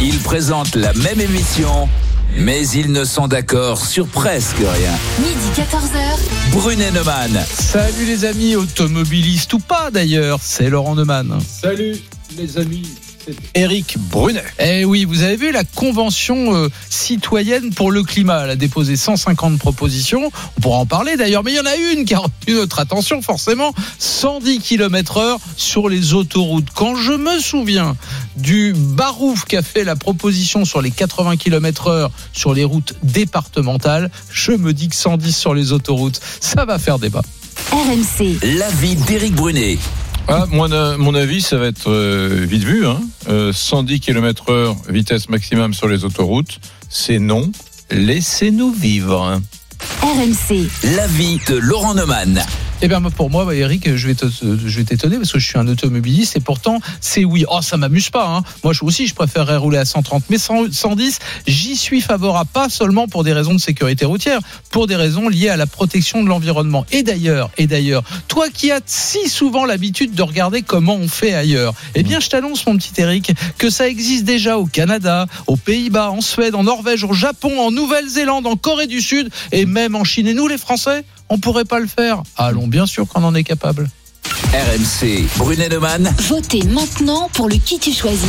Ils 0.00 0.18
présentent 0.18 0.74
la 0.74 0.92
même 0.94 1.20
émission, 1.20 1.88
mais 2.36 2.66
ils 2.68 2.90
ne 2.90 3.04
sont 3.04 3.28
d'accord 3.28 3.84
sur 3.84 4.08
presque 4.08 4.58
rien. 4.58 4.92
Midi 5.20 5.50
14h. 5.56 6.52
Brunet 6.52 6.90
Neumann. 6.90 7.44
Salut 7.48 8.04
les 8.04 8.24
amis, 8.24 8.56
automobilistes 8.56 9.52
ou 9.52 9.60
pas 9.60 9.90
d'ailleurs, 9.92 10.40
c'est 10.42 10.68
Laurent 10.68 10.96
Neumann. 10.96 11.38
Salut 11.46 11.96
les 12.36 12.58
amis, 12.58 12.88
c'est 13.28 13.60
Eric 13.60 13.96
Brunet. 13.98 14.42
Eh 14.58 14.84
oui, 14.84 15.04
vous 15.04 15.22
avez 15.22 15.36
vu 15.36 15.52
la 15.52 15.64
convention 15.64 16.54
euh, 16.54 16.68
citoyenne 16.88 17.72
pour 17.74 17.90
le 17.90 18.02
climat, 18.02 18.44
elle 18.44 18.50
a 18.50 18.56
déposé 18.56 18.96
150 18.96 19.58
propositions, 19.58 20.30
on 20.56 20.60
pourra 20.60 20.78
en 20.78 20.86
parler 20.86 21.16
d'ailleurs, 21.16 21.44
mais 21.44 21.52
il 21.52 21.56
y 21.56 21.60
en 21.60 21.66
a 21.66 21.76
une 21.76 22.04
qui 22.04 22.14
a 22.14 22.20
retenu 22.20 22.54
notre 22.54 22.78
attention 22.78 23.22
forcément, 23.22 23.74
110 23.98 24.60
km 24.60 25.18
heure 25.18 25.38
sur 25.56 25.88
les 25.88 26.14
autoroutes. 26.14 26.68
Quand 26.74 26.96
je 26.96 27.12
me 27.12 27.38
souviens 27.38 27.96
du 28.36 28.72
Barouf 28.76 29.44
qui 29.44 29.56
a 29.56 29.62
fait 29.62 29.84
la 29.84 29.96
proposition 29.96 30.64
sur 30.64 30.80
les 30.80 30.90
80 30.90 31.36
km 31.36 31.88
heure 31.88 32.10
sur 32.32 32.54
les 32.54 32.64
routes 32.64 32.94
départementales, 33.02 34.10
je 34.32 34.52
me 34.52 34.72
dis 34.72 34.88
que 34.88 34.96
110 34.96 35.36
sur 35.36 35.54
les 35.54 35.72
autoroutes, 35.72 36.20
ça 36.40 36.64
va 36.64 36.78
faire 36.78 36.98
débat. 36.98 37.22
RMC. 37.72 38.38
L'avis 38.56 38.96
d'Éric 38.96 39.34
Brunet. 39.34 39.78
Ah, 40.30 40.44
moi, 40.50 40.68
na- 40.68 40.98
mon 40.98 41.14
avis, 41.14 41.40
ça 41.40 41.56
va 41.56 41.66
être 41.66 41.90
euh, 41.90 42.44
vite 42.48 42.62
vu. 42.64 42.86
Hein. 42.86 43.00
Euh, 43.28 43.52
110 43.52 44.00
km 44.00 44.50
heure 44.50 44.76
vitesse 44.88 45.28
maximum 45.30 45.72
sur 45.72 45.88
les 45.88 46.04
autoroutes, 46.04 46.58
c'est 46.90 47.18
non. 47.18 47.50
Laissez-nous 47.90 48.72
vivre. 48.72 49.40
RMC. 50.02 50.68
L'avis 50.96 51.38
de 51.48 51.56
Laurent 51.56 51.94
Neumann. 51.94 52.44
Eh 52.80 52.86
bien, 52.86 53.00
pour 53.02 53.28
moi, 53.28 53.52
Eric, 53.56 53.96
je 53.96 54.06
vais 54.06 54.14
te- 54.14 54.26
je 54.30 54.78
vais 54.78 54.84
t'étonner 54.84 55.16
parce 55.16 55.32
que 55.32 55.40
je 55.40 55.46
suis 55.48 55.58
un 55.58 55.66
automobiliste 55.66 56.36
et 56.36 56.40
pourtant, 56.40 56.80
c'est 57.00 57.24
oui. 57.24 57.44
Oh, 57.50 57.58
ça 57.60 57.76
m'amuse 57.76 58.08
pas. 58.10 58.28
Hein. 58.28 58.44
Moi, 58.62 58.72
aussi, 58.82 59.08
je 59.08 59.14
préférerais 59.16 59.56
rouler 59.56 59.78
à 59.78 59.84
130, 59.84 60.22
mais 60.30 60.38
100 60.38 60.70
110, 60.72 61.18
j'y 61.48 61.74
suis 61.74 62.00
favorable, 62.00 62.48
pas 62.52 62.68
seulement 62.68 63.08
pour 63.08 63.24
des 63.24 63.32
raisons 63.32 63.52
de 63.52 63.58
sécurité 63.58 64.04
routière, 64.04 64.38
pour 64.70 64.86
des 64.86 64.94
raisons 64.94 65.28
liées 65.28 65.48
à 65.48 65.56
la 65.56 65.66
protection 65.66 66.22
de 66.22 66.28
l'environnement. 66.28 66.86
Et 66.92 67.02
d'ailleurs, 67.02 67.50
et 67.58 67.66
d'ailleurs, 67.66 68.04
toi 68.28 68.48
qui 68.48 68.70
as 68.70 68.80
si 68.86 69.28
souvent 69.28 69.64
l'habitude 69.64 70.14
de 70.14 70.22
regarder 70.22 70.62
comment 70.62 70.94
on 70.94 71.08
fait 71.08 71.34
ailleurs, 71.34 71.74
eh 71.96 72.04
bien, 72.04 72.20
je 72.20 72.28
t'annonce, 72.28 72.64
mon 72.64 72.76
petit 72.76 72.92
Eric, 73.00 73.32
que 73.58 73.70
ça 73.70 73.88
existe 73.88 74.24
déjà 74.24 74.56
au 74.56 74.66
Canada, 74.66 75.26
aux 75.48 75.56
Pays-Bas, 75.56 76.10
en 76.12 76.20
Suède, 76.20 76.54
en 76.54 76.62
Norvège, 76.62 77.02
au 77.02 77.12
Japon, 77.12 77.58
en 77.60 77.72
Nouvelle-Zélande, 77.72 78.46
en 78.46 78.54
Corée 78.54 78.86
du 78.86 79.00
Sud 79.00 79.30
et 79.50 79.66
même 79.66 79.96
en 79.96 80.04
Chine. 80.04 80.28
Et 80.28 80.34
nous, 80.34 80.46
les 80.46 80.58
Français, 80.58 81.02
on 81.28 81.38
pourrait 81.38 81.64
pas 81.64 81.80
le 81.80 81.86
faire. 81.86 82.22
Allons, 82.36 82.66
bien 82.66 82.86
sûr 82.86 83.06
qu'on 83.06 83.24
en 83.24 83.34
est 83.34 83.44
capable. 83.44 83.88
RMC. 84.52 85.26
Brunet 85.36 85.68
Neumann. 85.68 86.14
Votez 86.28 86.62
maintenant 86.64 87.28
pour 87.32 87.48
le 87.48 87.56
qui 87.56 87.78
tu 87.78 87.92
choisis. 87.92 88.28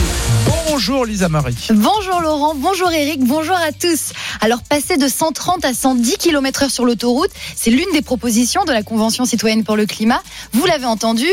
Bonjour 0.70 1.06
Lisa 1.06 1.30
Marie. 1.30 1.56
Bonjour 1.72 2.22
Laurent, 2.22 2.54
bonjour 2.56 2.92
Eric, 2.92 3.24
bonjour 3.24 3.56
à 3.56 3.72
tous. 3.72 4.14
Alors 4.42 4.62
passer 4.62 4.98
de 4.98 5.08
130 5.08 5.66
à 5.66 5.74
110 5.74 6.18
km 6.18 6.64
heure 6.64 6.72
sur 6.72 6.86
l'autoroute, 6.86 7.32
c'est 7.56 7.72
l'une 7.72 7.92
des 7.94 8.02
propositions 8.02 8.64
de 8.66 8.72
la 8.72 8.84
Convention 8.84 9.26
citoyenne 9.26 9.64
pour 9.64 9.76
le 9.76 9.86
climat. 9.86 10.22
Vous 10.54 10.66
l'avez 10.66 10.86
entendu. 10.86 11.26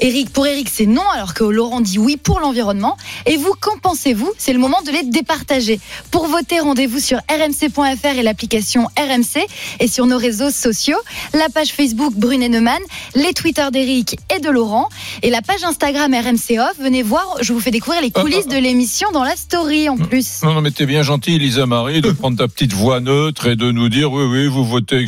Eric, 0.00 0.30
pour 0.32 0.46
Eric, 0.46 0.68
c'est 0.72 0.86
non, 0.86 1.08
alors 1.14 1.34
que 1.34 1.44
Laurent 1.44 1.80
dit 1.80 1.98
oui 1.98 2.16
pour 2.16 2.40
l'environnement. 2.40 2.96
Et 3.26 3.36
vous, 3.36 3.54
qu'en 3.60 3.78
pensez-vous? 3.78 4.32
C'est 4.38 4.52
le 4.52 4.58
moment 4.58 4.82
de 4.82 4.90
les 4.90 5.04
départager. 5.04 5.80
Pour 6.10 6.26
voter, 6.26 6.60
rendez-vous 6.60 6.98
sur 6.98 7.18
rmc.fr 7.30 8.18
et 8.18 8.22
l'application 8.22 8.88
RMC 8.98 9.46
et 9.78 9.88
sur 9.88 10.06
nos 10.06 10.18
réseaux 10.18 10.50
sociaux, 10.50 10.98
la 11.34 11.48
page 11.48 11.72
Facebook 11.72 12.14
Brunet 12.14 12.48
Neumann, 12.48 12.80
les 13.14 13.32
Twitter 13.32 13.66
d'Eric 13.72 14.09
et 14.34 14.40
de 14.40 14.50
Laurent 14.50 14.88
et 15.22 15.30
la 15.30 15.42
page 15.42 15.62
Instagram 15.64 16.12
RMC 16.14 16.58
Off. 16.58 16.72
Venez 16.80 17.02
voir, 17.02 17.36
je 17.40 17.52
vous 17.52 17.60
fais 17.60 17.70
découvrir 17.70 18.00
les 18.02 18.10
coulisses 18.10 18.46
de 18.48 18.56
l'émission 18.56 19.10
dans 19.12 19.24
la 19.24 19.36
story 19.36 19.88
en 19.88 19.96
plus. 19.96 20.42
Non, 20.42 20.54
non, 20.54 20.60
mais 20.60 20.70
t'es 20.70 20.86
bien 20.86 21.02
gentil, 21.02 21.38
Lisa 21.38 21.66
Marie, 21.66 22.00
de 22.00 22.10
prendre 22.10 22.36
ta 22.38 22.48
petite 22.48 22.72
voix 22.72 23.00
neutre 23.00 23.46
et 23.46 23.56
de 23.56 23.70
nous 23.70 23.88
dire 23.88 24.12
oui, 24.12 24.24
oui, 24.24 24.46
vous 24.46 24.64
votez 24.64 25.06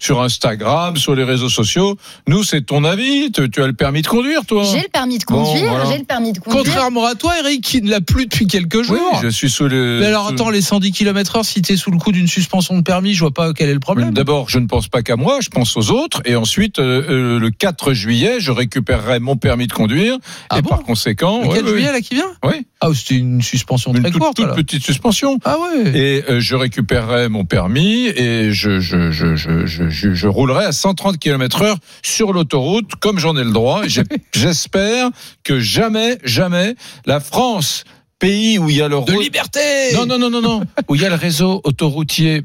sur, 0.00 0.20
Instagram, 0.22 0.96
sur 0.96 1.14
les 1.14 1.24
réseaux 1.24 1.48
sociaux. 1.48 1.96
Nous, 2.28 2.42
c'est 2.44 2.62
ton 2.62 2.84
avis. 2.84 3.30
Tu, 3.32 3.50
tu 3.50 3.62
as 3.62 3.66
le 3.66 3.72
permis 3.72 4.02
de 4.02 4.06
conduire, 4.06 4.44
toi 4.46 4.64
J'ai 4.64 4.80
le 4.82 4.88
permis 4.88 5.18
de 5.18 5.24
Bon, 5.28 5.44
conduire, 5.44 5.70
voilà. 5.70 5.84
j'ai 5.90 5.98
le 5.98 6.04
permis 6.04 6.32
de 6.32 6.38
conduire. 6.38 6.64
Contrairement 6.64 7.06
à 7.06 7.14
toi, 7.14 7.38
Eric, 7.38 7.62
qui 7.62 7.80
ne 7.82 7.90
l'a 7.90 8.00
plus 8.00 8.26
depuis 8.26 8.46
quelques 8.46 8.74
Oui, 8.76 8.84
jours. 8.86 9.20
je 9.22 9.28
suis 9.28 9.50
sous 9.50 9.68
le. 9.68 9.98
Mais 10.00 10.06
alors 10.06 10.28
attends, 10.28 10.50
les 10.50 10.60
110 10.60 10.92
km 10.92 11.36
heure, 11.36 11.44
si 11.44 11.62
t'es 11.62 11.76
sous 11.76 11.90
le 11.90 11.98
coup 11.98 12.12
d'une 12.12 12.28
suspension 12.28 12.76
de 12.76 12.82
permis, 12.82 13.14
je 13.14 13.20
vois 13.20 13.30
pas 13.30 13.52
quel 13.52 13.68
est 13.68 13.74
le 13.74 13.80
problème. 13.80 14.12
D'abord, 14.12 14.48
je 14.50 14.58
ne 14.58 14.66
pense 14.66 14.88
pas 14.88 15.02
qu'à 15.02 15.16
moi, 15.16 15.38
je 15.40 15.48
pense 15.48 15.76
aux 15.76 15.90
autres. 15.90 16.20
Et 16.24 16.36
ensuite, 16.36 16.78
euh, 16.78 17.02
euh, 17.08 17.38
le 17.38 17.50
4 17.50 17.92
juillet, 17.92 18.33
je 18.40 18.50
récupérerai 18.52 19.20
mon 19.20 19.36
permis 19.36 19.66
de 19.66 19.72
conduire. 19.72 20.16
Ah 20.50 20.58
et 20.58 20.62
bon 20.62 20.70
par 20.70 20.82
conséquent, 20.82 21.42
Le 21.42 21.48
ouais, 21.48 21.54
4 21.56 21.64
ouais, 21.64 21.70
juillet 21.72 21.92
là 21.92 22.00
qui 22.00 22.14
vient? 22.14 22.32
Oui, 22.44 22.66
Ah, 22.80 22.88
c'était 22.94 23.16
une 23.16 23.42
suspension 23.42 23.92
une 23.94 24.02
très 24.02 24.10
toute, 24.10 24.20
courte. 24.20 24.36
toute 24.36 24.44
alors. 24.44 24.56
petite 24.56 24.82
suspension. 24.84 25.38
Ah 25.44 25.56
ouais. 25.58 25.90
Et 25.98 26.24
euh, 26.30 26.40
je 26.40 26.54
récupérerai 26.56 27.28
mon 27.28 27.44
permis 27.44 28.06
et 28.06 28.52
je, 28.52 28.80
je, 28.80 29.10
je, 29.10 29.36
je, 29.36 30.26
roulerai 30.28 30.64
à 30.64 30.72
130 30.72 31.18
km 31.18 31.62
heure 31.62 31.76
sur 32.02 32.32
l'autoroute 32.32 32.94
comme 33.00 33.18
j'en 33.18 33.36
ai 33.36 33.44
le 33.44 33.52
droit. 33.52 33.82
J'espère 34.34 35.10
que 35.42 35.60
jamais, 35.60 36.18
jamais 36.24 36.74
la 37.06 37.20
France, 37.20 37.84
pays 38.18 38.58
où 38.58 38.70
il 38.70 38.76
y 38.76 38.82
a 38.82 38.88
le 38.88 39.00
De 39.04 39.12
liberté. 39.20 39.60
non, 39.94 40.06
non, 40.06 40.18
non, 40.18 40.30
non, 40.30 40.40
non, 40.42 40.62
où 40.88 40.94
il 40.94 41.02
y 41.02 41.04
a 41.04 41.08
le 41.10 41.14
réseau 41.14 41.60
autoroutier 41.64 42.42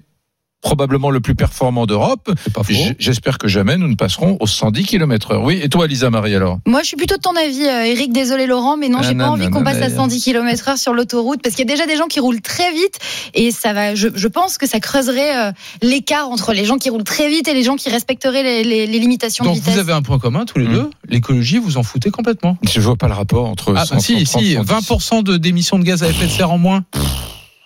probablement 0.61 1.09
le 1.09 1.19
plus 1.21 1.35
performant 1.35 1.85
d'Europe. 1.85 2.31
J'espère 2.99 3.37
que 3.37 3.47
jamais 3.47 3.77
nous 3.77 3.87
ne 3.87 3.95
passerons 3.95 4.37
aux 4.39 4.47
110 4.47 4.83
km 4.83 5.31
heure. 5.31 5.43
Oui, 5.43 5.59
et 5.61 5.69
toi, 5.69 5.87
Lisa 5.87 6.09
Marie, 6.09 6.35
alors? 6.35 6.59
Moi, 6.65 6.81
je 6.81 6.87
suis 6.87 6.97
plutôt 6.97 7.15
de 7.15 7.21
ton 7.21 7.35
avis, 7.35 7.63
euh, 7.65 7.85
Eric. 7.85 8.11
Désolé, 8.11 8.45
Laurent, 8.47 8.75
mais 8.77 8.89
non, 8.89 8.99
Ah, 9.01 9.07
j'ai 9.07 9.15
pas 9.15 9.29
envie 9.29 9.49
qu'on 9.49 9.63
passe 9.63 9.77
à 9.77 9.89
mais- 9.89 9.95
110 9.95 10.21
km 10.23 10.67
heure 10.69 10.77
sur 10.77 10.93
l'autoroute 10.93 11.41
parce 11.41 11.55
qu'il 11.55 11.67
y 11.67 11.71
a 11.71 11.73
déjà 11.73 11.85
des 11.85 11.95
gens 11.95 12.07
qui 12.07 12.19
roulent 12.19 12.41
très 12.41 12.71
vite 12.73 12.99
et 13.33 13.51
ça 13.51 13.73
va. 13.73 13.95
Je, 13.95 14.09
je 14.13 14.27
pense 14.27 14.57
que 14.57 14.67
ça 14.67 14.79
creuserait 14.79 15.47
euh, 15.47 15.51
l'écart 15.81 16.29
entre 16.29 16.53
les 16.53 16.65
gens 16.65 16.77
qui 16.77 16.89
roulent 16.89 17.03
très 17.03 17.29
vite 17.29 17.47
et 17.47 17.53
les 17.53 17.63
gens 17.63 17.75
qui 17.75 17.89
respecteraient 17.89 18.43
les, 18.43 18.63
les- 18.63 18.87
les 18.87 18.99
limitations 18.99 19.45
Donc 19.45 19.55
de 19.55 19.59
vitesse. 19.59 19.73
vous 19.73 19.79
avez 19.79 19.93
un 19.93 20.01
point 20.01 20.19
commun 20.19 20.45
tous 20.45 20.59
les 20.59 20.67
Hmm. 20.67 20.73
deux? 20.73 20.89
L'écologie, 21.07 21.57
vous 21.57 21.77
en 21.77 21.83
foutez 21.83 22.09
complètement? 22.11 22.57
Je 22.63 22.81
vois 22.81 22.95
pas 22.97 23.07
le 23.07 23.13
rapport 23.13 23.45
entre 23.47 23.71
Ah 23.71 23.79
bah 23.81 23.85
130, 23.85 24.01
si, 24.01 24.25
si, 24.25 24.53
110. 24.55 24.57
20% 24.57 25.23
de 25.23 25.37
d'émissions 25.37 25.79
de 25.79 25.83
gaz 25.83 26.03
à 26.03 26.09
effet 26.09 26.25
de 26.25 26.31
serre 26.31 26.51
en 26.51 26.57
moins? 26.57 26.83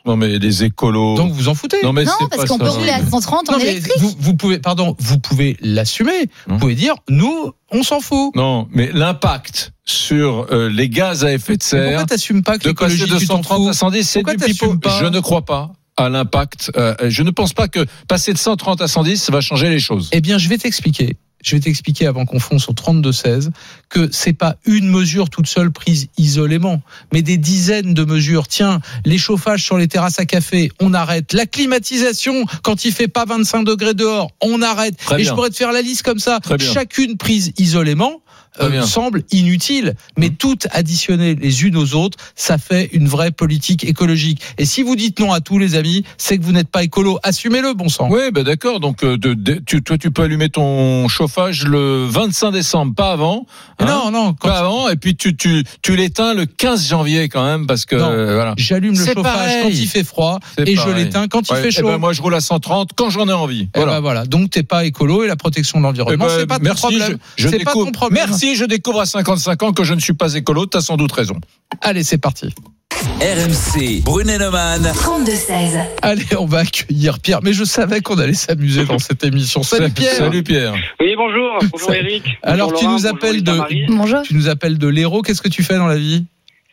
Non, 0.06 0.18
mais 0.18 0.38
les 0.38 0.64
écolos. 0.66 1.16
Donc 1.16 1.32
vous 1.32 1.48
en 1.48 1.56
foutez. 1.56 1.78
non, 1.84 1.94
mais 1.94 2.04
Non, 2.04 2.12
parce 2.30 2.46
qu'on 2.46 2.58
peut 2.58 2.68
rouler 2.70 2.90
à 2.90 3.00
130 3.06 3.50
en 3.50 3.54
Non, 3.54 3.58
mais 3.58 3.72
électrique. 3.72 3.94
vous, 4.00 4.14
vous 4.20 4.36
pouvez, 4.36 4.60
pardon, 4.60 4.96
vous 5.00 5.18
pouvez 5.20 5.56
l'assumer. 5.62 6.28
Vous 6.48 6.54
Hum. 6.56 6.60
pouvez 6.60 6.76
dire, 6.76 6.96
nous, 7.10 7.52
on 7.72 7.84
s'en 7.84 8.02
fout. 8.02 8.36
Non, 8.36 8.68
mais 8.72 8.90
l'impact 8.94 9.72
sur 9.86 10.48
euh, 10.52 10.70
les 10.70 10.90
gaz 10.90 11.24
à 11.24 11.32
effet 11.34 11.54
de 11.58 11.64
Mais 11.64 11.68
serre 11.70 11.88
Pourquoi 11.92 12.06
t'assumes 12.06 12.44
pas 12.44 12.58
que 12.58 12.68
de 12.68 12.74
passer 12.74 12.96
l'écologie, 12.96 13.14
de 13.14 13.20
tu 13.20 13.28
t'en 13.28 13.38
130 13.38 13.58
fous 13.64 13.70
à 13.70 13.74
110, 13.74 14.04
c'est 14.10 14.24
du 14.24 14.36
pipeau. 14.36 14.46
t'assumes 14.68 14.80
pas 14.80 15.00
Je 15.00 15.06
ne 15.06 15.20
crois 15.20 15.44
pas 15.46 15.72
à 15.98 16.10
l'impact. 16.10 16.72
euh, 16.78 16.96
je 17.10 17.24
ne 17.24 17.32
pense 17.32 17.54
pas 17.54 17.68
que 17.68 17.86
passer 18.08 18.34
de 18.34 18.38
130 18.38 18.82
à 18.82 18.88
110, 18.88 19.22
ça 19.22 19.32
va 19.32 19.42
changer 19.42 19.70
les 19.70 19.80
choses. 19.80 20.10
Eh 20.12 20.22
bien, 20.22 20.38
je 20.38 20.50
vais 20.50 20.58
t'expliquer. 20.58 21.18
Je 21.44 21.58
vais 21.58 21.60
t'expliquer 21.60 22.08
avant 22.08 22.26
qu'on 22.26 22.40
fonce 22.40 22.70
au 22.70 22.72
32-16 22.74 23.50
que 23.90 24.08
c'est 24.14 24.32
pas 24.32 24.56
une 24.66 24.88
mesure 24.90 25.30
toute 25.30 25.46
seule 25.48 25.72
prise 25.72 26.08
isolément, 26.18 26.82
mais 27.12 27.22
des 27.22 27.36
dizaines 27.38 27.94
de 27.94 28.06
mesures. 28.06 28.48
Tiens, 28.48 28.80
les 29.04 29.18
chauffages 29.18 29.62
sur 29.62 29.78
les 29.78 29.90
terrasses 29.90 30.20
à 30.20 30.26
café, 30.26 30.72
on 30.80 30.94
arrête. 30.94 31.34
La 31.34 31.46
climatisation, 31.46 32.46
quand 32.64 32.86
il 32.86 32.94
fait 32.94 33.10
pas 33.10 33.26
25 33.26 33.64
degrés 33.64 33.94
dehors, 33.94 34.32
on 34.42 34.62
arrête. 34.62 34.96
Très 34.98 35.16
Et 35.16 35.18
bien. 35.24 35.30
je 35.30 35.36
pourrais 35.36 35.50
te 35.50 35.58
faire 35.58 35.74
la 35.74 35.82
liste 35.82 36.04
comme 36.04 36.20
ça. 36.20 36.40
Chacune 36.60 37.18
prise 37.18 37.52
isolément. 37.58 38.22
Euh, 38.62 38.84
semble 38.84 39.24
inutile, 39.32 39.96
mais 40.18 40.30
Mmh. 40.30 40.36
toutes 40.36 40.68
additionnées 40.72 41.36
les 41.36 41.64
unes 41.64 41.76
aux 41.76 41.96
autres, 41.96 42.18
ça 42.36 42.58
fait 42.58 42.90
une 42.94 43.08
vraie 43.08 43.32
politique 43.32 43.84
écologique. 43.84 44.42
Et 44.58 44.66
si 44.66 44.84
vous 44.84 44.96
dites 44.96 45.20
non 45.20 45.32
à 45.34 45.40
tous 45.42 45.58
les 45.58 45.76
amis, 45.76 46.04
c'est 46.18 46.38
que 46.38 46.44
vous 46.44 46.52
n'êtes 46.52 46.68
pas 46.70 46.84
écolo. 46.84 47.20
Assumez-le, 47.24 47.74
bon 47.74 47.90
sang. 47.90 48.10
Oui, 48.12 48.32
ben 48.32 48.44
d'accord. 48.44 48.80
Donc, 48.80 49.04
euh, 49.04 49.18
de, 49.18 49.34
de- 49.34 49.62
tu, 49.66 49.82
toi, 49.82 49.98
tu 49.98 50.12
peux 50.12 50.22
allumer 50.24 50.50
ton 50.50 51.08
chauffage 51.08 51.66
le 51.66 52.06
25 52.06 52.52
décembre, 52.52 52.94
pas 52.96 53.12
avant. 53.12 53.46
Hein, 53.80 53.86
non, 53.86 54.12
non, 54.12 54.34
quand 54.34 54.50
pas 54.50 54.60
avant. 54.60 54.90
Et 54.90 54.96
puis 54.98 55.16
tu, 55.16 55.36
tu, 55.36 55.64
tu 55.82 55.96
l'éteins 55.96 56.34
le 56.36 56.46
15 56.46 56.88
janvier 56.88 57.30
quand 57.30 57.44
même, 57.46 57.66
parce 57.66 57.86
que 57.86 57.96
euh, 57.96 58.36
voilà. 58.36 58.54
J'allume 58.58 58.94
le 58.98 59.06
chauffage 59.06 59.24
pareil. 59.24 59.64
quand 59.64 59.70
il 59.70 59.88
fait 59.88 60.04
froid 60.04 60.40
et 60.64 60.76
je 60.76 60.90
l'éteins 60.90 61.28
quand 61.28 61.50
il 61.50 61.56
fait 61.56 61.68
eh 61.70 61.72
chaud. 61.72 61.88
ben, 61.88 61.98
moi, 61.98 62.14
je 62.14 62.22
roule 62.22 62.36
à 62.36 62.42
130 62.42 62.92
quand 62.96 63.10
j'en 63.10 63.28
ai 63.28 63.34
envie. 63.34 63.70
Eh 63.76 63.84
ben 63.86 64.00
voilà. 64.00 64.26
Donc 64.26 64.52
t'es 64.52 64.64
pas 64.64 64.86
écolo 64.86 65.24
et 65.24 65.28
la 65.28 65.36
protection 65.36 65.80
de 65.80 65.84
l'environnement, 65.84 66.26
Eh 66.26 66.30
ben, 66.30 66.36
c'est 66.40 66.46
pas 66.48 66.58
ton 66.58 66.64
merci, 66.64 66.82
problème. 66.82 67.18
je- 67.38 67.44
je 67.44 67.50
C'est 67.50 67.60
pas 67.64 67.74
ton 67.74 67.92
problème. 67.92 68.26
Merci. 68.30 68.43
Si 68.44 68.58
je 68.58 68.66
découvre 68.66 69.00
à 69.00 69.06
55 69.06 69.64
ans 69.64 69.72
que 69.72 69.86
je 69.86 69.94
ne 69.94 70.02
suis 70.02 70.12
pas 70.12 70.34
écolo, 70.36 70.66
t'as 70.66 70.82
sans 70.82 70.98
doute 70.98 71.14
raison. 71.14 71.40
Allez, 71.80 72.04
c'est 72.04 72.18
parti. 72.18 72.54
RMC, 72.92 74.04
Brunet-Neumann. 74.04 74.82
32-16. 74.82 75.80
Allez, 76.02 76.26
on 76.38 76.46
va 76.46 76.58
accueillir 76.58 77.22
Pierre. 77.22 77.40
Mais 77.42 77.54
je 77.54 77.64
savais 77.64 78.02
qu'on 78.02 78.20
allait 78.20 78.34
s'amuser 78.34 78.84
dans 78.84 79.00
cette 79.00 79.24
émission. 79.24 79.64
Salut 79.64 79.94
Pierre. 79.94 80.16
Salut 80.16 80.44
Pierre. 80.44 80.74
Oui, 81.00 81.14
bonjour. 81.16 81.58
Bonjour 81.72 81.94
Eric. 81.94 82.24
Alors, 82.42 82.72
Bonjour 82.72 82.80
tu 82.80 82.84
Laurent, 82.84 82.98
nous 82.98 83.06
appelles 83.06 83.44
bonjour 83.44 83.66
de-. 83.70 83.96
Bonjour. 83.96 84.22
Tu 84.24 84.36
nous 84.36 84.50
appelles 84.50 84.78
de 84.78 84.88
l'héros. 84.90 85.22
Qu'est-ce 85.22 85.42
que 85.42 85.48
tu 85.48 85.64
fais 85.64 85.78
dans 85.78 85.88
la 85.88 85.96
vie? 85.96 86.26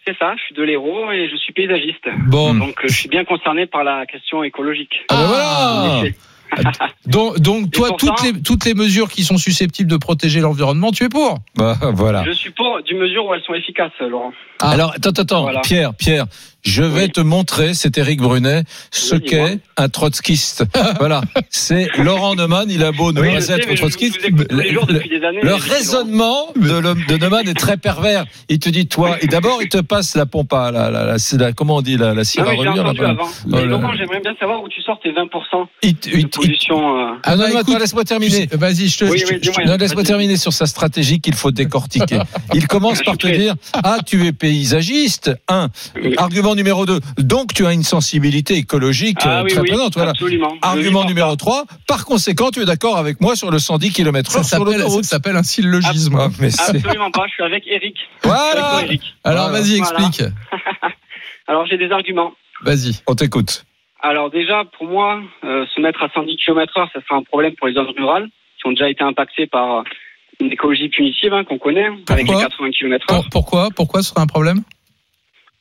C'est 0.05 0.17
ça, 0.19 0.35
je 0.37 0.43
suis 0.43 0.55
de 0.57 0.65
l'Hérault 0.65 1.13
et 1.13 1.29
je 1.31 1.37
suis 1.37 1.53
paysagiste. 1.53 2.03
Bon. 2.27 2.53
Donc, 2.55 2.81
euh, 2.83 2.89
je 2.89 2.95
suis 2.95 3.09
bien 3.09 3.25
concerné 3.25 3.67
par 3.67 3.85
la 3.85 4.07
question 4.07 4.43
écologique. 4.43 4.95
Ah, 5.09 5.15
ben 5.15 5.23
En 5.23 5.29
voilà. 5.29 6.11
Donc, 7.07 7.39
donc 7.41 7.71
toi, 7.71 7.89
pourtant- 7.89 8.15
toutes 8.15 8.23
les, 8.25 8.43
toutes 8.43 8.65
les 8.65 8.75
mesures 8.75 9.09
qui 9.09 9.25
sont 9.25 9.37
susceptibles 9.39 9.91
de 9.91 9.97
protéger 9.97 10.41
l'environnement, 10.41 10.93
tu 10.93 11.05
es 11.05 11.09
pour? 11.09 11.39
Bah, 11.57 11.77
voilà. 11.95 12.25
Je 12.25 12.33
suis 12.33 12.51
pour 12.51 12.81
du 12.85 12.95
mesure 12.95 13.25
où 13.27 13.35
elles 13.35 13.43
sont 13.43 13.55
efficaces, 13.55 13.91
Laurent. 14.01 14.33
Ah. 14.63 14.71
Alors, 14.71 14.93
attends, 14.95 15.11
attends, 15.11 15.43
Voilà. 15.43 15.61
Pierre, 15.61 15.95
Pierre, 15.95 16.27
je 16.63 16.83
vais 16.83 17.05
Oui. 17.05 17.11
te 17.11 17.21
montrer, 17.21 17.75
c'est 17.75 17.97
Éric 17.99 18.21
Brunet, 18.21 18.65
ce 18.91 19.15
Oui, 19.17 19.23
qu'est 19.23 19.59
un 19.77 19.89
trotskiste. 19.89 20.65
voilà. 20.99 21.23
C'est 21.51 21.89
Laurent 21.99 22.35
Neumann, 22.35 22.67
il 22.71 22.83
a 22.85 22.93
beau 22.93 23.13
ne 23.13 23.21
Oui, 23.21 23.33
pas 23.35 23.49
être 23.49 23.75
trotskiste. 23.77 24.19
le-. 24.29 25.43
Le 25.43 25.55
raisonnement 25.55 26.53
de, 26.57 26.79
l'homme- 26.79 27.05
de 27.09 27.17
Neumann 27.17 27.49
est 27.49 27.55
très 27.55 27.77
pervers. 27.77 28.25
Il 28.49 28.59
te 28.59 28.69
dit, 28.69 28.87
toi, 28.87 29.17
et 29.21 29.27
d'abord, 29.27 29.63
il 29.63 29.69
te 29.69 29.79
passe 29.79 30.17
la 30.17 30.27
pompe 30.27 30.53
à 30.53 30.71
la, 30.71 30.91
la, 30.91 31.05
la, 31.05 31.17
la- 31.39 31.53
comment 31.53 31.77
on 31.77 31.83
dit, 31.83 31.97
la, 31.97 32.15
la 32.15 32.25
cire 32.25 32.47
à 32.47 32.51
avant. 32.53 32.93
Oh 33.23 33.27
Mais 33.47 33.65
Laurent, 33.65 33.93
j'aimerais 33.97 34.21
bien 34.21 34.35
savoir 34.39 34.63
où 34.63 34.69
tu 34.69 34.81
sors 34.83 34.99
tes 35.01 35.11
20% 35.11 35.67
Il, 35.83 35.95
te- 35.97 36.11
de 36.17 36.27
pollution. 36.27 36.99
euh. 36.99 37.13
ah 37.25 37.37
non, 37.37 37.45
bah, 37.53 37.61
non, 37.67 37.79
laisse-moi 37.79 38.05
terminer. 38.05 38.49
Vas-y, 38.53 38.89
je 38.89 38.99
te. 38.99 39.79
Laisse-moi 39.79 40.03
terminer 40.03 40.37
sur 40.37 40.53
sa 40.53 40.67
stratégie 40.67 41.21
qu'il 41.21 41.35
faut 41.35 41.51
décortiquer. 41.51 42.19
Il 42.55 42.67
commence 42.67 43.03
par 43.03 43.17
te 43.17 43.27
dire 43.29 43.55
Ah, 43.73 43.99
tu 44.05 44.27
es 44.27 44.33
paysagiste. 44.33 45.31
Un. 45.49 45.69
Oui. 45.97 46.15
Argument 46.51 46.55
numéro 46.57 46.87
deux. 46.87 47.01
Donc, 47.19 47.53
tu 47.55 47.65
as 47.67 47.73
une 47.73 47.83
sensibilité 47.83 48.55
écologique 48.55 49.19
Ah 49.23 49.41
euh, 49.41 49.45
oui, 49.45 49.51
très 49.53 49.61
oui, 49.61 49.69
présente. 49.69 49.95
Voilà. 49.95 50.11
absolument. 50.11 50.55
Argument 50.63 51.01
Oui, 51.03 51.07
numéro 51.07 51.37
3. 51.37 51.65
Par 51.87 52.05
conséquent, 52.05 52.51
tu 52.51 52.61
es 52.61 52.65
d'accord 52.65 52.97
avec 52.97 53.21
moi 53.21 53.37
sur 53.37 53.51
le 53.51 53.59
110 53.59 53.93
km 53.93 54.31
Ça 54.33 54.43
sur 54.43 54.49
ça 54.59 55.03
s'appelle 55.03 55.37
un 55.37 55.43
syllogisme. 55.43 56.17
Ah, 56.19 56.29
mais 56.41 56.49
Absolument 56.49 57.11
pas, 57.11 57.27
je 57.29 57.33
suis 57.35 57.43
avec 57.43 57.65
Eric. 57.67 57.97
Voilà. 58.25 58.65
Avec 58.77 58.85
Eric. 58.91 59.03
Alors, 59.25 59.49
Voilà. 59.49 59.61
vas-y, 59.65 59.79
Voilà. 59.79 60.07
explique. 60.07 60.27
Alors, 61.47 61.67
j'ai 61.67 61.79
des 61.79 61.91
arguments. 61.91 62.33
Vas-y. 62.63 63.01
On 63.07 63.15
t'écoute. 63.15 63.65
Alors 64.03 64.31
déjà, 64.31 64.65
pour 64.79 64.87
moi, 64.89 65.21
euh, 65.45 65.67
se 65.75 65.81
mettre 65.81 66.03
à 66.03 66.09
110 66.15 66.37
km 66.37 66.79
heure, 66.79 66.89
ça 66.93 67.01
sera 67.07 67.17
un 67.19 67.23
problème 67.23 67.55
pour 67.57 67.67
les 67.69 67.75
zones 67.75 67.91
rurales 67.97 68.29
qui 68.61 68.67
ont 68.67 68.71
déjà 68.73 68.89
été 68.89 69.05
impactées 69.05 69.47
par 69.47 69.85
une 70.41 70.51
écologie 70.51 70.89
punitive 70.89 71.35
hein, 71.35 71.45
qu'on 71.45 71.59
connaît, 71.59 71.87
avec 72.09 72.27
les 72.27 72.33
Pourquoi 72.33 72.43
80 72.49 72.71
km 72.71 73.07
heure. 73.13 73.21
Pour- 73.21 73.31
pourquoi 73.31 73.69
Pourquoi 73.77 74.03
ce 74.03 74.09
serait 74.11 74.23
un 74.23 74.27
problème? 74.27 74.63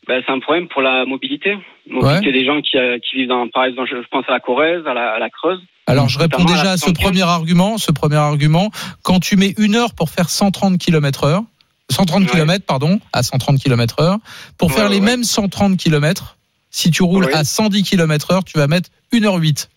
Ben, 0.09 0.23
c'est 0.25 0.33
un 0.33 0.39
problème 0.39 0.67
pour 0.67 0.81
la 0.81 1.05
mobilité. 1.05 1.55
Mobilité 1.87 2.31
des 2.31 2.43
gens 2.43 2.59
qui, 2.61 2.77
euh, 2.77 2.97
qui 2.99 3.17
vivent 3.17 3.27
dans, 3.29 3.47
par 3.47 3.63
exemple, 3.65 3.87
je 3.89 4.05
pense 4.09 4.25
à 4.27 4.31
la 4.31 4.39
Corrèze, 4.39 4.85
à 4.87 4.93
la, 4.95 5.11
à 5.13 5.19
la 5.19 5.29
Creuse. 5.29 5.61
Alors, 5.85 6.09
je 6.09 6.17
réponds 6.17 6.43
déjà 6.45 6.71
à 6.71 6.77
ce 6.77 6.85
75. 6.85 6.93
premier 7.03 7.21
argument. 7.21 7.77
Ce 7.77 7.91
premier 7.91 8.15
argument, 8.15 8.71
quand 9.03 9.19
tu 9.19 9.37
mets 9.37 9.53
une 9.59 9.75
heure 9.75 9.93
pour 9.93 10.09
faire 10.09 10.29
130 10.29 10.79
km 10.79 11.23
heure, 11.25 11.43
130 11.91 12.23
Ouais. 12.23 12.29
km, 12.31 12.65
pardon, 12.65 12.99
à 13.13 13.21
130 13.23 13.59
km 13.59 14.01
heure, 14.01 14.17
pour 14.57 14.69
Ouais, 14.69 14.75
faire 14.75 14.89
les 14.89 14.97
ouais. 14.99 15.05
mêmes 15.05 15.23
130 15.23 15.77
km, 15.77 16.37
si 16.71 16.89
tu 16.91 17.03
roules 17.03 17.29
à 17.33 17.43
110 17.43 17.83
km 17.83 18.31
heure, 18.31 18.43
tu 18.43 18.57
vas 18.57 18.65
mettre 18.67 18.89
1h08. 19.13 19.69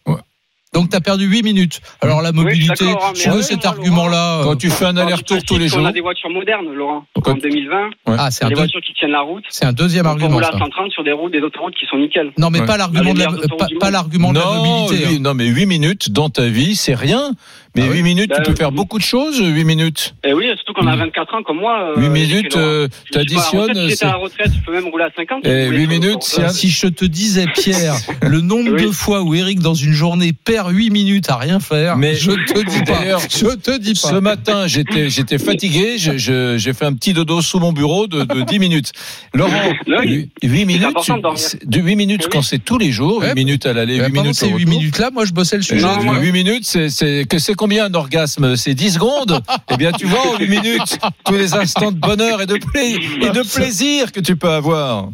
Donc, 0.74 0.88
tu 0.88 0.96
as 0.96 1.00
perdu 1.02 1.26
8 1.26 1.42
minutes. 1.42 1.80
Alors, 2.00 2.22
la 2.22 2.30
je 2.30 2.34
mobilité, 2.34 2.86
d'accord, 2.86 3.08
hein, 3.08 3.12
je 3.14 3.28
veux 3.28 3.42
cet 3.42 3.66
argument-là. 3.66 4.40
euh, 4.40 4.44
Quand 4.44 4.56
tu 4.56 4.70
fais 4.70 4.86
un 4.86 4.96
aller-retour 4.96 5.42
tous 5.46 5.58
les 5.58 5.68
jours. 5.68 5.86
a 5.86 5.92
des 5.92 6.00
voitures 6.00 6.30
modernes, 6.30 6.72
Laurent. 6.72 7.04
En 7.26 7.34
2020, 7.34 7.90
Ah, 8.06 8.30
c'est 8.30 8.44
des 8.46 8.50
deux- 8.54 8.56
voitures 8.56 8.80
qui 8.80 8.94
tiennent 8.94 9.10
la 9.10 9.20
route. 9.20 9.44
c'est 9.50 9.66
un 9.66 9.74
deuxième 9.74 10.06
On 10.06 10.10
argument, 10.10 10.30
rouler 10.36 10.46
à 10.46 10.52
ça. 10.52 10.58
130 10.58 10.90
sur 10.92 11.04
des 11.04 11.12
routes, 11.12 11.30
des 11.32 11.40
autoroutes 11.42 11.74
qui 11.74 11.84
sont 11.86 11.98
nickel. 11.98 12.32
Non, 12.38 12.48
mais 12.48 12.64
pas 12.64 12.78
l'argument 12.78 13.12
de 13.12 13.18
la, 13.18 13.26
pas, 13.58 13.66
pas 13.80 13.90
l'argument 13.90 14.32
de 14.32 14.38
mobilité. 14.38 15.14
hein. 15.14 15.18
non, 15.20 15.34
mais 15.34 15.44
8 15.46 15.66
minutes 15.66 16.10
dans 16.10 16.30
ta 16.30 16.46
vie, 16.46 16.74
c'est 16.74 16.94
rien. 16.94 17.32
Mais 17.74 17.84
Ah 17.86 17.88
oui 17.90 17.96
8 17.98 18.02
minutes, 18.02 18.30
tu 18.34 18.38
Bah, 18.38 18.44
peux 18.44 18.54
faire 18.54 18.70
beaucoup 18.70 18.98
de 18.98 19.02
choses, 19.02 19.38
8 19.40 19.64
minutes. 19.64 20.14
Et 20.24 20.34
oui, 20.34 20.44
surtout 20.56 20.74
qu'on 20.74 20.86
a 20.86 20.94
24 20.94 21.34
ans 21.34 21.42
comme 21.42 21.56
moi. 21.58 21.94
euh, 21.96 22.00
8 22.00 22.04
Eric 22.04 22.16
et 22.16 22.26
minutes, 22.36 22.56
euh, 22.58 22.86
Je 23.10 23.16
à 23.18 23.20
retraite. 23.22 23.28
t'additionnes. 23.72 23.88
Si 23.90 23.96
t'es 23.96 24.04
à 24.04 24.08
la 24.08 24.16
retraite, 24.16 24.52
tu 24.54 24.60
peux 24.60 24.72
même 24.72 24.88
rouler 24.88 25.04
à 25.04 25.10
50. 25.16 25.38
Et 25.38 25.48
tu 25.48 25.64
roules 25.64 25.74
huit 25.76 25.80
sur 25.80 25.88
minutes, 25.90 26.04
l'autoroute. 26.36 26.50
si 26.52 26.68
Si 26.68 26.68
je 26.68 26.86
te 26.88 27.04
disais, 27.06 27.46
Pierre, 27.54 27.94
le 28.20 28.40
nombre 28.42 28.72
Oui. 28.74 28.82
de 28.86 28.90
fois 28.90 29.22
où 29.22 29.34
Eric, 29.34 29.60
dans 29.60 29.72
une 29.72 29.92
journée, 29.94 30.34
perd 30.34 30.70
8 30.70 30.90
minutes 30.90 31.30
à 31.30 31.36
rien 31.36 31.60
faire, 31.60 31.96
Mais- 31.96 32.14
je 32.14 32.32
te 32.32 32.58
dis 32.68 32.84
pas. 32.84 32.98
D'ailleurs, 32.98 33.20
Je 33.20 33.46
te 33.56 33.78
dis 33.78 33.94
pas. 33.94 34.08
Ce 34.08 34.14
matin, 34.16 34.66
j'étais, 34.66 35.08
j'étais 35.08 35.38
fatigué. 35.38 35.96
je- 35.96 36.18
je- 36.18 36.58
J'ai 36.58 36.74
fait 36.74 36.84
un 36.84 36.92
petit 36.92 37.14
dodo 37.14 37.40
sous 37.40 37.58
mon 37.58 37.72
bureau 37.72 38.06
de, 38.06 38.24
de 38.24 38.42
10 38.42 38.58
minutes. 38.58 38.92
Laurent, 39.32 39.72
Oui. 39.86 40.28
8 40.42 40.64
minutes, 40.66 40.82
de 40.88 41.20
dormir. 41.22 41.38
c'est- 41.38 41.66
de 41.66 41.80
8 41.80 41.96
minutes 41.96 42.24
Oui. 42.24 42.30
quand 42.32 42.42
c'est 42.42 42.58
tous 42.58 42.76
les 42.76 42.92
jours, 42.92 43.22
8 43.22 43.28
Ouais. 43.28 43.34
minutes 43.34 43.64
à 43.64 43.72
l'aller, 43.72 43.94
Eh, 43.94 44.00
8 44.00 44.10
pendant 44.10 44.22
minutes 44.24 44.34
ces 44.36 44.44
au 44.44 44.48
8 44.50 44.64
retour. 44.64 44.78
minutes-là, 44.78 45.10
moi, 45.10 45.24
je 45.24 45.32
bossais 45.32 45.56
le 45.56 45.62
Et 45.62 45.64
sujet. 45.64 45.80
Non, 45.86 45.96
tu 45.98 46.04
moi- 46.04 46.14
vois. 46.14 46.22
8 46.22 46.32
minutes, 46.32 46.64
c'est, 46.66 46.90
c'est, 46.90 47.24
que 47.26 47.38
c'est 47.38 47.54
combien 47.62 47.84
un 47.86 47.94
orgasme? 47.94 48.56
C'est 48.56 48.74
10 48.74 48.94
secondes? 48.94 49.40
Eh 49.72 49.76
bien, 49.76 49.92
tu 49.92 50.06
vois, 50.06 50.34
en 50.34 50.36
8 50.38 50.48
minutes, 50.48 50.98
tous 51.24 51.34
les 51.34 51.54
instants 51.54 51.92
de 51.92 51.98
bonheur 51.98 52.42
et 52.42 52.46
de, 52.46 52.56
pla- 52.56 52.82
et 52.82 53.30
de 53.30 53.42
plaisir 53.56 54.10
que 54.10 54.18
tu 54.20 54.34
peux 54.36 54.48
avoir. 54.50 55.08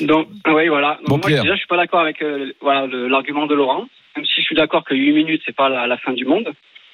Donc, 0.00 0.26
oui, 0.48 0.66
voilà. 0.68 0.98
Donc, 1.00 1.08
Bon, 1.08 1.16
moi, 1.18 1.26
Pierre. 1.28 1.42
déjà, 1.42 1.54
je 1.54 1.58
suis 1.58 1.68
pas 1.68 1.76
d'accord 1.76 2.00
avec 2.00 2.20
euh, 2.22 2.52
voilà, 2.60 2.86
l'argument 3.08 3.46
de 3.46 3.54
Laurent. 3.54 3.84
Même 4.16 4.26
si 4.26 4.40
je 4.40 4.46
suis 4.46 4.56
d'accord 4.56 4.82
que 4.84 4.94
8 4.94 5.12
minutes, 5.12 5.42
c'est 5.46 5.54
pas 5.54 5.68
la, 5.68 5.86
la 5.86 5.96
fin 5.98 6.12
du 6.12 6.24
monde. 6.24 6.48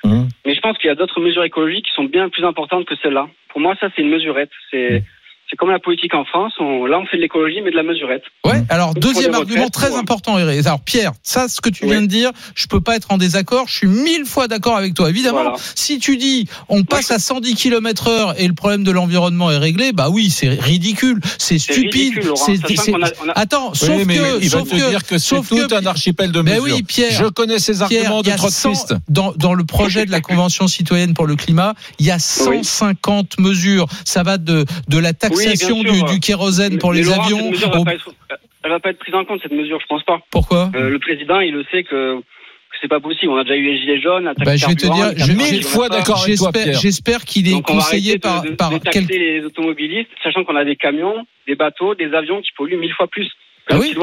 Hum. 0.05 0.29
Mais 0.47 0.55
je 0.55 0.61
pense 0.61 0.76
qu'il 0.79 0.88
y 0.88 0.91
a 0.91 0.94
d'autres 0.94 1.20
mesures 1.20 1.44
écologiques 1.44 1.87
qui 1.87 1.94
sont 1.94 2.05
bien 2.05 2.29
plus 2.29 2.44
importantes 2.44 2.85
que 2.87 2.94
celle-là. 3.02 3.26
Pour 3.50 3.61
moi, 3.61 3.75
ça, 3.81 3.88
c'est 3.97 4.02
une 4.02 4.11
mesurette. 4.11 4.50
C'est, 4.70 5.02
c'est 5.50 5.56
comme 5.56 5.70
la 5.70 5.81
politique 5.81 6.14
en 6.14 6.25
France. 6.25 6.52
On, 6.61 6.87
là, 6.87 6.99
on 6.99 7.06
fait 7.06 7.17
de 7.17 7.23
l'écologie, 7.23 7.61
mais 7.64 7.70
de 7.73 7.76
la 7.76 7.82
mesurette. 7.82 8.23
Ouais, 8.47 8.62
alors 8.69 8.94
deuxième 8.94 9.35
argument 9.35 9.64
retraites, 9.64 9.91
très 9.91 9.99
important, 9.99 10.38
Eric. 10.38 10.64
Alors 10.67 10.81
Pierre, 10.81 11.12
ça, 11.23 11.49
ce 11.49 11.61
que 11.61 11.69
tu 11.69 11.85
Oui. 11.85 11.91
viens 11.91 12.02
de 12.02 12.06
dire, 12.06 12.31
je 12.55 12.67
peux 12.69 12.81
pas 12.81 12.97
être 12.97 13.11
en 13.11 13.19
désaccord. 13.19 13.67
Je 13.69 13.75
suis 13.75 13.87
mille 13.88 14.25
fois 14.26 14.47
d'accord 14.49 14.76
avec 14.76 14.94
toi. 14.94 15.08
Évidemment, 15.11 15.43
Voilà. 15.43 15.56
si 15.75 15.99
tu 15.99 16.17
dis 16.17 16.49
on 16.69 16.85
passe 16.85 17.11
à 17.11 17.19
110 17.19 17.55
km 17.56 18.08
heure 18.08 18.35
et 18.41 18.47
le 18.47 18.55
problème 18.55 18.85
de 18.85 18.91
l'environnement 18.93 19.50
est 19.50 19.58
réglé, 19.58 19.93
bah 19.93 20.08
oui, 20.11 20.31
c'est 20.31 20.49
ridicule, 20.49 21.20
c'est 21.38 21.58
stupide. 21.58 22.14
ridicule, 22.14 22.26
Laurent. 22.26 22.47
a- 23.02 23.31
a- 23.32 23.41
Attends, 23.41 23.70
Oui, 23.70 23.76
sauf 23.79 24.05
mais 24.06 24.17
que, 24.17 24.43
il 24.43 24.49
va 24.50 24.58
sauf 24.61 24.69
te 24.69 24.75
que, 24.76 24.88
dire 24.91 25.02
que 25.05 25.19
c'est 25.19 25.35
sauf 25.37 25.49
tout 25.49 25.56
que- 25.56 25.75
un 25.75 25.87
archipel 25.87 26.31
de 26.32 26.41
Mais 26.43 26.58
mesures. 26.61 26.76
oui, 26.76 26.82
Pierre. 26.82 27.11
Je 27.12 27.26
connais 27.26 27.58
ces 27.58 27.73
Pierre, 27.88 28.12
arguments 28.12 28.20
il 28.23 28.26
y 28.29 28.31
de 28.31 28.35
a 28.35 28.38
100 28.38 28.73
trotskistes. 28.73 28.94
dans, 29.08 29.32
dans 29.32 29.55
le 29.55 29.64
projet 29.64 30.06
de 30.06 30.11
la 30.11 30.20
Convention 30.31 30.69
citoyenne 30.69 31.14
pour 31.14 31.26
le 31.26 31.37
climat, 31.37 31.75
il 31.99 32.06
y 32.06 32.11
a 32.11 32.19
150 32.19 33.38
mesures. 33.38 33.87
Ça 34.05 34.23
va 34.23 34.38
de, 34.38 34.64
de 34.88 34.99
la 34.99 35.12
taxation 35.44 35.81
Oui, 35.81 36.02
du, 36.12 36.20
kérosène 36.20 36.78
pour 36.78 36.90
Mais 36.92 36.98
les 36.98 37.04
Laurent, 37.04 37.22
avions. 37.25 37.50
Mesure 37.50 37.70
va 37.70 37.81
au- 37.81 37.84
pas 37.84 37.94
être, 37.94 38.10
elle 38.64 38.70
va 38.70 38.81
pas 38.81 38.90
être 38.90 38.98
prise 38.98 39.14
en 39.14 39.25
compte, 39.25 39.40
cette 39.42 39.52
mesure, 39.52 39.78
je 39.81 39.87
pense 39.87 40.02
pas. 40.04 40.20
Pourquoi? 40.31 40.70
Euh, 40.75 40.90
le 40.90 40.99
président, 40.99 41.40
il 41.40 41.52
le 41.54 41.64
sait 41.70 41.82
que, 41.85 42.20
c'est 42.80 42.88
pas 42.88 43.00
possible. 43.00 43.30
On 43.32 43.37
a 43.37 43.42
déjà 43.44 43.56
eu 43.56 43.62
les 43.64 43.78
gilets 43.78 44.00
jaunes, 44.00 44.25
la 44.25 44.35
taxe 44.35 44.47
Bah, 44.47 44.56
je 44.56 44.66
vais 44.66 44.75
te 44.75 44.87
dire, 44.87 45.09
les 45.12 45.18
je- 45.18 45.26
80 45.32 45.50
mille 45.52 45.62
fois 45.64 45.88
d'accord 45.90 46.23
avec 46.23 46.37
toi, 46.38 46.50
J'espère 46.80 47.25
qu'il 47.26 47.47
est 47.47 47.50
Donc 47.52 47.68
on 47.70 47.75
va 47.75 47.80
conseillé 47.82 48.18
par, 48.18 48.42
de, 48.42 48.50
par 48.52 48.70
de 48.70 48.78
quel- 48.78 49.06
taxer 49.06 49.18
les 49.18 49.44
automobilistes, 49.44 50.09
sachant 50.23 50.44
qu'on 50.44 50.56
a 50.56 50.64
des 50.64 50.76
camions, 50.76 51.26
des 51.47 51.56
bateaux, 51.56 51.94
des 51.94 52.14
avions 52.14 52.40
qui 52.40 52.49
polluent 52.56 52.78
mille 52.78 52.92
fois 52.94 53.06
plus 53.06 53.28
Ah 53.71 53.79
oui. 53.79 53.95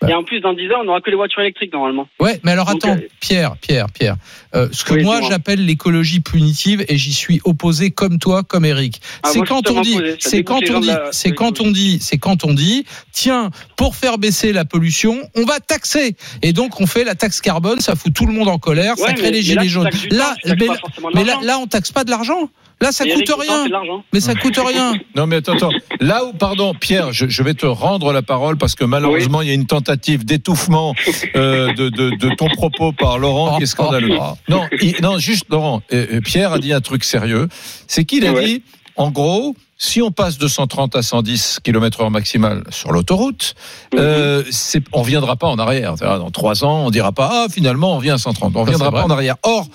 Bah. 0.00 0.10
Et 0.10 0.14
en 0.14 0.24
plus, 0.24 0.40
dans 0.40 0.52
10 0.52 0.68
ans, 0.72 0.78
on 0.80 0.84
n'aura 0.84 1.00
que 1.00 1.10
les 1.10 1.16
voitures 1.16 1.40
électriques 1.40 1.72
normalement. 1.72 2.08
Ouais, 2.20 2.40
mais 2.42 2.52
alors 2.52 2.68
attends, 2.68 2.96
euh, 2.96 3.08
Pierre, 3.20 3.56
Pierre, 3.60 3.86
Pierre. 3.90 4.16
Euh, 4.54 4.68
ce 4.72 4.84
que 4.84 4.94
Oui, 4.94 5.02
moi 5.02 5.20
j'appelle 5.28 5.64
l'écologie 5.64 6.20
punitive 6.20 6.84
et 6.88 6.96
j'y 6.96 7.12
suis 7.12 7.40
opposé 7.44 7.90
comme 7.90 8.18
toi, 8.18 8.42
comme 8.42 8.64
Eric. 8.64 9.00
Ah, 9.22 9.30
c'est 9.32 9.40
quand 9.42 9.70
on 9.70 9.80
dit, 9.80 9.98
c'est 10.18 10.42
quand 10.42 10.60
on 10.70 10.80
dit, 10.80 10.90
c'est 11.12 11.32
quand 11.32 11.60
on 11.60 11.70
dit, 11.70 11.98
c'est 12.00 12.18
quand 12.18 12.44
on 12.44 12.52
dit, 12.54 12.84
tiens, 13.12 13.50
pour 13.76 13.96
faire 13.96 14.18
baisser 14.18 14.52
la 14.52 14.64
pollution, 14.64 15.18
on 15.36 15.44
va 15.44 15.60
taxer. 15.60 16.16
Et 16.42 16.52
donc 16.52 16.80
on 16.80 16.86
fait 16.86 17.04
la 17.04 17.14
taxe 17.14 17.40
carbone, 17.40 17.80
ça 17.80 17.94
fout 17.94 18.12
tout 18.12 18.26
le 18.26 18.32
monde 18.32 18.48
en 18.48 18.58
colère, 18.58 18.96
ça 18.96 19.12
crée 19.12 19.22
mais- 19.22 19.30
les 19.30 19.38
mais 19.38 19.42
gilets 19.42 19.54
là, 19.56 19.66
jaunes. 19.66 19.90
Là, 20.10 20.34
mais, 21.14 21.24
là, 21.24 21.38
là, 21.42 21.58
on 21.58 21.66
taxe 21.66 21.92
pas 21.92 22.04
de 22.04 22.10
l'argent. 22.10 22.48
Là, 22.82 22.92
ça 22.92 23.04
Mais 23.04 23.14
coûte 23.14 23.28
Eric, 23.28 23.50
rien. 23.50 24.02
Mais 24.12 24.20
ça 24.20 24.34
coûte 24.34 24.58
rien. 24.58 24.92
Non 25.16 25.26
mais 25.26 25.36
attends, 25.36 25.52
attends. 25.54 25.70
Là 26.00 26.24
où, 26.24 26.32
pardon, 26.32 26.74
Pierre, 26.74 27.12
je, 27.12 27.26
je 27.28 27.42
vais 27.42 27.54
te 27.54 27.66
rendre 27.66 28.12
la 28.12 28.22
parole 28.22 28.56
parce 28.58 28.74
que 28.74 28.84
malheureusement 28.84 29.40
il 29.42 29.48
y 29.48 29.50
a 29.50 29.54
une 29.54 29.66
tentative 29.66 30.24
d'étouffement 30.24 30.94
euh, 31.36 31.72
de, 31.74 31.88
de, 31.88 32.10
de 32.16 32.34
ton 32.34 32.48
propos 32.48 32.92
par 32.92 33.18
Laurent 33.18 33.56
qui 33.56 33.62
est 33.64 33.66
scandaleux. 33.66 34.16
Non, 34.48 34.66
il- 34.80 34.96
non, 35.02 35.18
juste 35.18 35.46
Laurent. 35.50 35.82
euh, 35.92 36.06
euh, 36.14 36.20
Pierre 36.20 36.52
a 36.54 36.58
dit 36.58 36.72
un 36.72 36.80
truc 36.80 37.04
sérieux, 37.04 37.48
c'est 37.86 38.04
qu'il 38.04 38.26
a 38.26 38.32
Ouais. 38.32 38.44
dit, 38.44 38.62
en 38.96 39.10
gros, 39.10 39.54
si 39.78 40.00
on 40.02 40.10
passe 40.10 40.38
de 40.38 40.48
130 40.48 40.96
à 40.96 41.02
110 41.02 41.58
km 41.62 42.00
heure 42.02 42.10
maximal 42.10 42.62
sur 42.70 42.92
l'autoroute, 42.92 43.54
Mhm. 43.92 43.98
euh, 44.00 44.42
on 44.92 45.02
viendra 45.02 45.36
pas 45.36 45.48
en 45.48 45.58
arrière. 45.58 45.94
Dans 45.96 46.30
trois 46.30 46.64
ans, 46.64 46.86
on 46.86 46.90
dira 46.90 47.12
pas, 47.12 47.28
ah 47.32 47.46
finalement 47.50 47.94
on 47.96 47.98
vient 47.98 48.14
à 48.14 48.18
130. 48.18 48.52
On 48.56 48.64
Ça, 48.64 48.70
viendra 48.70 48.90
pas 48.90 48.98
vrai. 48.98 49.06
en 49.06 49.10
arrière. 49.10 49.36
Or, 49.42 49.66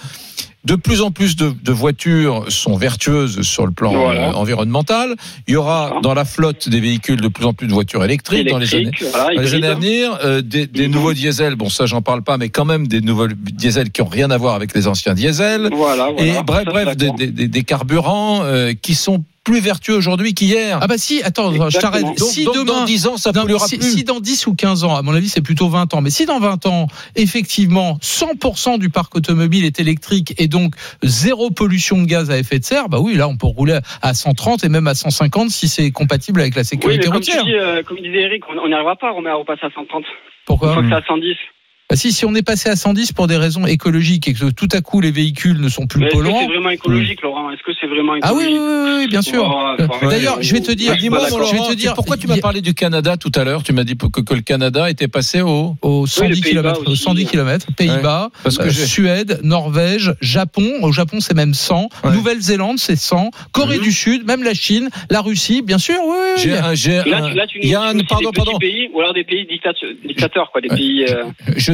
de 0.65 0.75
plus 0.75 1.01
en 1.01 1.11
plus 1.11 1.35
de, 1.37 1.53
de 1.63 1.71
voitures 1.71 2.45
sont 2.49 2.75
vertueuses 2.75 3.41
sur 3.41 3.65
le 3.65 3.71
plan 3.71 3.91
Voilà. 3.93 4.29
euh, 4.29 4.33
environnemental. 4.33 5.15
Il 5.47 5.53
y 5.53 5.55
aura 5.55 5.87
Voilà. 5.87 6.01
dans 6.01 6.13
la 6.13 6.25
flotte 6.25 6.67
des 6.67 6.79
véhicules 6.81 7.21
de 7.21 7.27
plus 7.29 7.45
en 7.45 7.53
plus 7.53 7.67
de 7.67 7.73
voitures 7.73 8.03
électriques, 8.03 8.49
dans 8.49 8.57
les 8.57 8.73
années. 8.73 8.81
Électrique, 8.83 9.07
voilà, 9.11 9.35
Dans 9.35 9.41
les 9.41 9.47
hybride. 9.47 9.63
années 9.65 9.67
à 9.71 9.75
venir, 9.75 10.19
euh, 10.25 10.41
des, 10.41 10.67
des 10.67 10.87
nouveaux 10.89 11.13
diesels, 11.13 11.55
bon 11.55 11.69
ça 11.69 11.85
j'en 11.85 12.01
parle 12.01 12.21
pas, 12.23 12.37
mais 12.37 12.49
quand 12.49 12.65
même 12.65 12.87
des 12.87 12.99
nouveaux 13.01 13.27
diesels 13.27 13.91
qui 13.91 14.01
ont 14.01 14.07
rien 14.07 14.29
à 14.31 14.37
voir 14.37 14.55
avec 14.55 14.73
les 14.75 14.87
anciens 14.87 15.13
diesels. 15.13 15.69
Voilà, 15.71 16.09
voilà. 16.11 16.39
Et 16.39 16.43
bref, 16.43 16.65
bref, 16.65 16.95
des, 16.97 17.05
d'accord. 17.05 17.15
des- 17.17 17.27
des- 17.27 17.47
des 17.47 17.63
carburants 17.63 18.41
euh, 18.43 18.73
qui 18.81 18.93
sont 18.95 19.23
plus 19.45 19.61
vertueux 19.61 19.95
aujourd'hui 19.95 20.33
qu'hier. 20.33 20.77
Ah 20.81 20.87
bah 20.87 20.97
si, 20.97 21.23
attends, 21.23 21.53
je 21.69 21.77
t'arrête. 21.77 22.03
Si 22.19 22.43
donc, 22.43 22.53
demain, 22.55 22.79
dans 22.79 22.83
10 22.85 23.07
ans, 23.07 23.15
ça 23.15 23.31
Non, 23.33 23.43
polluera 23.43 23.65
si, 23.65 23.77
plus. 23.77 23.91
si 23.93 24.03
dans 24.03 24.19
10 24.19 24.45
ou 24.47 24.55
15 24.55 24.83
ans, 24.83 24.93
à 24.97 25.01
mon 25.03 25.13
avis, 25.13 25.29
c'est 25.29 25.39
plutôt 25.39 25.69
20 25.69 25.93
ans, 25.93 26.01
mais 26.01 26.09
si 26.09 26.25
dans 26.25 26.41
20 26.41 26.65
ans, 26.65 26.87
effectivement, 27.15 27.97
100% 28.01 28.77
du 28.77 28.89
parc 28.89 29.15
automobile 29.15 29.63
est 29.63 29.79
électrique 29.79 30.26
et 30.37 30.47
donc 30.47 30.75
zéro 31.03 31.51
pollution 31.51 32.01
de 32.01 32.05
gaz 32.05 32.31
à 32.31 32.37
effet 32.37 32.59
de 32.59 32.63
serre, 32.63 32.89
bah 32.89 32.99
oui, 32.99 33.15
là, 33.15 33.27
on 33.27 33.37
peut 33.37 33.47
rouler 33.47 33.79
à 34.01 34.13
130 34.13 34.63
et 34.63 34.69
même 34.69 34.87
à 34.87 34.95
150 34.95 35.49
si 35.49 35.67
c'est 35.67 35.91
compatible 35.91 36.41
avec 36.41 36.55
la 36.55 36.61
Oui, 36.61 36.65
sécurité 36.65 37.05
mais 37.05 37.11
comme 37.11 37.21
tu 37.21 37.31
dis, 37.43 37.55
euh, 37.55 37.83
comme 37.83 37.97
disait 37.97 38.21
Eric, 38.21 38.43
on 38.49 38.67
n'y 38.67 38.73
arrivera 38.73 38.95
pas, 38.95 39.13
on 39.13 39.25
à 39.25 39.33
repasser 39.33 39.65
à 39.65 39.69
130. 39.69 40.03
Une 40.03 40.05
Pourquoi 40.45 40.73
fois 40.73 40.81
que 40.81 40.89
c'est 40.89 40.95
à 40.95 41.03
110. 41.05 41.35
Bah 41.89 41.95
si, 41.95 42.11
si 42.11 42.25
on 42.25 42.35
est 42.35 42.41
passé 42.45 42.67
à 42.67 42.75
110 42.75 43.13
pour 43.13 43.27
des 43.27 43.37
raisons 43.37 43.65
écologiques 43.65 44.27
et 44.27 44.33
que 44.33 44.49
tout 44.51 44.67
à 44.73 44.81
coup 44.81 44.99
les 44.99 45.11
véhicules 45.11 45.57
ne 45.61 45.69
sont 45.69 45.87
plus 45.87 46.01
Mais 46.01 46.07
est-ce 46.07 46.15
que 46.15 46.21
polluants. 46.21 46.39
c'est 46.41 46.47
vraiment 46.47 46.69
écologique, 46.69 47.21
Laurent? 47.21 47.49
Est-ce 47.49 47.63
que 47.63 47.71
c'est 47.79 47.87
vraiment 47.87 48.11
Ah 48.23 48.33
oui, 48.33 48.43
écologique? 48.43 48.59
oui, 48.61 48.83
oui, 48.91 48.95
oui, 49.03 49.07
bien 49.07 49.21
sûr. 49.21 49.43
Oh, 49.49 49.81
Euh, 49.81 49.87
faut 50.01 50.09
D'ailleurs, 50.09 50.39
je 50.41 50.51
vais 50.53 50.59
te 50.59 50.71
dire, 50.73 50.95
Je 50.95 50.99
Dis-moi, 50.99 51.19
vais 51.21 51.29
te 51.29 51.73
dire, 51.75 51.93
pourquoi 51.93 52.17
tu 52.17 52.27
m'as 52.27 52.39
parlé 52.39 52.59
du 52.59 52.73
Canada 52.73 53.15
tout 53.15 53.31
à 53.35 53.45
l'heure? 53.45 53.63
Tu 53.63 53.71
m'as 53.71 53.85
dit 53.85 53.95
que, 53.95 54.19
que 54.19 54.33
le 54.33 54.41
Canada 54.41 54.89
était 54.89 55.07
passé 55.07 55.39
au. 55.39 55.75
aux 55.81 56.05
110 56.07 56.35
les 56.35 56.41
Pays-Bas 56.41 56.73
km, 56.73 56.91
aussi. 56.91 57.03
110 57.03 57.25
km, 57.25 57.67
Pays-Bas, 57.77 58.31
euh, 58.45 58.69
Suède, 58.69 59.39
Norvège, 59.43 60.13
Japon. 60.19 60.69
Au 60.81 60.91
Japon, 60.91 61.21
c'est 61.21 61.35
même 61.35 61.53
100. 61.53 61.87
Ouais. 62.03 62.11
Nouvelle-Zélande, 62.11 62.79
c'est 62.79 62.97
100. 62.97 63.31
Corée 63.53 63.77
Mhm. 63.77 63.83
du 63.83 63.91
Sud, 63.93 64.27
même 64.27 64.43
la 64.43 64.53
Chine, 64.53 64.89
la 65.09 65.21
Russie, 65.21 65.61
bien 65.61 65.77
sûr. 65.77 65.95
Oui, 66.05 66.15
oui, 66.35 66.41
J'ai 66.43 66.51
oui. 66.51 66.57
un, 66.61 66.73
j'ai 66.75 66.95
Là, 66.97 67.17
un- 67.23 67.29
tu, 67.29 67.35
là, 67.37 67.47
tu 67.47 67.59
il 67.63 67.69
y 67.69 67.75
a 67.75 67.93
nous 67.93 68.01
un, 68.01 68.03
pardon, 68.03 68.31
pardon. 68.33 68.57
pays 68.59 68.89
ou 68.93 68.99
alors 68.99 69.13
des 69.13 69.23
pays 69.23 69.45
dictateurs, 69.45 69.89
dictateurs 70.05 70.49
quoi, 70.51 70.59
des 70.59 70.67
pays. 70.67 71.05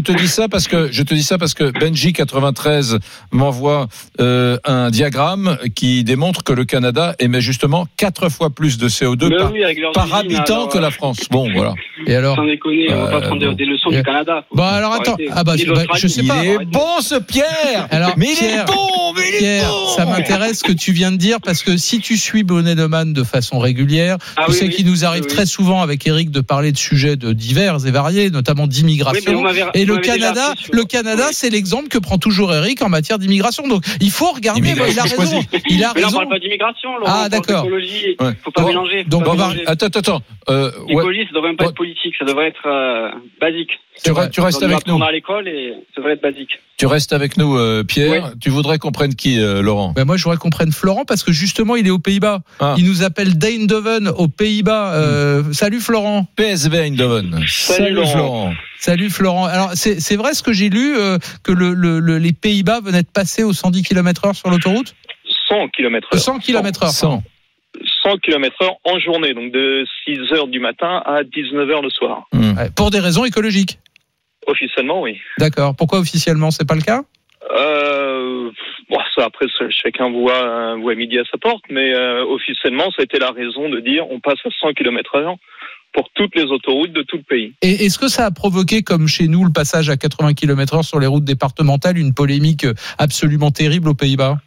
Euh, 0.09 0.13
Je 0.13 0.13
te 0.13 0.21
dis 0.21 0.27
ça 0.27 0.47
parce 0.49 0.67
que 0.67 0.91
je 0.91 1.03
te 1.03 1.13
dis 1.13 1.23
ça 1.23 1.37
parce 1.37 1.53
que 1.53 1.71
Benji 1.71 2.13
93 2.13 2.99
m'envoie 3.31 3.87
euh, 4.19 4.57
un 4.65 4.89
diagramme 4.89 5.57
qui 5.75 6.03
démontre 6.03 6.43
que 6.43 6.53
le 6.53 6.65
Canada 6.65 7.15
émet 7.19 7.41
justement 7.41 7.87
quatre 7.97 8.29
fois 8.29 8.49
plus 8.49 8.77
de 8.77 8.87
CO2 8.89 9.29
mais 9.29 9.37
par, 9.37 9.51
oui, 9.51 9.63
avec 9.63 9.79
leurs 9.79 9.91
par 9.91 10.05
usines, 10.05 10.15
habitant 10.17 10.55
alors, 10.55 10.69
que 10.69 10.77
la 10.77 10.91
France. 10.91 11.19
Bon, 11.31 11.47
voilà. 11.53 11.73
Et 12.05 12.15
alors 12.15 12.35
Sans 12.35 12.45
déconner, 12.45 12.87
on 12.93 12.95
va 13.05 13.07
pas 13.07 13.17
Euh, 13.17 13.21
prendre 13.21 13.39
des- 13.39 13.47
bon. 13.47 13.53
des 13.53 13.65
leçons 13.65 13.89
du 13.89 14.03
Canada. 14.03 14.45
Bon, 14.53 14.63
alors 14.63 14.95
faut 14.95 15.01
attends. 15.01 15.17
Ah 15.31 15.43
bah, 15.43 15.53
bah, 15.55 15.85
je 15.95 16.07
sais 16.07 16.21
Il 16.21 16.27
pas. 16.27 16.43
est 16.43 16.55
arrêtez. 16.55 16.65
bon 16.65 16.99
ce 17.01 17.15
Pierre. 17.15 17.87
Alors, 17.91 18.13
mais 18.17 18.27
il 18.31 18.37
Pierre, 18.37 18.63
est 18.63 18.65
bon, 18.67 19.13
mais 19.15 19.21
il 19.29 19.35
est 19.35 19.37
Pierre, 19.39 19.69
bon. 19.69 19.87
ça 19.95 20.05
m'intéresse 20.05 20.59
ce 20.59 20.63
que 20.63 20.71
tu 20.73 20.91
viens 20.91 21.11
de 21.11 21.17
dire 21.17 21.37
parce 21.41 21.63
que 21.63 21.77
si 21.77 21.99
tu 21.99 22.17
suis 22.17 22.43
Bonnet 22.43 22.75
de 22.75 22.85
Man 22.85 23.13
de 23.13 23.23
façon 23.23 23.59
régulière, 23.59 24.17
Ah 24.35 24.43
tu 24.45 24.51
oui, 24.51 24.57
sais 24.57 24.65
oui. 24.65 24.71
qu'il 24.75 24.85
nous 24.87 25.05
arrive 25.05 25.25
très 25.27 25.45
souvent 25.45 25.81
avec 25.81 26.05
Eric 26.07 26.29
de 26.31 26.41
parler 26.41 26.71
de 26.71 26.77
sujets 26.77 27.15
de 27.15 27.31
divers 27.33 27.85
et 27.85 27.91
variés, 27.91 28.29
notamment 28.29 28.67
d'immigration. 28.67 29.43
Et 29.73 29.85
le 29.95 30.01
Canada, 30.01 30.53
le 30.71 30.83
Canada, 30.83 31.23
Oui. 31.27 31.33
c'est 31.33 31.49
l'exemple 31.49 31.87
que 31.89 31.97
prend 31.97 32.17
toujours 32.17 32.53
Eric 32.53 32.81
en 32.81 32.89
matière 32.89 33.19
d'immigration. 33.19 33.67
Donc, 33.67 33.83
il 34.01 34.11
faut 34.11 34.31
regarder. 34.31 34.59
Immigration 34.61 35.03
Il 35.05 35.13
a 35.13 35.19
raison. 35.21 35.41
Il 35.69 35.83
a 35.83 35.91
Mais 35.95 36.01
là, 36.01 36.07
on 36.07 36.07
raison. 36.07 36.17
parle 36.17 36.29
pas 36.29 36.39
d'immigration. 36.39 36.89
Ah, 37.05 37.23
on 37.25 37.29
d'accord. 37.29 37.63
d'écologie. 37.63 38.15
Ouais. 38.19 38.31
Faut 38.43 38.51
pas 38.51 38.61
Bon, 38.61 38.67
mélanger. 38.69 39.03
faut 39.03 39.09
donc 39.09 39.23
pas 39.25 39.31
on 39.31 39.35
va- 39.35 39.47
mélanger. 39.49 39.63
Attends, 39.67 39.85
attends, 39.87 39.99
attends. 39.99 40.21
Euh, 40.49 40.71
ouais, 40.81 40.85
L'écologie, 40.89 41.25
ça 41.27 41.33
devrait 41.33 41.49
même 41.49 41.57
pas 41.57 41.63
Ouais. 41.65 41.69
être 41.71 41.75
politique, 41.77 42.13
ça 42.19 42.25
devrait 42.25 42.47
être 42.47 42.65
euh, 42.67 43.11
basique. 43.39 43.71
tu, 44.03 44.11
vrai. 44.11 44.29
tu 44.29 44.41
restes 44.41 44.61
On 44.61 44.65
avec 44.65 44.75
nous. 44.87 44.93
apprendre 44.95 45.05
à 45.05 45.11
l'école 45.11 45.47
et 45.47 45.73
ça 45.95 46.01
devrait 46.01 46.13
être 46.13 46.21
basique. 46.21 46.59
Tu 46.77 46.87
restes 46.87 47.13
avec 47.13 47.37
nous, 47.37 47.55
euh, 47.55 47.83
Pierre. 47.83 48.33
Tu 48.41 48.49
voudrais 48.49 48.79
qu'on 48.79 48.91
prenne 48.91 49.13
qui, 49.15 49.39
euh, 49.39 49.61
Laurent? 49.61 49.93
Ben 49.95 50.05
moi, 50.05 50.17
je 50.17 50.23
voudrais 50.23 50.37
qu'on 50.37 50.49
prenne 50.49 50.71
Florent 50.71 51.05
parce 51.05 51.23
que 51.23 51.31
justement, 51.31 51.75
il 51.75 51.85
est 51.87 51.91
aux 51.91 51.99
Pays-Bas. 51.99 52.39
Ah. 52.59 52.75
Il 52.77 52.85
nous 52.85 53.03
appelle 53.03 53.33
Eindhoven 53.43 54.07
aux 54.09 54.27
Pays-Bas. 54.27 54.93
Euh, 54.95 55.43
Salut 55.53 55.79
Florent. 55.79 56.25
PSV 56.35 56.79
Eindhoven. 56.79 57.39
Salut, 57.47 57.93
Laurent. 57.93 58.11
Florent. 58.11 58.53
Salut 58.79 59.09
Florent. 59.11 59.45
Alors, 59.45 59.71
c'est 59.75 60.15
vrai 60.15 60.33
ce 60.33 60.41
que 60.43 60.51
j'ai 60.51 60.69
lu 60.69 60.95
euh, 60.97 61.19
que 61.43 61.51
le, 61.51 61.73
le- 61.73 61.99
le- 61.99 62.17
les 62.17 62.33
Pays-Bas 62.33 62.81
venaient 62.81 63.03
de 63.03 63.07
passer 63.07 63.43
aux 63.43 63.53
110 63.53 63.83
km/h 63.83 64.33
sur 64.33 64.49
l'autoroute? 64.49 64.95
100 65.47 65.69
km 65.69 66.07
Euh, 66.11 66.15
heure. 66.17 66.21
100 66.21 66.39
km/h. 66.39 66.89
100. 66.91 67.23
100 68.03 68.17
km 68.17 68.55
heure 68.61 68.75
en 68.83 68.99
journée, 68.99 69.33
donc 69.33 69.51
de 69.51 69.85
6 70.05 70.19
heures 70.33 70.47
du 70.47 70.59
matin 70.59 71.01
à 71.05 71.23
19 71.23 71.69
heures 71.69 71.81
le 71.81 71.89
soir. 71.89 72.23
Hmm. 72.33 72.57
Ouais, 72.57 72.69
pour 72.75 72.91
des 72.91 72.99
raisons 72.99 73.25
écologiques. 73.25 73.79
Officiellement, 74.47 75.01
oui. 75.01 75.19
D'accord. 75.39 75.75
Pourquoi 75.75 75.99
officiellement 75.99 76.51
c'est 76.51 76.67
pas 76.67 76.75
le 76.75 76.81
cas? 76.81 77.01
Euh, 77.51 78.49
bon, 78.89 78.97
ça 79.15 79.25
après, 79.25 79.45
chacun 79.69 80.09
voit, 80.11 80.75
voit 80.77 80.95
midi 80.95 81.19
à 81.19 81.23
sa 81.29 81.37
porte, 81.37 81.63
mais 81.69 81.93
euh, 81.93 82.25
officiellement, 82.25 82.85
ça 82.91 83.01
a 83.01 83.03
été 83.03 83.19
la 83.19 83.31
raison 83.31 83.69
de 83.69 83.79
dire 83.79 84.05
on 84.09 84.19
passe 84.19 84.39
à 84.45 84.49
100 84.61 84.73
km 84.73 85.15
heure 85.15 85.35
pour 85.93 86.09
toutes 86.15 86.35
les 86.35 86.45
autoroutes 86.45 86.93
de 86.93 87.03
tout 87.03 87.17
le 87.17 87.23
pays. 87.23 87.53
Et 87.61 87.85
est-ce 87.85 87.99
que 87.99 88.07
ça 88.07 88.25
a 88.25 88.31
provoqué, 88.31 88.81
comme 88.81 89.07
chez 89.07 89.27
nous, 89.27 89.45
le 89.45 89.51
passage 89.51 89.89
à 89.89 89.97
80 89.97 90.33
km/h 90.33 90.83
sur 90.83 90.99
les 90.99 91.07
routes 91.07 91.25
départementales, 91.25 91.97
une 91.97 92.13
polémique 92.13 92.65
absolument 92.97 93.51
terrible 93.51 93.89
aux 93.89 93.93
Pays-Bas? 93.93 94.37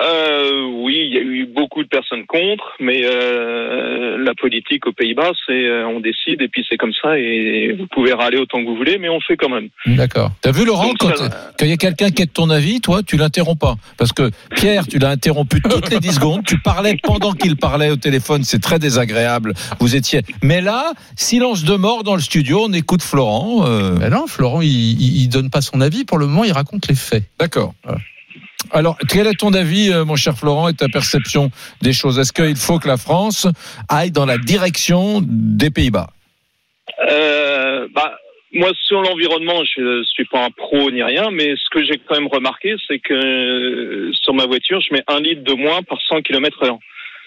Euh, 0.00 0.62
oui, 0.82 1.02
il 1.06 1.14
y 1.14 1.18
a 1.18 1.22
eu 1.22 1.46
beaucoup 1.74 1.82
de 1.82 1.88
personnes 1.88 2.24
contre, 2.26 2.64
mais 2.78 3.00
euh, 3.04 4.16
la 4.22 4.32
politique 4.34 4.86
aux 4.86 4.92
Pays-Bas, 4.92 5.32
c'est 5.46 5.52
euh, 5.66 5.86
on 5.88 5.98
décide 5.98 6.40
et 6.40 6.46
puis 6.48 6.64
c'est 6.68 6.76
comme 6.76 6.92
ça 7.02 7.18
et 7.18 7.72
vous 7.76 7.86
pouvez 7.88 8.12
râler 8.12 8.36
autant 8.38 8.60
que 8.62 8.66
vous 8.66 8.76
voulez, 8.76 8.96
mais 8.98 9.08
on 9.08 9.18
fait 9.20 9.36
quand 9.36 9.48
même. 9.48 9.68
D'accord. 9.86 10.30
T'as 10.40 10.52
vu 10.52 10.64
Laurent 10.64 10.86
Donc, 10.88 10.98
quand 10.98 11.16
ça- 11.16 11.52
quand 11.58 11.64
il 11.64 11.70
y 11.70 11.72
a 11.72 11.76
quelqu'un 11.76 12.10
qui 12.10 12.22
est 12.22 12.26
de 12.26 12.30
ton 12.30 12.48
avis, 12.50 12.80
toi 12.80 13.02
tu 13.02 13.16
l'interromps 13.16 13.58
pas 13.58 13.74
parce 13.96 14.12
que 14.12 14.30
Pierre 14.54 14.86
tu 14.86 14.98
l'as 14.98 15.10
interrompu 15.10 15.60
toutes 15.62 15.90
les 15.90 15.98
10 15.98 16.12
secondes, 16.14 16.44
tu 16.46 16.58
parlais 16.60 16.96
pendant 17.02 17.32
qu'il 17.32 17.56
parlait 17.56 17.90
au 17.90 17.96
téléphone, 17.96 18.44
c'est 18.44 18.62
très 18.62 18.78
désagréable. 18.78 19.52
Vous 19.80 19.96
étiez 19.96 20.20
mais 20.42 20.60
là 20.60 20.92
silence 21.16 21.64
de 21.64 21.74
mort 21.74 22.04
dans 22.04 22.14
le 22.14 22.20
studio, 22.20 22.66
on 22.68 22.72
écoute 22.72 23.02
Florent. 23.02 23.66
euh, 23.66 23.96
Ben 23.98 24.10
non, 24.10 24.26
Florent, 24.28 24.60
il, 24.62 24.68
il, 24.68 25.22
il 25.22 25.28
donne 25.28 25.50
pas 25.50 25.60
son 25.60 25.80
avis. 25.80 26.04
Pour 26.04 26.18
le 26.18 26.26
moment, 26.26 26.44
il 26.44 26.52
raconte 26.52 26.86
les 26.88 26.94
faits. 26.94 27.24
D'accord. 27.40 27.74
Voilà. 27.82 27.98
Alors, 28.70 28.96
quel 29.08 29.26
est 29.26 29.38
ton 29.38 29.52
avis, 29.52 29.90
euh, 29.92 30.04
mon 30.04 30.16
cher 30.16 30.36
Florent, 30.36 30.68
et 30.68 30.74
ta 30.74 30.88
perception 30.88 31.50
des 31.82 31.92
choses? 31.92 32.18
Est-ce 32.18 32.32
qu'il 32.32 32.56
faut 32.56 32.78
que 32.78 32.88
la 32.88 32.96
France 32.96 33.46
aille 33.88 34.10
dans 34.10 34.26
la 34.26 34.38
direction 34.38 35.20
des 35.22 35.70
Pays-Bas? 35.70 36.08
Euh, 37.10 37.88
bah, 37.94 38.18
moi, 38.52 38.70
sur 38.86 39.02
l'environnement, 39.02 39.62
je 39.64 40.02
suis 40.04 40.24
pas 40.26 40.44
un 40.44 40.50
pro 40.50 40.90
ni 40.90 41.02
rien, 41.02 41.30
mais 41.30 41.54
ce 41.56 41.70
que 41.70 41.84
j'ai 41.84 41.98
quand 41.98 42.14
même 42.14 42.28
remarqué, 42.28 42.76
c'est 42.86 42.98
que 42.98 43.14
euh, 43.14 44.12
sur 44.12 44.34
ma 44.34 44.46
voiture, 44.46 44.80
je 44.80 44.94
mets 44.94 45.02
un 45.08 45.20
litre 45.20 45.42
de 45.42 45.54
moins 45.54 45.82
par 45.82 45.98
100 46.08 46.22
km 46.22 46.62
heure. 46.62 46.78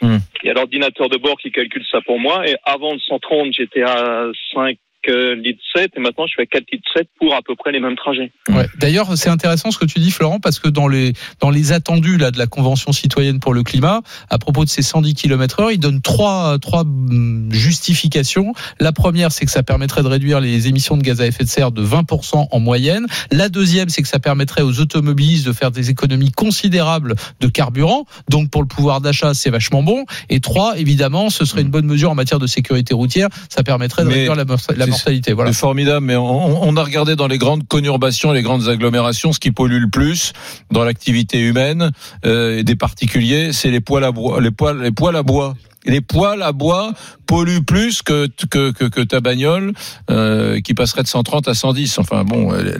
Hmm. 0.01 0.17
Il 0.43 0.47
y 0.47 0.49
a 0.49 0.53
l'ordinateur 0.53 1.09
de 1.09 1.17
bord 1.17 1.37
qui 1.37 1.51
calcule 1.51 1.83
ça 1.91 2.01
pour 2.01 2.19
moi, 2.19 2.47
et 2.47 2.55
avant 2.63 2.93
le 2.93 2.99
130, 2.99 3.53
j'étais 3.53 3.83
à 3.83 4.27
5 4.53 4.77
euh, 5.07 5.35
litres 5.35 5.61
7, 5.75 5.91
et 5.95 5.99
maintenant 5.99 6.25
je 6.25 6.31
suis 6.31 6.41
à 6.41 6.45
4 6.45 6.63
litres 6.71 6.89
7 6.95 7.07
pour 7.19 7.33
à 7.33 7.41
peu 7.41 7.55
près 7.55 7.71
les 7.71 7.79
mêmes 7.79 7.95
trajets. 7.95 8.31
Ouais. 8.49 8.67
D'ailleurs, 8.79 9.17
c'est 9.17 9.29
intéressant 9.29 9.71
ce 9.71 9.77
que 9.77 9.85
tu 9.85 9.99
dis, 9.99 10.11
Florent, 10.11 10.39
parce 10.39 10.59
que 10.59 10.69
dans 10.69 10.87
les 10.87 11.13
dans 11.39 11.49
les 11.49 11.71
attendus 11.71 12.17
là 12.17 12.31
de 12.31 12.37
la 12.37 12.47
Convention 12.47 12.91
citoyenne 12.91 13.39
pour 13.39 13.53
le 13.53 13.63
climat, 13.63 14.01
à 14.29 14.37
propos 14.37 14.65
de 14.65 14.69
ces 14.69 14.81
110 14.81 15.13
km/h, 15.15 15.73
ils 15.73 15.79
donnent 15.79 16.01
trois 16.01 16.57
trois 16.59 16.81
hum, 16.81 17.49
justifications. 17.51 18.53
La 18.79 18.91
première, 18.91 19.31
c'est 19.31 19.45
que 19.45 19.51
ça 19.51 19.63
permettrait 19.63 20.03
de 20.03 20.07
réduire 20.07 20.39
les 20.39 20.67
émissions 20.67 20.97
de 20.97 21.03
gaz 21.03 21.21
à 21.21 21.27
effet 21.27 21.43
de 21.43 21.49
serre 21.49 21.71
de 21.71 21.85
20% 21.85 22.47
en 22.51 22.59
moyenne. 22.59 23.05
La 23.31 23.49
deuxième, 23.49 23.89
c'est 23.89 24.01
que 24.01 24.07
ça 24.07 24.19
permettrait 24.19 24.61
aux 24.61 24.79
automobilistes 24.79 25.45
de 25.45 25.53
faire 25.53 25.71
des 25.71 25.89
économies 25.89 26.31
considérables 26.31 27.15
de 27.39 27.47
carburant. 27.47 28.05
Donc 28.29 28.49
pour 28.49 28.61
le 28.61 28.67
pouvoir 28.67 29.01
d'achat, 29.01 29.33
c'est 29.33 29.49
vachement 29.49 29.83
bon. 29.83 30.05
Et 30.29 30.39
trois, 30.39 30.77
évidemment, 30.77 31.29
ce 31.29 31.45
serait 31.45 31.61
une 31.61 31.69
bonne 31.69 31.85
mesure 31.85 32.11
en 32.11 32.15
matière 32.15 32.39
de 32.39 32.47
sécurité 32.47 32.93
routière. 32.93 33.29
Ça 33.49 33.63
permettrait 33.63 34.03
de 34.03 34.09
Mais 34.09 34.27
réduire 34.27 34.35
la, 34.35 34.45
la 34.75 34.87
mortalité. 34.97 35.33
Voilà. 35.33 35.53
C'est 35.53 35.59
formidable, 35.59 36.05
mais 36.05 36.15
on, 36.15 36.63
on 36.63 36.77
a 36.77 36.83
regardé 36.83 37.15
dans 37.15 37.27
les 37.27 37.37
grandes 37.37 37.67
conurbations, 37.67 38.31
les 38.31 38.41
grandes 38.41 38.67
agglomérations, 38.67 39.33
ce 39.33 39.39
qui 39.39 39.51
pollue 39.51 39.81
le 39.81 39.89
plus 39.89 40.33
dans 40.71 40.83
l'activité 40.83 41.39
humaine 41.39 41.91
euh, 42.25 42.59
et 42.59 42.63
des 42.63 42.75
particuliers, 42.75 43.53
c'est 43.53 43.71
les 43.71 43.81
poêles 43.81 44.03
à 44.03 44.11
bois. 44.11 44.41
Les 44.41 44.51
poêles, 44.51 44.79
les 44.79 44.91
poêles 44.91 45.15
à 45.15 45.23
bois. 45.23 45.55
Les 45.85 46.01
poêles 46.01 46.41
à 46.41 46.51
bois 46.51 46.93
polluent 47.25 47.63
plus 47.63 48.01
que 48.01 48.27
que, 48.49 48.71
que, 48.71 48.85
que 48.85 49.01
ta 49.01 49.19
bagnole 49.21 49.73
euh, 50.09 50.59
qui 50.61 50.73
passerait 50.73 51.03
de 51.03 51.07
130 51.07 51.47
à 51.47 51.53
110. 51.53 51.99
Enfin 51.99 52.23
bon, 52.23 52.51
euh, 52.53 52.77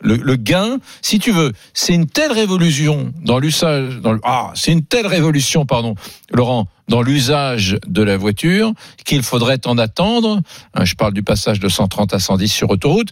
le, 0.00 0.14
le 0.16 0.36
gain, 0.36 0.78
si 1.02 1.18
tu 1.18 1.32
veux, 1.32 1.52
c'est 1.74 1.94
une 1.94 2.06
telle 2.06 2.30
révolution 2.30 3.12
dans 3.24 3.38
l'usage, 3.40 4.00
ah, 4.22 4.52
c'est 4.54 4.70
une 4.72 4.84
telle 4.84 5.08
révolution, 5.08 5.66
pardon, 5.66 5.96
Laurent, 6.32 6.68
dans 6.88 7.02
l'usage 7.02 7.78
de 7.86 8.02
la 8.02 8.16
voiture 8.16 8.72
qu'il 9.04 9.22
faudrait 9.24 9.66
en 9.66 9.76
attendre. 9.76 10.40
hein, 10.74 10.84
Je 10.84 10.94
parle 10.94 11.14
du 11.14 11.24
passage 11.24 11.58
de 11.58 11.68
130 11.68 12.14
à 12.14 12.20
110 12.20 12.48
sur 12.48 12.70
autoroute 12.70 13.08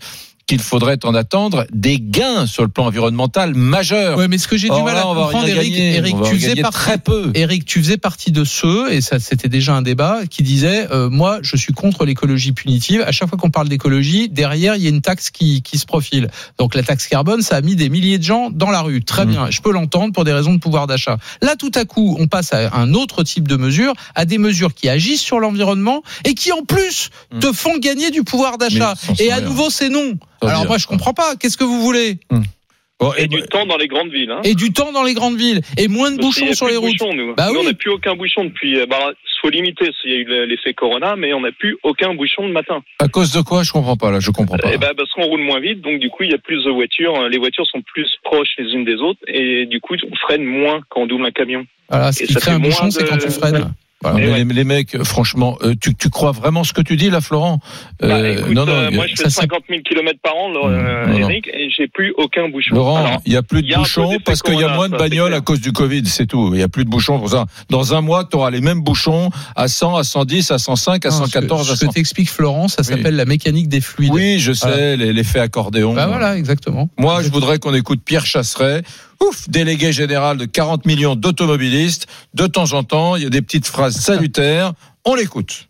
qu'il 0.46 0.60
faudrait 0.60 1.04
en 1.04 1.14
attendre 1.14 1.66
des 1.72 1.98
gains 2.00 2.46
sur 2.46 2.62
le 2.62 2.68
plan 2.68 2.86
environnemental 2.86 3.54
majeurs. 3.54 4.16
Ouais, 4.16 4.28
mais 4.28 4.38
ce 4.38 4.46
que 4.46 4.56
j'ai 4.56 4.68
du 4.68 4.80
mal 4.82 4.94
là, 4.94 5.00
à 5.00 5.04
comprendre, 5.04 5.48
Eric. 5.48 5.74
Eric, 5.76 6.16
tu 6.24 6.34
faisais 6.38 6.54
partie, 6.62 6.78
très 6.78 6.98
peu. 6.98 7.32
Eric, 7.34 7.64
tu 7.64 7.80
faisais 7.80 7.96
partie 7.96 8.30
de 8.30 8.44
ceux, 8.44 8.92
et 8.92 9.00
ça 9.00 9.18
c'était 9.18 9.48
déjà 9.48 9.74
un 9.74 9.82
débat, 9.82 10.20
qui 10.30 10.44
disait 10.44 10.86
euh, 10.92 11.10
moi 11.10 11.38
je 11.42 11.56
suis 11.56 11.72
contre 11.72 12.04
l'écologie 12.04 12.52
punitive. 12.52 13.02
À 13.04 13.10
chaque 13.10 13.28
fois 13.28 13.36
qu'on 13.38 13.50
parle 13.50 13.68
d'écologie, 13.68 14.28
derrière 14.28 14.76
il 14.76 14.82
y 14.82 14.86
a 14.86 14.90
une 14.90 15.00
taxe 15.00 15.30
qui, 15.30 15.62
qui 15.62 15.78
se 15.78 15.86
profile. 15.86 16.28
Donc 16.58 16.76
la 16.76 16.84
taxe 16.84 17.08
carbone, 17.08 17.42
ça 17.42 17.56
a 17.56 17.60
mis 17.60 17.74
des 17.74 17.88
milliers 17.88 18.18
de 18.18 18.22
gens 18.24 18.50
dans 18.52 18.70
la 18.70 18.82
rue. 18.82 19.02
Très 19.02 19.24
Mm. 19.26 19.30
bien, 19.30 19.50
je 19.50 19.60
peux 19.60 19.72
l'entendre 19.72 20.12
pour 20.12 20.22
des 20.24 20.32
raisons 20.32 20.54
de 20.54 20.60
pouvoir 20.60 20.86
d'achat. 20.86 21.18
Là, 21.42 21.56
tout 21.56 21.72
à 21.74 21.84
coup, 21.84 22.16
on 22.20 22.28
passe 22.28 22.52
à 22.52 22.76
un 22.76 22.94
autre 22.94 23.24
type 23.24 23.48
de 23.48 23.56
mesures, 23.56 23.94
à 24.14 24.24
des 24.24 24.38
mesures 24.38 24.74
qui 24.74 24.88
agissent 24.88 25.22
sur 25.22 25.40
l'environnement 25.40 26.02
et 26.24 26.34
qui 26.34 26.52
en 26.52 26.62
plus 26.62 27.10
Mm. 27.32 27.38
te 27.40 27.52
font 27.52 27.78
gagner 27.78 28.12
du 28.12 28.22
pouvoir 28.22 28.58
d'achat. 28.58 28.94
Et 29.18 29.32
à 29.32 29.36
rien. 29.36 29.44
nouveau, 29.44 29.70
c'est 29.70 29.88
non. 29.88 30.14
Alors 30.48 30.60
dire 30.62 30.68
moi, 30.68 30.78
je 30.78 30.86
comprends 30.86 31.14
pas. 31.14 31.36
Qu'est-ce 31.36 31.56
que 31.56 31.64
vous 31.64 31.80
voulez 31.82 32.18
Bon, 32.98 33.12
Et 33.18 33.24
et- 33.24 33.26
du 33.28 33.42
temps 33.42 33.66
dans 33.66 33.76
les 33.76 33.88
grandes 33.88 34.10
villes. 34.10 34.30
Hein. 34.30 34.40
Et 34.42 34.54
du 34.54 34.72
temps 34.72 34.90
dans 34.90 35.02
les 35.02 35.12
grandes 35.12 35.36
villes 35.36 35.60
et 35.76 35.86
moins 35.86 36.10
de 36.10 36.16
Parce 36.16 36.28
bouchons 36.40 36.54
sur 36.54 36.66
les 36.66 36.72
de 36.74 36.78
routes. 36.78 36.92
bouchons, 36.98 37.12
nous. 37.12 37.34
Bah 37.34 37.48
Nous, 37.52 37.56
on 37.56 37.60
oui. 37.60 37.66
n'a 37.66 37.74
plus 37.74 37.90
aucun 37.90 38.14
bouchon 38.16 38.44
depuis. 38.44 38.78
euh, 38.80 38.86
Bah, 38.86 39.12
faut 39.42 39.50
limiter 39.50 39.90
s'il 40.00 40.10
y 40.12 40.14
a 40.14 40.16
eu 40.16 40.24
le- 40.24 40.46
l'effet 40.46 40.72
Corona, 40.72 41.14
mais 41.14 41.34
on 41.34 41.40
n'a 41.40 41.52
plus 41.52 41.76
aucun 41.82 42.14
bouchon 42.14 42.46
le 42.46 42.54
matin. 42.54 42.82
à 42.98 43.06
cause 43.08 43.32
de 43.34 43.42
quoi? 43.42 43.62
Je 43.64 43.70
comprends 43.72 43.98
pas 43.98 44.10
là. 44.10 44.18
Je 44.18 44.30
comprends 44.30 44.56
pas. 44.56 44.70
Eh 44.72 44.78
ben, 44.78 44.92
parce 44.96 45.12
qu'on 45.12 45.24
roule 45.26 45.42
moins 45.42 45.60
vite, 45.60 45.82
donc 45.82 46.00
du 46.00 46.08
coup 46.08 46.22
il 46.22 46.30
y 46.30 46.34
a 46.34 46.38
plus 46.38 46.64
de 46.64 46.70
voitures. 46.70 47.14
euh, 47.20 47.28
Les 47.28 47.36
voitures 47.36 47.66
sont 47.66 47.82
plus 47.82 48.10
proches 48.24 48.48
les 48.56 48.72
unes 48.72 48.86
des 48.86 48.94
autres, 48.96 49.20
et 49.28 49.66
du 49.66 49.78
coup 49.80 49.94
on 50.10 50.16
freine 50.16 50.44
moins 50.44 50.80
quand 50.88 51.02
on 51.02 51.06
double 51.06 51.26
un 51.26 51.30
camion. 51.32 51.66
Voilà, 51.90 52.12
ce 52.12 52.24
Et 52.24 52.26
qui 52.26 52.32
ça 52.32 52.40
crée 52.40 52.50
fait 52.52 52.56
un 52.56 52.60
bouchon, 52.60 52.82
moins 52.84 52.90
c'est 52.90 53.02
de- 53.02 53.08
quand 53.08 53.18
tu 53.18 53.30
freines. 53.30 53.74
Voilà, 54.02 54.18
Et 54.18 54.26
mais 54.26 54.32
ouais. 54.32 54.44
les, 54.44 54.54
les 54.54 54.64
mecs, 54.64 54.94
euh, 54.94 55.04
franchement, 55.04 55.56
euh, 55.62 55.74
tu, 55.80 55.94
tu 55.94 56.10
crois 56.10 56.30
vraiment 56.30 56.64
ce 56.64 56.74
que 56.74 56.82
tu 56.82 56.96
dis 56.96 57.08
là, 57.08 57.22
Florent 57.22 57.60
Bah, 57.98 58.08
Euh, 58.18 58.36
écoute, 58.36 58.52
Non, 58.52 58.66
non. 58.66 58.72
euh, 58.72 58.90
moi 58.90 59.06
je 59.08 59.16
fais 59.16 59.30
ça- 59.30 59.40
50 59.40 59.62
000 59.70 59.80
km 59.88 60.18
par 60.22 60.36
an, 60.36 60.50
là, 60.52 60.60
euh, 60.68 61.06
Non, 61.06 61.18
non. 61.20 61.30
Eric, 61.30 61.48
et 61.48 61.70
j'ai 61.74 61.88
plus 61.88 62.12
aucun 62.18 62.50
bouchon. 62.50 62.74
Laurent, 62.74 63.22
il 63.24 63.32
y 63.32 63.36
a 63.36 63.42
plus 63.42 63.62
de 63.62 63.72
un 63.74 63.78
bouchons 63.78 64.18
parce 64.24 64.42
qu'il 64.42 64.60
y 64.60 64.62
a 64.62 64.68
moins 64.74 64.90
de 64.90 64.98
bagnoles 64.98 65.32
à 65.32 65.40
cause 65.40 65.60
du 65.62 65.72
Covid, 65.72 66.02
c'est 66.06 66.26
tout. 66.26 66.50
Il 66.52 66.60
y 66.60 66.62
a 66.62 66.68
plus 66.68 66.84
de 66.84 66.90
bouchons 66.90 67.18
pour 67.18 67.30
ça. 67.30 67.46
Dans 67.70 67.94
un 67.94 68.02
mois, 68.02 68.24
tu 68.30 68.36
auras 68.36 68.50
les 68.50 68.60
mêmes 68.60 68.80
bouchons 68.82 69.30
à 69.56 69.66
100, 69.66 69.96
à 69.96 70.04
110, 70.04 70.50
à 70.50 70.58
105, 70.58 71.06
à 71.06 71.08
Non, 71.08 71.14
114, 71.24 71.66
ce 71.66 71.70
à 71.70 71.72
que, 71.72 71.78
ce 71.78 71.84
100. 71.86 71.88
que 71.90 71.94
t'explique 71.94 72.28
Florent, 72.30 72.68
ça 72.68 72.82
Oui. 72.82 72.84
s'appelle 72.88 73.16
la 73.16 73.24
mécanique 73.24 73.68
des 73.68 73.80
fluides. 73.80 74.12
Oui, 74.12 74.38
je 74.40 74.52
sais, 74.52 74.96
l'effet 74.98 75.40
accordéon. 75.40 75.94
Bah 75.94 76.06
voilà, 76.06 76.36
exactement. 76.36 76.90
Moi, 76.98 77.22
je 77.22 77.30
voudrais 77.30 77.58
qu'on 77.58 77.72
écoute 77.72 78.00
Pierre 78.04 78.26
Chasseret, 78.26 78.82
ouf, 79.20 79.48
délégué 79.48 79.92
général 79.92 80.36
de 80.36 80.44
40 80.44 80.86
millions 80.86 81.16
d'automobilistes. 81.16 82.06
De 82.34 82.46
temps 82.46 82.72
en 82.72 82.82
temps, 82.82 83.16
il 83.16 83.22
y 83.22 83.26
a 83.26 83.30
des 83.30 83.42
petites 83.42 83.66
phrases 83.66 83.96
salutaires. 83.96 84.72
On 85.04 85.14
l'écoute. 85.14 85.68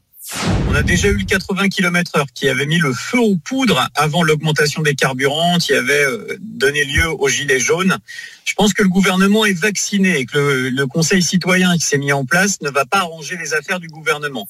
On 0.69 0.75
a 0.75 0.83
déjà 0.83 1.09
eu 1.09 1.19
le 1.19 1.25
80 1.25 1.69
km 1.69 2.13
heure 2.17 2.27
qui 2.35 2.49
avait 2.49 2.67
mis 2.67 2.79
le 2.79 2.93
feu 2.93 3.21
aux 3.21 3.37
poudres 3.37 3.89
avant 3.95 4.25
l'augmentation 4.25 4.83
des 4.83 4.97
carburants, 4.97 5.59
qui 5.59 5.73
avait 5.73 6.05
euh, 6.05 6.37
donné 6.41 6.85
lieu 6.85 7.09
aux 7.09 7.29
gilets 7.29 7.61
jaunes. 7.61 7.97
Je 8.45 8.55
pense 8.55 8.73
que 8.73 8.83
le 8.83 8.89
gouvernement 8.89 9.45
est 9.45 9.59
vacciné 9.59 10.19
et 10.19 10.27
que 10.27 10.37
le, 10.37 10.69
le 10.71 10.87
conseil 10.89 11.23
citoyen 11.23 11.77
qui 11.77 11.85
s'est 11.85 11.99
mis 11.99 12.13
en 12.13 12.25
place 12.25 12.61
ne 12.61 12.71
va 12.71 12.85
pas 12.85 12.99
arranger 12.99 13.37
les 13.37 13.55
affaires 13.55 13.79
du 13.79 13.89
gouvernement. 13.89 14.49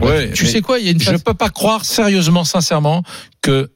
Ouais, 0.00 0.30
Tu 0.32 0.46
sais 0.46 0.60
quoi, 0.60 0.78
il 0.78 0.86
y 0.86 0.88
a 0.88 0.92
une 0.92 1.00
je 1.00 1.16
peux 1.16 1.34
pas 1.34 1.50
croire 1.50 1.84
sérieusement, 1.84 2.44
sincèrement, 2.44 3.02
que 3.42 3.70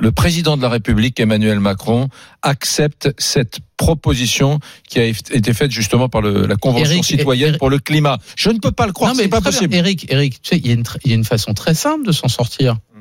le 0.00 0.10
président 0.12 0.56
de 0.56 0.62
la 0.62 0.68
République, 0.70 1.20
Emmanuel 1.20 1.60
Macron, 1.60 2.08
accepte 2.42 3.10
cette 3.18 3.58
proposition 3.76 4.58
qui 4.88 4.98
a 4.98 5.04
été 5.06 5.52
faite 5.54 5.70
justement 5.70 6.08
par 6.08 6.22
le- 6.22 6.46
la 6.46 6.56
Convention 6.56 6.86
Eric, 6.94 7.04
citoyenne 7.04 7.48
Eric- 7.50 7.58
pour 7.58 7.70
le 7.70 7.78
climat. 7.78 8.18
Je 8.36 8.50
ne 8.50 8.58
peux 8.58 8.72
pas 8.72 8.86
le 8.86 8.92
croire, 8.92 9.14
c'est 9.14 9.28
pas 9.28 9.40
très 9.40 9.50
bien. 9.50 9.58
possible. 9.58 9.74
Eric, 9.74 10.06
Eric, 10.10 10.42
tu 10.42 10.48
sais, 10.50 10.56
il 10.58 10.66
y, 10.66 10.70
a 10.70 10.74
une 10.74 10.82
tr- 10.82 10.96
il 11.04 11.10
y 11.10 11.12
a 11.12 11.16
une 11.16 11.24
façon 11.24 11.54
très 11.54 11.74
simple 11.74 12.06
de 12.06 12.12
s'en 12.12 12.28
sortir. 12.28 12.74
Mm. 12.74 13.00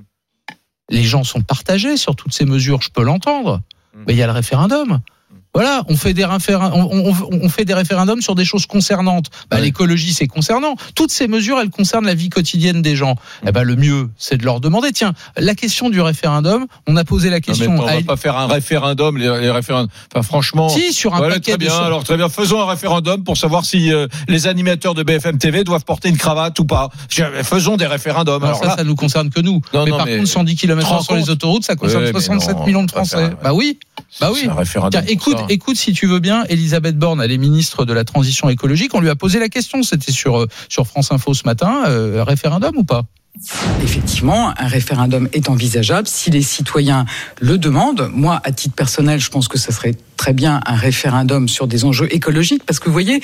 Les 0.92 1.04
gens 1.04 1.24
sont 1.24 1.42
partagés 1.42 1.98
sur 1.98 2.16
toutes 2.16 2.34
ces 2.34 2.46
mesures, 2.46 2.82
je 2.82 2.90
peux 2.90 3.04
l'entendre. 3.04 3.62
Mm. 3.96 4.04
Mais 4.08 4.14
il 4.14 4.18
y 4.18 4.22
a 4.24 4.28
le 4.28 4.34
référendum. 4.34 5.00
Voilà, 5.60 5.84
on 5.90 5.98
fait 5.98 6.14
des 6.14 6.24
référendums, 6.24 6.88
on, 6.90 7.10
on- 7.12 7.30
on 7.44 7.50
fait 7.50 7.66
des 7.66 7.74
référendums 7.74 8.22
sur 8.22 8.34
des 8.34 8.46
choses 8.46 8.66
concernantes. 8.66 9.26
Bah, 9.52 9.58
Ouais. 9.58 9.64
L'écologie, 9.64 10.14
c'est 10.14 10.26
concernant. 10.28 10.76
Toutes 10.96 11.12
ces 11.12 11.28
mesures, 11.28 11.60
elles 11.60 11.70
concernent 11.70 12.06
la 12.06 12.14
vie 12.14 12.30
quotidienne 12.30 12.82
des 12.82 12.96
gens. 12.96 13.16
Mm. 13.44 13.48
Eh 13.50 13.52
ben, 13.52 13.64
le 13.64 13.76
mieux, 13.76 14.10
c'est 14.18 14.38
de 14.38 14.46
leur 14.46 14.62
demander. 14.62 14.94
Tiens, 14.94 15.12
la 15.36 15.54
question 15.56 15.90
du 15.90 16.00
référendum, 16.00 16.66
on 16.88 16.96
a 16.96 17.04
posé 17.04 17.30
la 17.30 17.36
Non, 17.36 17.42
mais 17.48 17.54
question. 17.54 17.76
on 17.78 17.86
à 17.86 17.96
va 17.98 18.02
pas 18.04 18.16
faire 18.16 18.38
un 18.38 18.48
référendum, 18.48 19.18
les, 19.18 19.26
les 19.42 19.52
référendums. 19.52 19.90
Enfin, 20.16 20.24
franchement. 20.24 20.70
Si, 20.70 20.94
sur 20.94 21.14
un 21.14 21.18
Voilà, 21.18 21.34
paquet 21.36 21.52
très 21.52 21.58
bien. 21.58 21.76
Alors 21.78 22.06
très 22.06 22.16
bien, 22.16 22.30
faisons 22.30 22.62
un 22.62 22.66
référendum 22.68 23.26
pour 23.26 23.36
savoir 23.36 23.66
si 23.66 23.92
euh, 23.92 24.08
les 24.30 24.48
animateurs 24.48 24.94
de 24.94 25.04
BFM 25.04 25.40
TV 25.40 25.66
doivent 25.66 25.84
porter 25.84 26.08
une 26.08 26.18
cravate 26.18 26.58
ou 26.60 26.66
pas. 26.66 26.90
Faisons 27.44 27.76
des 27.76 27.86
référendums. 27.88 28.42
Non, 28.42 28.48
Alors 28.48 28.60
ça, 28.60 28.66
là, 28.68 28.76
ça 28.78 28.84
nous 28.86 28.96
concerne 28.96 29.30
que 29.30 29.42
nous. 29.42 29.60
Non, 29.74 29.84
mais 29.84 29.92
par 29.92 30.06
mais- 30.06 30.16
contre, 30.20 30.30
110 30.30 30.56
te 30.56 30.62
km 30.62 31.04
sur 31.04 31.16
les 31.16 31.30
autoroutes, 31.30 31.66
ça 31.66 31.76
concerne 31.76 32.04
Ouais, 32.04 32.14
mais 32.14 32.22
67 32.22 32.56
non, 32.56 32.66
millions 32.66 32.84
de 32.86 32.92
Français. 32.92 33.30
Bah 33.44 33.52
oui. 33.54 33.78
Bah 34.22 34.30
oui. 34.32 34.40
c'est 34.44 34.50
un 34.50 34.54
référendum. 34.54 35.02
Tiens, 35.02 35.12
écoute. 35.14 35.36
Écoute, 35.50 35.78
si 35.78 35.94
tu 35.94 36.06
veux 36.06 36.20
bien, 36.20 36.46
Elisabeth 36.50 36.98
Borne, 36.98 37.22
elle 37.22 37.32
est 37.32 37.38
ministre 37.38 37.86
de 37.86 37.94
la 37.94 38.04
transition 38.04 38.50
écologique. 38.50 38.94
On 38.94 39.02
lui 39.02 39.10
a 39.10 39.16
posé 39.16 39.40
la 39.40 39.50
question. 39.50 39.84
C'était 39.84 40.12
sur 40.12 40.40
euh, 40.40 40.48
France 40.86 41.12
Info 41.12 41.34
ce 41.34 41.44
matin. 41.46 41.84
euh, 41.88 42.24
référendum 42.24 42.78
ou 42.78 42.84
pas? 42.84 43.04
Effectivement, 43.82 44.54
un 44.58 44.68
référendum 44.68 45.30
est 45.34 45.50
envisageable 45.50 46.08
si 46.08 46.30
les 46.30 46.42
citoyens 46.42 47.06
le 47.40 47.58
demandent. 47.58 48.10
Moi, 48.14 48.42
à 48.44 48.52
titre 48.52 48.76
personnel, 48.76 49.20
je 49.20 49.30
pense 49.30 49.48
que 49.48 49.58
ce 49.58 49.72
serait 49.72 49.96
très 50.20 50.34
bien 50.34 50.60
un 50.66 50.76
référendum 50.76 51.48
sur 51.48 51.66
des 51.66 51.86
enjeux 51.86 52.14
écologiques 52.14 52.66
parce 52.66 52.80
que 52.80 52.88
vous 52.88 52.92
voyez, 52.92 53.22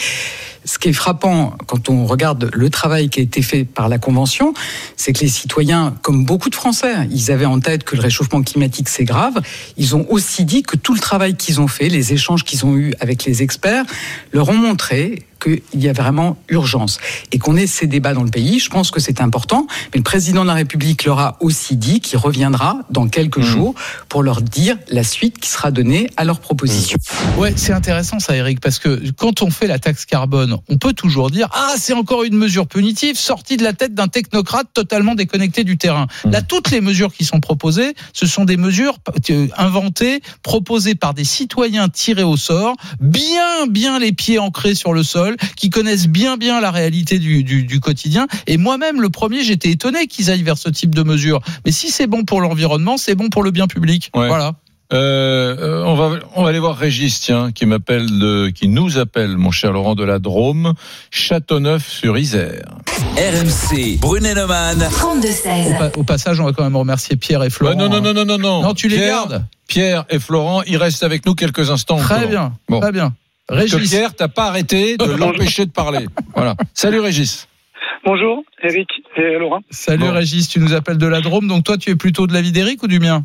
ce 0.63 0.79
qui 0.79 0.87
est 0.87 0.93
frappant 0.93 1.53
quand 1.67 1.89
on 1.89 2.05
regarde 2.05 2.49
le 2.53 2.69
travail 2.69 3.09
qui 3.09 3.19
a 3.19 3.23
été 3.23 3.41
fait 3.41 3.65
par 3.65 3.89
la 3.89 3.97
Convention, 3.97 4.53
c'est 4.95 5.11
que 5.11 5.19
les 5.19 5.27
citoyens, 5.27 5.93
comme 6.01 6.23
beaucoup 6.23 6.49
de 6.49 6.55
Français, 6.55 6.95
ils 7.11 7.31
avaient 7.31 7.45
en 7.45 7.59
tête 7.59 7.83
que 7.83 7.97
le 7.97 8.01
réchauffement 8.01 8.41
climatique 8.41 8.87
c'est 8.87 9.03
grave. 9.03 9.41
Ils 9.75 9.93
ont 9.97 10.05
aussi 10.09 10.45
dit 10.45 10.63
que 10.63 10.77
tout 10.77 10.93
le 10.93 11.01
travail 11.01 11.35
qu'ils 11.35 11.59
ont 11.59 11.67
fait, 11.67 11.89
les 11.89 12.13
échanges 12.13 12.45
qu'ils 12.45 12.65
ont 12.65 12.77
eus 12.77 12.93
avec 13.01 13.25
les 13.25 13.43
experts, 13.43 13.83
leur 14.31 14.47
ont 14.47 14.57
montré 14.57 15.25
qu'il 15.45 15.81
y 15.81 15.89
a 15.89 15.93
vraiment 15.93 16.37
urgence 16.49 16.97
et 17.31 17.39
qu'on 17.39 17.55
ait 17.55 17.67
ces 17.67 17.87
débats 17.87 18.13
dans 18.13 18.23
le 18.23 18.31
pays. 18.31 18.59
Je 18.59 18.69
pense 18.69 18.89
que 18.89 18.99
c'est 18.99 19.21
important. 19.21 19.67
Mais 19.93 19.97
le 19.97 20.03
président 20.03 20.43
de 20.43 20.47
la 20.47 20.53
République 20.55 21.03
leur 21.05 21.19
a 21.19 21.37
aussi 21.39 21.75
dit 21.75 21.99
qu'il 21.99 22.17
reviendra 22.17 22.79
dans 22.89 23.07
quelques 23.07 23.41
jours 23.41 23.75
pour 24.09 24.23
leur 24.23 24.41
dire 24.41 24.77
la 24.89 25.03
suite 25.03 25.39
qui 25.39 25.49
sera 25.49 25.71
donnée 25.71 26.09
à 26.17 26.23
leurs 26.23 26.39
propositions. 26.85 27.39
Ouais, 27.39 27.53
c'est 27.55 27.73
intéressant 27.73 28.19
ça, 28.19 28.35
Eric, 28.35 28.59
parce 28.59 28.79
que 28.79 29.01
quand 29.17 29.41
on 29.41 29.49
fait 29.49 29.67
la 29.67 29.79
taxe 29.79 30.05
carbone, 30.05 30.57
on 30.69 30.77
peut 30.77 30.93
toujours 30.93 31.29
dire 31.29 31.47
ah 31.53 31.73
c'est 31.77 31.93
encore 31.93 32.23
une 32.23 32.35
mesure 32.35 32.67
punitive 32.67 33.17
sortie 33.17 33.57
de 33.57 33.63
la 33.63 33.73
tête 33.73 33.93
d'un 33.93 34.07
technocrate 34.07 34.67
totalement 34.73 35.15
déconnecté 35.15 35.63
du 35.63 35.77
terrain. 35.77 36.07
Là, 36.25 36.41
toutes 36.41 36.71
les 36.71 36.81
mesures 36.81 37.13
qui 37.13 37.25
sont 37.25 37.39
proposées, 37.39 37.93
ce 38.13 38.25
sont 38.25 38.45
des 38.45 38.57
mesures 38.57 38.97
euh, 39.29 39.47
inventées, 39.57 40.21
proposées 40.43 40.95
par 40.95 41.13
des 41.13 41.23
citoyens 41.23 41.89
tirés 41.89 42.23
au 42.23 42.37
sort, 42.37 42.75
bien 42.99 43.67
bien 43.69 43.99
les 43.99 44.11
pieds 44.11 44.39
ancrés 44.39 44.75
sur 44.75 44.93
le 44.93 45.03
sol, 45.03 45.35
qui 45.55 45.69
connaissent 45.69 46.07
bien 46.07 46.37
bien 46.37 46.61
la 46.61 46.71
réalité 46.71 47.19
du, 47.19 47.43
du, 47.43 47.63
du 47.63 47.79
quotidien. 47.79 48.27
Et 48.47 48.57
moi-même, 48.57 49.01
le 49.01 49.09
premier, 49.09 49.43
j'étais 49.43 49.69
étonné 49.69 50.07
qu'ils 50.07 50.31
aillent 50.31 50.43
vers 50.43 50.57
ce 50.57 50.69
type 50.69 50.93
de 50.93 51.03
mesures. 51.03 51.41
Mais 51.65 51.71
si 51.71 51.89
c'est 51.89 52.07
bon 52.07 52.23
pour 52.23 52.41
l'environnement, 52.41 52.97
c'est 52.97 53.15
bon 53.15 53.29
pour 53.29 53.43
le 53.43 53.51
bien 53.51 53.67
public. 53.67 54.11
Ouais. 54.13 54.27
Voilà. 54.27 54.55
Euh, 54.93 55.55
euh, 55.57 55.83
on 55.85 55.95
va 55.95 56.19
on 56.35 56.43
va 56.43 56.49
aller 56.49 56.59
voir 56.59 56.77
Régis, 56.77 57.19
tiens, 57.19 57.51
qui 57.51 57.65
m'appelle 57.65 58.05
de, 58.19 58.49
qui 58.49 58.67
nous 58.67 58.97
appelle, 58.99 59.35
mon 59.37 59.49
cher 59.51 59.71
Laurent 59.73 59.95
de 59.95 60.03
la 60.03 60.19
Drôme, 60.19 60.73
Châteauneuf-sur-Isère. 61.11 62.65
RMC, 63.17 63.97
Brunet-Neumann. 63.99 64.77
32-16. 64.79 65.73
Au, 65.75 65.77
pa- 65.79 65.91
au 65.97 66.03
passage, 66.03 66.39
on 66.39 66.45
va 66.45 66.51
quand 66.53 66.63
même 66.63 66.75
remercier 66.75 67.15
Pierre 67.15 67.43
et 67.43 67.49
Florent. 67.49 67.71
Ouais, 67.73 67.77
non, 67.77 67.89
non, 67.89 68.01
non, 68.01 68.13
non, 68.13 68.25
non, 68.25 68.37
non. 68.37 68.61
Non, 68.61 68.73
tu 68.73 68.87
les 68.87 68.97
Pierre, 68.97 69.27
gardes. 69.27 69.45
Pierre 69.67 70.05
et 70.09 70.19
Florent, 70.19 70.61
ils 70.67 70.77
restent 70.77 71.03
avec 71.03 71.25
nous 71.25 71.33
quelques 71.33 71.71
instants. 71.71 71.97
Très 71.97 72.17
encore. 72.17 72.29
bien, 72.29 72.53
Bon. 72.69 72.79
très 72.79 72.91
bien. 72.91 73.13
Parce 73.47 73.65
que 73.65 73.75
Régis, 73.75 73.89
Pierre, 73.91 74.15
t'as 74.15 74.27
pas 74.27 74.47
arrêté 74.47 74.97
de 74.97 75.05
l'empêcher 75.05 75.65
de 75.65 75.71
parler. 75.71 76.05
Voilà. 76.35 76.55
Salut 76.73 76.99
Régis. 76.99 77.47
Bonjour, 78.05 78.43
Eric 78.63 78.87
et 79.17 79.37
Laurent. 79.39 79.61
salut 79.71 80.03
Bon. 80.05 80.11
Régis, 80.13 80.47
tu 80.47 80.59
nous 80.59 80.73
appelles 80.73 80.97
de 80.99 81.07
la 81.07 81.21
Drôme, 81.21 81.47
donc 81.47 81.63
toi 81.63 81.77
tu 81.77 81.89
es 81.91 81.95
plutôt 81.95 82.27
de 82.27 82.33
l'avis 82.33 82.51
d'Éric 82.51 82.83
ou 82.83 82.87
du 82.87 82.99
mien? 82.99 83.23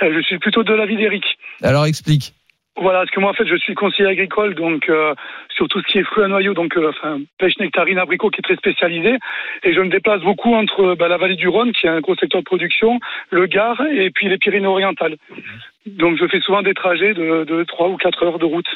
Je 0.00 0.20
suis 0.22 0.38
plutôt 0.38 0.62
de 0.62 0.74
l'avis 0.74 0.96
d'Eric. 0.96 1.24
Alors 1.62 1.86
explique. 1.86 2.32
Voilà, 2.80 3.00
parce 3.00 3.10
que 3.10 3.18
moi 3.18 3.30
en 3.30 3.34
fait 3.34 3.46
je 3.46 3.56
suis 3.56 3.74
conseiller 3.74 4.08
agricole 4.08 4.54
donc 4.54 4.88
euh, 4.88 5.12
sur 5.50 5.66
tout 5.66 5.80
ce 5.80 5.86
qui 5.86 5.98
est 5.98 6.04
fruits 6.04 6.22
à 6.22 6.28
noyaux, 6.28 6.54
donc 6.54 6.76
euh, 6.76 6.90
enfin 6.90 7.18
pêche 7.38 7.58
nectarine 7.58 7.98
abricot 7.98 8.30
qui 8.30 8.38
est 8.38 8.42
très 8.42 8.54
spécialisé 8.54 9.16
et 9.64 9.72
je 9.72 9.80
me 9.80 9.88
déplace 9.88 10.20
beaucoup 10.20 10.54
entre 10.54 10.94
bah, 10.94 11.08
la 11.08 11.16
vallée 11.16 11.34
du 11.34 11.48
Rhône 11.48 11.72
qui 11.72 11.86
est 11.86 11.90
un 11.90 12.00
gros 12.00 12.14
secteur 12.14 12.40
de 12.40 12.44
production, 12.44 13.00
le 13.30 13.46
Gard 13.46 13.82
et 13.90 14.10
puis 14.10 14.28
les 14.28 14.38
Pyrénées-Orientales. 14.38 15.16
Donc 15.86 16.18
je 16.18 16.26
fais 16.28 16.40
souvent 16.40 16.62
des 16.62 16.74
trajets 16.74 17.14
de, 17.14 17.42
de 17.42 17.64
3 17.64 17.88
ou 17.88 17.96
4 17.96 18.22
heures 18.22 18.38
de 18.38 18.44
route. 18.44 18.68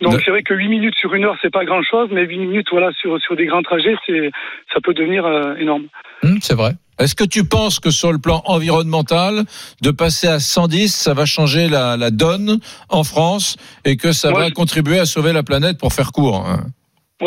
Donc 0.00 0.14
De- 0.14 0.20
c'est 0.24 0.30
vrai 0.30 0.42
que 0.42 0.54
8 0.54 0.68
minutes 0.68 0.94
sur 0.96 1.12
une 1.14 1.24
heure 1.24 1.36
c'est 1.42 1.52
pas 1.52 1.64
grand 1.64 1.82
chose, 1.82 2.08
mais 2.12 2.22
8 2.24 2.38
minutes 2.38 2.68
voilà 2.70 2.90
sur, 2.92 3.20
sur 3.20 3.36
des 3.36 3.46
grands 3.46 3.62
trajets 3.62 3.94
c'est 4.06 4.30
ça 4.72 4.80
peut 4.82 4.94
devenir 4.94 5.26
euh, 5.26 5.54
énorme. 5.56 5.84
Hum, 6.22 6.38
c'est 6.40 6.54
vrai. 6.54 6.72
Est-ce 6.98 7.14
que 7.14 7.24
tu 7.24 7.44
penses 7.48 7.80
que 7.80 7.90
sur 7.90 8.12
le 8.12 8.18
plan 8.18 8.42
environnemental, 8.44 9.44
de 9.82 9.90
passer 9.90 10.26
à 10.28 10.38
110, 10.38 10.88
ça 10.94 11.14
va 11.14 11.24
changer 11.24 11.68
la, 11.68 11.96
la 11.96 12.10
donne 12.10 12.58
en 12.90 13.04
France 13.04 13.56
et 13.86 13.96
que 13.96 14.12
ça 14.12 14.30
Moi, 14.30 14.40
va 14.40 14.48
je- 14.48 14.52
contribuer 14.54 14.98
à 14.98 15.06
sauver 15.06 15.32
la 15.32 15.42
planète 15.42 15.78
pour 15.78 15.92
faire 15.92 16.12
court 16.12 16.46
hein? 16.46 16.60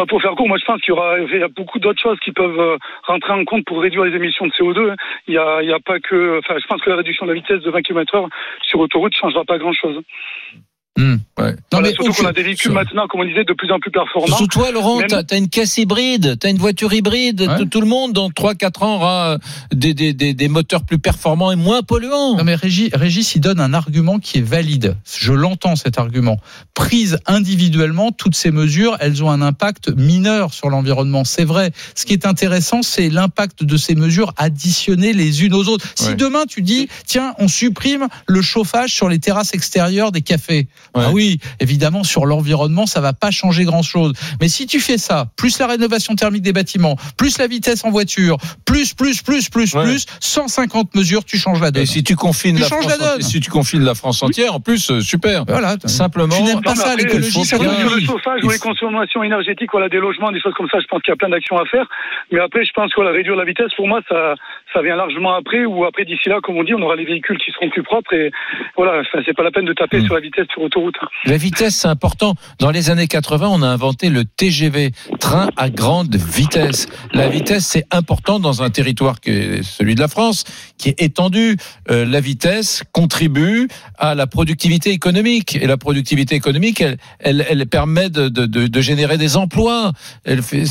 Pour 0.09 0.19
faire 0.23 0.31
court, 0.31 0.47
moi 0.47 0.57
je 0.59 0.65
pense 0.65 0.81
qu'il 0.81 0.91
y 0.91 0.97
aura 0.97 1.19
il 1.19 1.39
y 1.39 1.43
a 1.43 1.47
beaucoup 1.49 1.77
d'autres 1.77 2.01
choses 2.01 2.17
qui 2.25 2.31
peuvent 2.31 2.59
euh, 2.59 2.77
rentrer 3.05 3.31
en 3.33 3.45
compte 3.45 3.63
pour 3.65 3.79
réduire 3.79 4.03
les 4.05 4.15
émissions 4.15 4.47
de 4.47 4.51
CO2. 4.51 4.89
hein. 4.91 4.95
Il 5.27 5.35
y 5.35 5.37
a, 5.37 5.61
il 5.61 5.69
y 5.69 5.73
a 5.73 5.79
pas 5.79 5.99
que, 5.99 6.39
enfin, 6.39 6.55
je 6.59 6.65
pense 6.65 6.81
que 6.81 6.89
la 6.89 6.95
réduction 6.95 7.27
de 7.27 7.31
la 7.31 7.35
vitesse 7.35 7.61
de 7.61 7.69
20 7.69 7.81
km/h 7.83 8.27
sur 8.63 8.79
autoroute 8.79 9.13
changera 9.15 9.43
pas 9.45 9.59
grand-chose. 9.59 10.01
Hmm. 10.95 11.15
Ouais. 11.39 11.53
Non, 11.53 11.57
Voilà, 11.71 11.87
mais 11.87 11.93
surtout 11.95 12.13
qu'on 12.13 12.27
a 12.27 12.33
des 12.33 12.43
véhicules 12.43 12.71
maintenant, 12.71 13.07
comme 13.07 13.21
on 13.21 13.25
disait, 13.25 13.43
de 13.43 13.53
plus 13.53 13.71
en 13.71 13.79
plus 13.79 13.89
performants. 13.89 14.27
Surtout 14.27 14.45
toi, 14.45 14.71
Laurent, 14.71 14.99
Même- 14.99 15.07
t'as 15.07 15.23
as 15.31 15.37
une 15.37 15.49
caisse 15.49 15.79
hybride, 15.79 16.37
t'as 16.39 16.51
une 16.51 16.59
voiture 16.59 16.93
hybride. 16.93 17.41
Ouais. 17.41 17.57
Tout, 17.57 17.65
tout 17.65 17.81
le 17.81 17.87
monde, 17.87 18.13
dans 18.13 18.29
3-4 18.29 18.83
ans, 18.83 18.95
aura 18.97 19.39
des, 19.73 19.95
des, 19.95 20.13
des, 20.13 20.35
des 20.35 20.47
moteurs 20.47 20.83
plus 20.83 20.99
performants 20.99 21.51
et 21.51 21.55
moins 21.55 21.81
polluants. 21.81 22.37
Non 22.37 22.43
mais 22.43 22.53
Régis, 22.53 22.91
Régis, 22.93 23.33
il 23.33 23.39
donne 23.41 23.59
un 23.59 23.73
argument 23.73 24.19
qui 24.19 24.37
est 24.37 24.41
valide. 24.41 24.95
Je 25.17 25.33
l'entends 25.33 25.75
cet 25.75 25.97
argument. 25.97 26.37
Prises 26.75 27.17
individuellement, 27.25 28.11
toutes 28.11 28.35
ces 28.35 28.51
mesures, 28.51 28.95
elles 28.99 29.23
ont 29.23 29.31
un 29.31 29.41
impact 29.41 29.89
mineur 29.97 30.53
sur 30.53 30.69
l'environnement. 30.69 31.23
C'est 31.23 31.43
vrai. 31.45 31.71
Ce 31.95 32.05
qui 32.05 32.13
est 32.13 32.27
intéressant, 32.27 32.83
c'est 32.83 33.09
l'impact 33.09 33.63
de 33.63 33.77
ces 33.77 33.95
mesures 33.95 34.31
additionnées 34.37 35.13
les 35.13 35.43
unes 35.43 35.55
aux 35.55 35.67
autres. 35.69 35.87
Si 35.95 36.09
Ouais. 36.09 36.15
demain 36.15 36.43
tu 36.47 36.61
dis, 36.61 36.87
tiens, 37.07 37.33
on 37.39 37.47
supprime 37.47 38.07
le 38.27 38.43
chauffage 38.43 38.93
sur 38.93 39.09
les 39.09 39.17
terrasses 39.17 39.55
extérieures 39.55 40.11
des 40.11 40.21
cafés. 40.21 40.67
Ouais. 40.95 41.03
Ah 41.07 41.11
oui, 41.11 41.39
évidemment, 41.59 42.03
sur 42.03 42.25
l'environnement, 42.25 42.85
ça 42.85 43.01
va 43.01 43.13
pas 43.13 43.31
changer 43.31 43.63
grand 43.63 43.81
chose. 43.83 44.13
Mais 44.41 44.47
si 44.47 44.65
tu 44.67 44.79
fais 44.79 44.97
ça, 44.97 45.27
plus 45.37 45.59
la 45.59 45.67
rénovation 45.67 46.15
thermique 46.15 46.43
des 46.43 46.53
bâtiments, 46.53 46.95
plus 47.17 47.37
la 47.37 47.47
vitesse 47.47 47.83
en 47.85 47.89
voiture, 47.91 48.37
plus, 48.65 48.93
plus, 48.93 49.21
plus, 49.21 49.49
plus, 49.49 49.73
Ouais. 49.75 49.83
plus, 49.83 50.05
150 50.19 50.95
mesures, 50.95 51.23
tu 51.25 51.37
changes 51.37 51.61
la 51.61 51.71
donne. 51.71 51.83
Et 51.83 51.85
si 51.85 52.03
tu 52.03 52.15
confines 52.15 52.55
Tu 52.55 52.61
la 52.61 52.67
France, 52.67 52.85
la 52.99 53.21
si 53.21 53.39
tu 53.39 53.49
confines 53.49 53.83
la 53.83 53.95
France 53.95 54.21
entière, 54.23 54.55
en 54.55 54.59
plus, 54.59 54.89
euh, 54.91 55.01
super. 55.01 55.45
Voilà. 55.47 55.75
Simplement, 55.85 56.35
Tu 56.35 56.43
n'aimes 56.43 56.61
pas 56.61 56.73
Non, 56.73 56.75
mais 56.77 56.83
ça, 56.83 56.95
l'écologie, 56.95 57.43
ça 57.45 57.57
Sur 57.57 57.63
le 57.63 57.99
chauffage 58.05 58.43
ou 58.43 58.49
les 58.49 58.59
consommations 58.59 59.23
énergétiques, 59.23 59.69
voilà, 59.71 59.89
des 59.89 59.97
logements, 59.99 60.31
des 60.31 60.41
choses 60.41 60.53
comme 60.55 60.69
ça, 60.71 60.79
je 60.79 60.87
pense 60.87 61.01
qu'il 61.01 61.11
y 61.11 61.13
a 61.13 61.17
plein 61.17 61.29
d'actions 61.29 61.57
à 61.57 61.65
faire. 61.65 61.85
Mais 62.31 62.39
après, 62.39 62.65
je 62.65 62.71
pense 62.73 62.89
que 62.91 62.95
voilà, 62.95 63.11
réduire 63.11 63.35
la 63.35 63.45
vitesse, 63.45 63.71
pour 63.75 63.87
moi, 63.87 64.01
ça, 64.09 64.35
ça 64.73 64.81
vient 64.81 64.95
largement 64.95 65.33
après, 65.35 65.65
ou 65.65 65.85
après, 65.85 66.05
d'ici 66.05 66.29
là, 66.29 66.39
comme 66.43 66.57
on 66.57 66.63
dit, 66.63 66.73
on 66.73 66.81
aura 66.81 66.95
les 66.95 67.05
véhicules 67.05 67.37
qui 67.37 67.51
seront 67.51 67.69
plus 67.69 67.83
propres 67.83 68.13
et 68.13 68.31
voilà, 68.75 69.01
c'est 69.25 69.33
pas 69.35 69.43
la 69.43 69.51
peine 69.51 69.65
de 69.65 69.73
taper 69.73 69.99
Hmm. 70.01 70.05
sur 70.05 70.15
la 70.15 70.21
vitesse 70.21 70.47
sur 70.51 70.61
autoroute. 70.75 70.95
La 71.25 71.37
vitesse, 71.37 71.75
c'est 71.75 71.87
important. 71.87 72.35
Dans 72.59 72.71
les 72.71 72.89
années 72.89 73.07
80, 73.07 73.47
on 73.49 73.61
a 73.61 73.67
inventé 73.67 74.09
le 74.09 74.25
TGV, 74.25 74.91
train 75.19 75.49
à 75.57 75.69
grande 75.69 76.15
vitesse. 76.15 76.87
La 77.13 77.27
vitesse, 77.29 77.65
c'est 77.65 77.85
important 77.91 78.39
dans 78.39 78.63
un 78.63 78.69
territoire 78.69 79.19
qui 79.19 79.31
est 79.31 79.63
celui 79.63 79.95
de 79.95 79.99
la 79.99 80.07
France, 80.07 80.43
qui 80.77 80.89
est 80.89 81.01
étendu. 81.01 81.57
Euh, 81.89 82.05
la 82.05 82.19
vitesse 82.19 82.83
contribue 82.91 83.67
à 83.97 84.15
la 84.15 84.27
productivité 84.27 84.91
économique. 84.91 85.55
Et 85.55 85.67
la 85.67 85.77
productivité 85.77 86.35
économique, 86.35 86.81
elle, 86.81 86.97
elle, 87.19 87.45
elle 87.49 87.65
permet 87.67 88.09
de, 88.09 88.29
de, 88.29 88.45
de, 88.45 88.67
de 88.67 88.81
générer 88.81 89.17
des 89.17 89.37
emplois. 89.37 89.91
Elle 90.25 90.41
fait, 90.41 90.63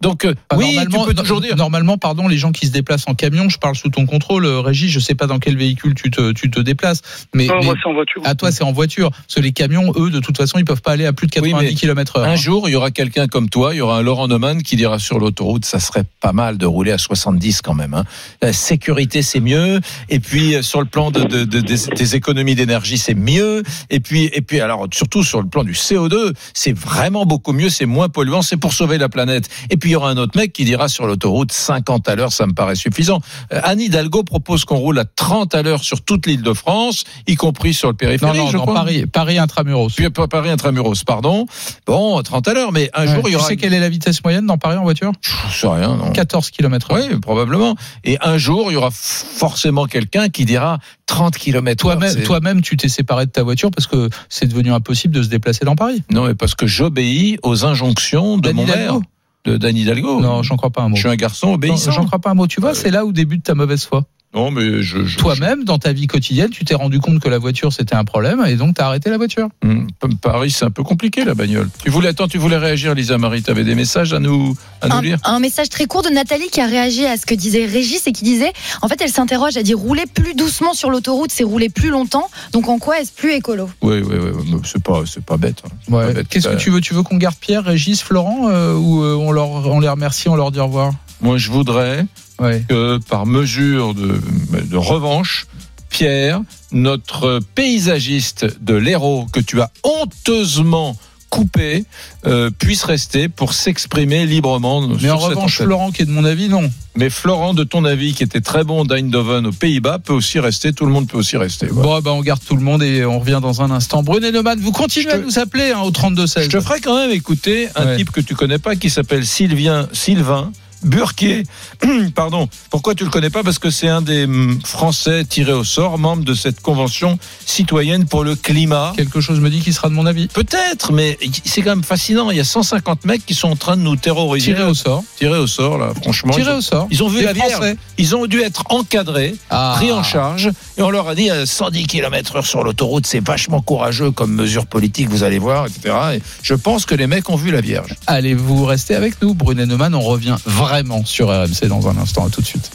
Donc, 0.00 0.24
euh, 0.24 0.34
oui, 0.54 0.70
tu 0.70 0.74
normalement, 0.76 1.04
peux 1.06 1.14
toujours 1.14 1.40
dire. 1.40 1.56
Normalement, 1.56 1.98
pardon, 1.98 2.28
les 2.28 2.36
gens 2.38 2.52
qui 2.52 2.66
se 2.66 2.72
déplacent 2.72 3.08
en 3.08 3.14
camion, 3.14 3.48
je 3.48 3.58
parle 3.58 3.76
sous 3.76 3.88
ton 3.90 4.06
contrôle, 4.06 4.44
euh, 4.44 4.60
Régis, 4.60 4.90
je 4.90 4.98
sais 5.00 5.14
pas 5.14 5.26
dans 5.26 5.38
quel 5.38 5.56
véhicule 5.56 5.94
tu 5.94 6.10
te, 6.10 6.32
tu 6.32 6.50
te 6.50 6.60
déplaces, 6.60 7.02
mais, 7.34 7.46
Non, 7.46 7.58
mais 7.60 7.64
moi, 7.66 7.74
c'est 7.82 7.88
en 7.88 7.94
voiture. 7.94 8.22
à 8.24 8.34
toi, 8.34 8.50
c'est 8.52 8.64
en 8.64 8.72
voiture. 8.72 9.10
Parce 9.10 9.34
que 9.36 9.40
les 9.44 9.52
camions, 9.52 9.92
eux, 9.96 10.10
de 10.10 10.18
toute 10.20 10.36
façon, 10.36 10.58
ils 10.58 10.64
peuvent 10.64 10.82
pas 10.82 10.92
aller 10.92 11.06
à 11.06 11.12
plus 11.12 11.26
de 11.28 11.40
Oui, 11.40 11.50
90 11.50 11.68
mais 11.68 11.74
km 11.74 12.16
heure. 12.16 12.24
Un 12.24 12.30
hein. 12.32 12.36
jour, 12.36 12.68
il 12.68 12.72
y 12.72 12.74
aura 12.76 12.90
quelqu'un 12.90 13.28
comme 13.28 13.48
toi, 13.48 13.74
il 13.74 13.78
y 13.78 13.80
aura 13.80 13.98
un 13.98 14.02
Laurent 14.02 14.26
Neumann 14.26 14.62
qui 14.62 14.74
dira 14.76 14.98
sur 14.98 15.18
l'autoroute, 15.18 15.64
ça 15.64 15.78
serait 15.78 16.04
pas 16.20 16.32
mal 16.32 16.58
de 16.58 16.66
rouler 16.66 16.90
à 16.92 16.98
70 16.98 17.62
quand 17.62 17.74
même. 17.74 17.94
Hein. 17.94 18.04
La 18.42 18.52
sécurité, 18.52 19.22
c'est 19.22 19.40
mieux. 19.40 19.80
Et 20.08 20.18
puis, 20.20 20.54
euh, 20.56 20.62
sur 20.62 20.80
le 20.80 20.86
plan 20.86 21.10
de, 21.10 21.20
de- 21.22 21.44
de- 21.44 21.60
des, 21.60 21.76
des 21.96 22.16
économies 22.16 22.54
d'énergie, 22.54 22.98
c'est 22.98 23.14
mieux. 23.14 23.62
Et 23.90 24.00
puis, 24.00 24.30
et 24.32 24.40
puis, 24.40 24.60
alors, 24.60 24.86
surtout 24.92 25.22
sur 25.22 25.40
le 25.40 25.48
plan 25.48 25.62
du 25.62 25.72
CO2, 25.72 26.32
c'est 26.54 26.76
vraiment 26.76 27.26
beaucoup 27.26 27.52
mieux, 27.52 27.68
c'est 27.68 27.86
moins 27.86 28.08
polluant, 28.08 28.42
c'est 28.42 28.56
pour 28.56 28.72
sauver 28.72 28.98
la 28.98 29.08
planète. 29.08 29.48
Et 29.70 29.76
puis, 29.76 29.90
il 29.90 29.92
y 29.92 29.96
aura 29.96 30.10
un 30.10 30.16
autre 30.16 30.36
mec 30.38 30.52
qui 30.52 30.64
dira 30.64 30.88
sur 30.88 31.06
l'autoroute, 31.06 31.52
50 31.52 32.08
à 32.08 32.14
l'heure, 32.16 32.32
ça 32.32 32.46
me 32.46 32.52
paraît 32.54 32.74
suffisant. 32.74 33.20
Euh, 33.52 33.60
Anne 33.62 33.80
Hidalgo 33.80 34.22
propose 34.24 34.64
qu'on 34.64 34.76
roule 34.78 34.98
à 34.98 35.04
30 35.04 35.54
à 35.54 35.62
l'heure 35.62 35.82
sur 35.84 36.00
toute 36.02 36.26
l'île 36.26 36.42
de 36.42 36.52
France, 36.54 37.04
y 37.26 37.34
compris 37.36 37.74
sur 37.74 37.88
le 37.88 37.92
Non, 37.92 37.96
périphérique, 37.98 38.40
non, 38.40 38.50
je 38.50 38.56
crois. 38.58 38.74
Paris, 38.74 39.06
Paris 39.06 39.33
intramuros. 39.38 39.92
Puis 39.94 40.08
pas 40.10 40.28
Paris 40.28 40.50
intramuros, 40.50 41.04
pardon. 41.04 41.46
Bon, 41.86 42.22
30 42.22 42.48
à 42.48 42.54
l'heure, 42.54 42.72
mais 42.72 42.90
un 42.94 43.06
Ouais. 43.06 43.14
jour 43.14 43.22
il 43.24 43.28
y 43.28 43.30
tu 43.32 43.36
aura. 43.36 43.46
sais 43.48 43.56
quelle 43.56 43.74
est 43.74 43.80
la 43.80 43.88
vitesse 43.88 44.22
moyenne 44.24 44.46
dans 44.46 44.58
Paris 44.58 44.76
en 44.76 44.82
voiture? 44.82 45.12
Je 45.22 45.58
sais 45.60 45.66
rien, 45.66 45.96
non. 45.96 46.12
14 46.12 46.50
km. 46.50 46.88
Oui, 46.94 47.18
probablement. 47.20 47.76
Et 48.04 48.18
un 48.20 48.38
jour, 48.38 48.70
il 48.70 48.74
y 48.74 48.76
aura 48.76 48.90
forcément 48.92 49.86
quelqu'un 49.86 50.28
qui 50.28 50.44
dira 50.44 50.78
30 51.06 51.36
km. 51.36 51.80
Toi-même, 51.82 52.22
toi-même, 52.22 52.62
tu 52.62 52.76
t'es 52.76 52.88
séparé 52.88 53.26
de 53.26 53.30
ta 53.30 53.42
voiture 53.42 53.70
parce 53.70 53.86
que 53.86 54.08
c'est 54.28 54.46
devenu 54.46 54.72
impossible 54.72 55.14
de 55.14 55.22
se 55.22 55.28
déplacer 55.28 55.64
dans 55.64 55.76
Paris. 55.76 56.02
Non, 56.10 56.26
mais 56.26 56.34
parce 56.34 56.54
que 56.54 56.66
j'obéis 56.66 57.38
aux 57.42 57.64
injonctions 57.64 58.38
de 58.38 58.50
mon 58.52 58.66
maire, 58.66 58.98
de 59.44 59.56
Dan 59.58 59.76
Hidalgo. 59.76 60.20
Non, 60.20 60.42
j'en 60.42 60.56
crois 60.56 60.70
pas 60.70 60.82
un 60.82 60.88
mot. 60.88 60.96
Je 60.96 61.00
suis 61.02 61.10
un 61.10 61.16
garçon 61.16 61.52
obéissant. 61.52 61.90
J'en 61.90 62.06
crois 62.06 62.18
pas 62.18 62.30
un 62.30 62.34
mot. 62.34 62.46
Tu 62.46 62.60
vois, 62.60 62.74
c'est 62.74 62.90
là 62.90 63.04
où 63.04 63.12
débute 63.12 63.42
ta 63.44 63.54
mauvaise 63.54 63.84
foi. 63.84 64.04
Non, 64.34 64.50
mais 64.50 64.82
je. 64.82 65.04
je- 65.04 65.16
Toi-même, 65.18 65.64
dans 65.64 65.78
ta 65.78 65.92
vie 65.92 66.06
quotidienne, 66.06 66.50
tu 66.50 66.64
t'es 66.64 66.74
rendu 66.74 66.98
compte 66.98 67.20
que 67.20 67.28
la 67.28 67.38
voiture 67.38 67.72
c'était 67.72 67.94
un 67.94 68.04
problème 68.04 68.42
et 68.46 68.56
donc 68.56 68.74
t'as 68.74 68.86
arrêté 68.86 69.08
la 69.10 69.16
voiture. 69.16 69.48
Hum, 69.64 69.86
Paris, 70.20 70.50
c'est 70.50 70.64
un 70.64 70.70
peu 70.70 70.82
compliqué 70.82 71.24
la 71.24 71.34
bagnole. 71.34 71.68
Tu 71.84 71.90
voulais, 71.90 72.08
attends, 72.08 72.26
tu 72.28 72.38
voulais 72.38 72.56
réagir, 72.58 72.94
Lisa 72.94 73.16
Marie. 73.18 73.42
Tu 73.42 73.50
avais 73.50 73.64
des 73.64 73.74
messages 73.74 74.12
à 74.12 74.18
nous, 74.18 74.56
à 74.80 74.88
nous 74.88 74.94
Un, 74.96 75.02
lire. 75.02 75.18
un 75.24 75.38
message 75.38 75.68
très 75.68 75.86
court 75.86 76.02
de 76.02 76.08
Nathalie 76.10 76.48
qui 76.50 76.60
a 76.60 76.66
réagi 76.66 77.06
à 77.06 77.16
ce 77.16 77.26
que 77.26 77.34
disait 77.34 77.64
Régis 77.66 78.06
et 78.06 78.12
qui 78.12 78.24
disait, 78.24 78.52
en 78.82 78.88
fait, 78.88 79.00
elle 79.00 79.10
s'interroge, 79.10 79.56
elle 79.56 79.62
dit 79.62 79.74
rouler 79.74 80.04
plus 80.12 80.34
doucement 80.34 80.74
sur 80.74 80.90
l'autoroute, 80.90 81.30
c'est 81.30 81.44
rouler 81.44 81.68
plus 81.68 81.90
longtemps. 81.90 82.28
Donc 82.52 82.68
en 82.68 82.78
quoi 82.78 82.98
est-ce 83.00 83.12
plus 83.12 83.32
écolo? 83.32 83.68
Oui, 83.82 84.00
oui, 84.04 84.16
oui. 84.20 84.58
C'est 84.64 84.82
pas, 84.82 85.02
c'est 85.06 85.24
pas 85.24 85.36
bête. 85.36 85.62
hein. 85.92 86.12
Qu'est-ce 86.28 86.48
que 86.48 86.56
tu 86.56 86.70
veux 86.70 86.80
Tu 86.80 86.92
veux 86.94 87.02
qu'on 87.02 87.16
garde 87.16 87.36
Pierre, 87.40 87.64
Régis, 87.64 88.02
Florent 88.02 88.48
euh, 88.48 88.74
ou 88.74 89.02
euh, 89.04 89.14
on, 89.14 89.30
leur, 89.32 89.48
on 89.48 89.80
les 89.80 89.88
remercie, 89.88 90.28
on 90.28 90.34
leur 90.36 90.50
dit 90.50 90.58
au 90.60 90.66
revoir? 90.66 90.92
Moi, 91.20 91.38
je 91.38 91.50
voudrais 91.50 92.04
Ouais. 92.40 92.64
que 92.68 92.98
par 93.08 93.26
mesure 93.26 93.94
de, 93.94 94.20
de 94.64 94.76
revanche, 94.76 95.46
Pierre, 95.88 96.40
notre 96.72 97.40
paysagiste 97.54 98.46
de 98.60 98.74
l'Hérault 98.74 99.26
que 99.32 99.40
tu 99.40 99.60
as 99.60 99.70
honteusement 99.84 100.96
coupé, 101.30 101.84
euh, 102.26 102.48
puisse 102.50 102.84
rester 102.84 103.28
pour 103.28 103.54
s'exprimer 103.54 104.24
librement. 104.24 104.86
Mais 105.02 105.10
en 105.10 105.16
revanche, 105.16 105.56
antenne. 105.56 105.66
Florent, 105.66 105.90
qui 105.90 106.02
est 106.02 106.04
de 106.04 106.12
mon 106.12 106.24
avis, 106.24 106.48
non. 106.48 106.70
Mais 106.94 107.10
Florent, 107.10 107.54
de 107.54 107.64
ton 107.64 107.84
avis, 107.84 108.14
qui 108.14 108.22
était 108.22 108.40
très 108.40 108.62
bon 108.62 108.84
d'Eindhoven 108.84 109.46
aux 109.48 109.52
Pays-Bas, 109.52 109.98
peut 109.98 110.12
aussi 110.12 110.38
rester. 110.38 110.72
Tout 110.72 110.86
le 110.86 110.92
monde 110.92 111.08
peut 111.08 111.18
aussi 111.18 111.36
rester. 111.36 111.66
Voilà. 111.66 111.88
Bon, 111.88 112.00
bah, 112.02 112.12
on 112.12 112.20
garde 112.22 112.40
tout 112.46 112.54
le 112.54 112.62
monde 112.62 112.84
et 112.84 113.04
on 113.04 113.18
revient 113.18 113.40
dans 113.42 113.62
un 113.62 113.72
instant. 113.72 114.04
Brunet 114.04 114.30
Neumann, 114.30 114.60
vous 114.60 114.70
continuez 114.70 115.10
à 115.10 115.18
nous 115.18 115.40
appeler 115.40 115.72
hein, 115.74 115.80
au 115.80 115.90
32-16. 115.90 116.42
Je 116.44 116.48
te 116.50 116.60
ferai 116.60 116.80
quand 116.80 116.96
même 116.96 117.10
écouter 117.10 117.68
un 117.74 117.84
Ouais. 117.86 117.96
type 117.96 118.12
que 118.12 118.20
tu 118.20 118.36
connais 118.36 118.60
pas 118.60 118.76
qui 118.76 118.88
s'appelle 118.88 119.26
Sylvain, 119.26 119.88
Sylvain 119.92 120.52
Burquier. 120.84 121.44
Pardon. 122.14 122.48
Pourquoi 122.70 122.94
tu 122.94 123.04
le 123.04 123.10
connais 123.10 123.30
pas? 123.30 123.42
Parce 123.42 123.58
que 123.58 123.70
c'est 123.70 123.88
un 123.88 124.02
des 124.02 124.24
hum, 124.24 124.58
Français 124.64 125.24
tirés 125.24 125.52
au 125.52 125.64
sort, 125.64 125.98
membre 125.98 126.24
de 126.24 126.34
cette 126.34 126.60
convention 126.60 127.18
citoyenne 127.46 128.06
pour 128.06 128.24
le 128.24 128.34
climat. 128.36 128.92
Quelque 128.96 129.20
chose 129.20 129.40
me 129.40 129.50
dit 129.50 129.60
qu'il 129.60 129.74
sera 129.74 129.88
de 129.88 129.94
mon 129.94 130.06
avis. 130.06 130.28
Peut-être, 130.28 130.92
mais 130.92 131.18
c'est 131.44 131.62
quand 131.62 131.70
même 131.70 131.84
fascinant. 131.84 132.30
Il 132.30 132.36
y 132.36 132.40
a 132.40 132.44
150 132.44 133.04
mecs 133.04 133.24
qui 133.26 133.34
sont 133.34 133.48
en 133.48 133.56
train 133.56 133.76
de 133.76 133.82
nous 133.82 133.96
terroriser. 133.96 134.52
Tiré 134.54 134.64
au 134.64 134.74
sort. 134.74 135.02
Tirés 135.16 135.38
au 135.38 135.46
sort, 135.46 135.78
là, 135.78 135.92
franchement. 136.02 136.32
Tiré 136.32 136.50
ils 136.50 136.54
ont- 136.54 136.58
au 136.58 136.60
sort. 136.62 136.86
Ils 136.90 137.02
ont 137.02 137.08
vu 137.08 137.22
la 137.24 137.32
Vierge. 137.32 137.76
Ils 137.98 138.16
ont 138.16 138.26
dû 138.26 138.40
être 138.40 138.64
encadrés, 138.70 139.34
Ah. 139.50 139.74
pris 139.76 139.92
en 139.92 140.02
charge, 140.02 140.50
et 140.76 140.82
on 140.82 140.90
leur 140.90 141.08
a 141.08 141.14
dit 141.14 141.30
euh, 141.30 141.46
110 141.46 141.86
km 141.86 142.36
heure 142.36 142.46
sur 142.46 142.62
l'autoroute, 142.64 143.06
c'est 143.06 143.24
vachement 143.24 143.60
courageux 143.60 144.10
comme 144.10 144.32
mesure 144.34 144.66
politique, 144.66 145.08
vous 145.08 145.22
allez 145.22 145.38
voir, 145.38 145.66
etc. 145.66 145.94
Et 146.16 146.22
je 146.42 146.54
pense 146.54 146.86
que 146.86 146.94
les 146.94 147.06
mecs 147.06 147.28
ont 147.30 147.36
vu 147.36 147.50
la 147.50 147.60
Vierge. 147.60 147.94
Allez, 148.06 148.34
vous 148.34 148.64
restez 148.64 148.94
avec 148.94 149.20
nous. 149.22 149.34
Brunet 149.34 149.66
Neumann, 149.66 149.94
on 149.94 150.00
revient 150.00 150.36
vraiment 150.46 150.73
sur 151.04 151.28
RMC 151.28 151.68
dans 151.68 151.86
un 151.88 151.96
instant. 151.98 152.26
À 152.26 152.30
tout 152.30 152.40
de 152.40 152.46
suite. 152.46 152.70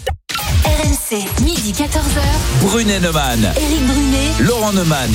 RMC, 0.66 1.44
midi 1.44 1.74
14h. 1.74 2.22
Brunet 2.62 3.00
Neumann, 3.00 3.52
Éric 3.58 3.86
Brunet. 3.86 4.32
Laurent 4.40 4.72
Neumann. 4.72 5.12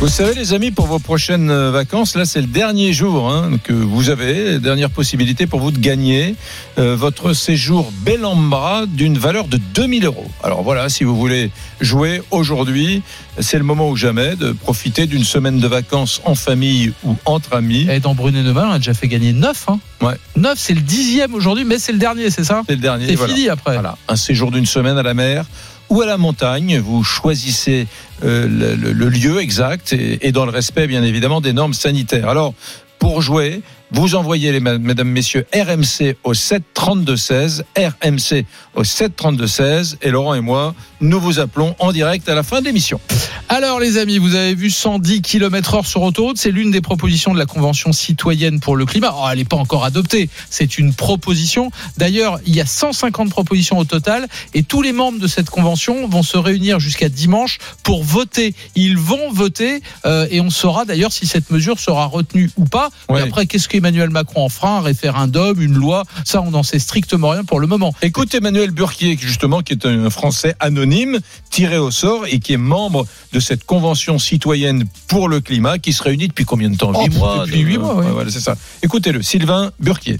Vous 0.00 0.06
savez, 0.06 0.32
les 0.34 0.54
amis, 0.54 0.70
pour 0.70 0.86
vos 0.86 1.00
prochaines 1.00 1.50
euh, 1.50 1.72
vacances, 1.72 2.14
là, 2.14 2.24
c'est 2.24 2.40
le 2.40 2.46
dernier 2.46 2.92
jour 2.92 3.32
hein, 3.32 3.58
que 3.64 3.72
vous 3.72 4.10
avez, 4.10 4.60
dernière 4.60 4.90
possibilité 4.90 5.48
pour 5.48 5.58
vous 5.58 5.72
de 5.72 5.80
gagner 5.80 6.36
euh, 6.78 6.94
votre 6.94 7.32
séjour 7.32 7.92
bel 8.02 8.24
en 8.24 8.36
bras 8.36 8.86
d'une 8.86 9.18
valeur 9.18 9.48
de 9.48 9.56
2000 9.56 10.04
euros. 10.04 10.30
Alors 10.44 10.62
voilà, 10.62 10.88
si 10.88 11.02
vous 11.02 11.16
voulez 11.16 11.50
jouer 11.80 12.22
aujourd'hui, 12.30 13.02
c'est 13.40 13.58
le 13.58 13.64
moment 13.64 13.90
ou 13.90 13.96
jamais 13.96 14.36
de 14.36 14.52
profiter 14.52 15.08
d'une 15.08 15.24
semaine 15.24 15.58
de 15.58 15.66
vacances 15.66 16.22
en 16.24 16.36
famille 16.36 16.92
ou 17.02 17.16
entre 17.24 17.54
amis. 17.54 17.88
Et 17.90 17.98
dans 17.98 18.14
Brunet 18.14 18.44
Neumann, 18.44 18.68
on 18.68 18.74
a 18.74 18.78
déjà 18.78 18.94
fait 18.94 19.08
gagner 19.08 19.32
9. 19.32 19.64
Hein. 19.66 19.80
Ouais. 20.00 20.14
9, 20.36 20.56
c'est 20.56 20.74
le 20.74 20.80
dixième 20.80 21.34
aujourd'hui, 21.34 21.64
mais 21.64 21.80
c'est 21.80 21.92
le 21.92 21.98
dernier, 21.98 22.30
c'est 22.30 22.44
ça? 22.44 22.62
C'est 22.68 22.76
le 22.76 22.80
dernier. 22.80 23.08
C'est 23.08 23.16
voilà. 23.16 23.34
fini 23.34 23.48
après. 23.48 23.74
Voilà, 23.74 23.98
un 24.06 24.16
séjour 24.16 24.52
d'une 24.52 24.66
semaine 24.66 24.96
à 24.96 25.02
la 25.02 25.14
mer 25.14 25.44
ou 25.90 26.02
à 26.02 26.06
la 26.06 26.18
montagne. 26.18 26.78
Vous 26.78 27.04
choisissez 27.04 27.86
euh, 28.24 28.46
le, 28.48 29.08
lieu 29.08 29.40
exact 29.40 29.92
et, 29.92 30.26
et 30.26 30.32
dans 30.32 30.44
le 30.44 30.50
respect, 30.50 30.86
bien 30.86 31.02
évidemment, 31.02 31.40
des 31.40 31.52
normes 31.52 31.74
sanitaires. 31.74 32.28
Alors, 32.28 32.54
pour 32.98 33.22
jouer, 33.22 33.62
Vous 33.90 34.16
envoyez 34.16 34.52
les 34.52 34.60
mesdames, 34.60 35.08
messieurs 35.08 35.46
RMC 35.54 36.16
au 36.22 36.34
7 36.34 36.62
32 36.74 37.16
16, 37.16 37.64
RMC 37.74 38.44
au 38.74 38.84
7 38.84 39.16
32 39.16 39.46
16 39.46 39.98
et 40.02 40.10
Laurent 40.10 40.34
et 40.34 40.42
moi, 40.42 40.74
nous 41.00 41.18
vous 41.18 41.38
appelons 41.38 41.74
en 41.78 41.90
direct 41.90 42.28
à 42.28 42.34
la 42.34 42.42
fin 42.42 42.60
de 42.60 42.66
l'émission. 42.66 43.00
Alors 43.48 43.80
les 43.80 43.96
amis, 43.96 44.18
vous 44.18 44.34
avez 44.34 44.54
vu 44.54 44.68
110 44.68 45.22
km 45.22 45.74
heure 45.74 45.86
sur 45.86 46.02
autoroute, 46.02 46.36
c'est 46.36 46.50
l'une 46.50 46.70
des 46.70 46.82
propositions 46.82 47.32
de 47.32 47.38
la 47.38 47.46
Convention 47.46 47.92
citoyenne 47.92 48.60
pour 48.60 48.76
le 48.76 48.84
climat. 48.84 49.14
Oh, 49.16 49.26
elle 49.32 49.38
n'est 49.38 49.46
pas 49.46 49.56
encore 49.56 49.86
adoptée, 49.86 50.28
c'est 50.50 50.76
une 50.76 50.92
proposition. 50.92 51.70
D'ailleurs, 51.96 52.40
il 52.44 52.54
y 52.54 52.60
a 52.60 52.66
150 52.66 53.30
propositions 53.30 53.78
au 53.78 53.84
total 53.84 54.28
et 54.52 54.64
tous 54.64 54.82
les 54.82 54.92
membres 54.92 55.18
de 55.18 55.26
cette 55.26 55.48
convention 55.48 56.06
vont 56.08 56.22
se 56.22 56.36
réunir 56.36 56.78
jusqu'à 56.78 57.08
dimanche 57.08 57.58
pour 57.84 58.04
voter. 58.04 58.54
Ils 58.74 58.98
vont 58.98 59.32
voter 59.32 59.80
euh, 60.04 60.26
et 60.30 60.42
on 60.42 60.50
saura 60.50 60.84
d'ailleurs 60.84 61.12
si 61.12 61.26
cette 61.26 61.50
mesure 61.50 61.80
sera 61.80 62.04
retenue 62.04 62.50
ou 62.58 62.66
pas. 62.66 62.87
Ouais. 63.08 63.20
Et 63.20 63.22
après, 63.22 63.46
qu'est-ce 63.46 63.68
qu'Emmanuel 63.68 64.10
Macron 64.10 64.44
en 64.44 64.48
fera 64.48 64.78
Un 64.78 64.80
référendum, 64.80 65.60
une 65.60 65.74
loi 65.74 66.04
Ça, 66.24 66.42
on 66.42 66.50
n'en 66.50 66.62
sait 66.62 66.78
strictement 66.78 67.30
rien 67.30 67.44
pour 67.44 67.60
le 67.60 67.66
moment. 67.66 67.94
Écoute 68.02 68.34
Emmanuel 68.34 68.70
Burquier, 68.70 69.16
justement, 69.20 69.62
qui 69.62 69.72
est 69.72 69.86
un 69.86 70.10
Français 70.10 70.54
anonyme, 70.60 71.18
tiré 71.50 71.78
au 71.78 71.90
sort 71.90 72.26
et 72.26 72.38
qui 72.38 72.52
est 72.52 72.58
membre 72.58 73.06
de 73.32 73.40
cette 73.40 73.64
convention 73.64 74.18
citoyenne 74.18 74.84
pour 75.06 75.28
le 75.28 75.40
climat 75.40 75.78
qui 75.78 75.92
se 75.92 76.02
réunit 76.02 76.28
depuis 76.28 76.44
combien 76.44 76.70
de 76.70 76.76
temps? 76.76 76.92
Oh, 76.94 77.06
mois 77.18 77.44
depuis 77.46 77.60
huit 77.60 77.76
euh, 77.76 77.80
mois, 77.80 77.94
ouais. 77.94 78.10
voilà, 78.10 78.30
c'est 78.30 78.40
ça. 78.40 78.56
Écoutez-le, 78.82 79.22
Sylvain 79.22 79.70
Burquier. 79.80 80.18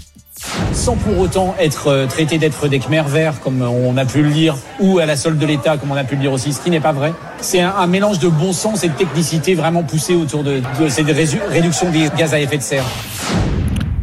Sans 0.73 0.95
pour 0.95 1.19
autant 1.19 1.55
être 1.59 1.87
euh, 1.87 2.07
traité 2.07 2.37
d'être 2.37 2.67
des 2.67 2.79
Khmer 2.79 3.03
verts, 3.07 3.39
comme 3.41 3.61
on 3.61 3.97
a 3.97 4.05
pu 4.05 4.21
le 4.21 4.29
lire, 4.29 4.55
ou 4.79 4.99
à 4.99 5.05
la 5.05 5.15
solde 5.15 5.37
de 5.37 5.45
l'État, 5.45 5.77
comme 5.77 5.91
on 5.91 5.95
a 5.95 6.03
pu 6.03 6.15
le 6.15 6.21
lire 6.21 6.31
aussi, 6.31 6.53
ce 6.53 6.61
qui 6.61 6.69
n'est 6.69 6.79
pas 6.79 6.93
vrai. 6.93 7.13
C'est 7.41 7.61
un, 7.61 7.87
mélange 7.87 8.19
de 8.19 8.27
bon 8.27 8.53
sens 8.53 8.83
et 8.83 8.89
de 8.89 8.93
technicité 8.93 9.55
vraiment 9.55 9.83
poussé 9.83 10.15
autour 10.15 10.43
de, 10.43 10.61
de 10.79 10.89
cette 10.89 11.07
résu- 11.07 11.41
réduction 11.49 11.89
des 11.89 12.09
gaz 12.17 12.33
à 12.33 12.39
effet 12.39 12.57
de 12.57 12.63
serre. 12.63 12.85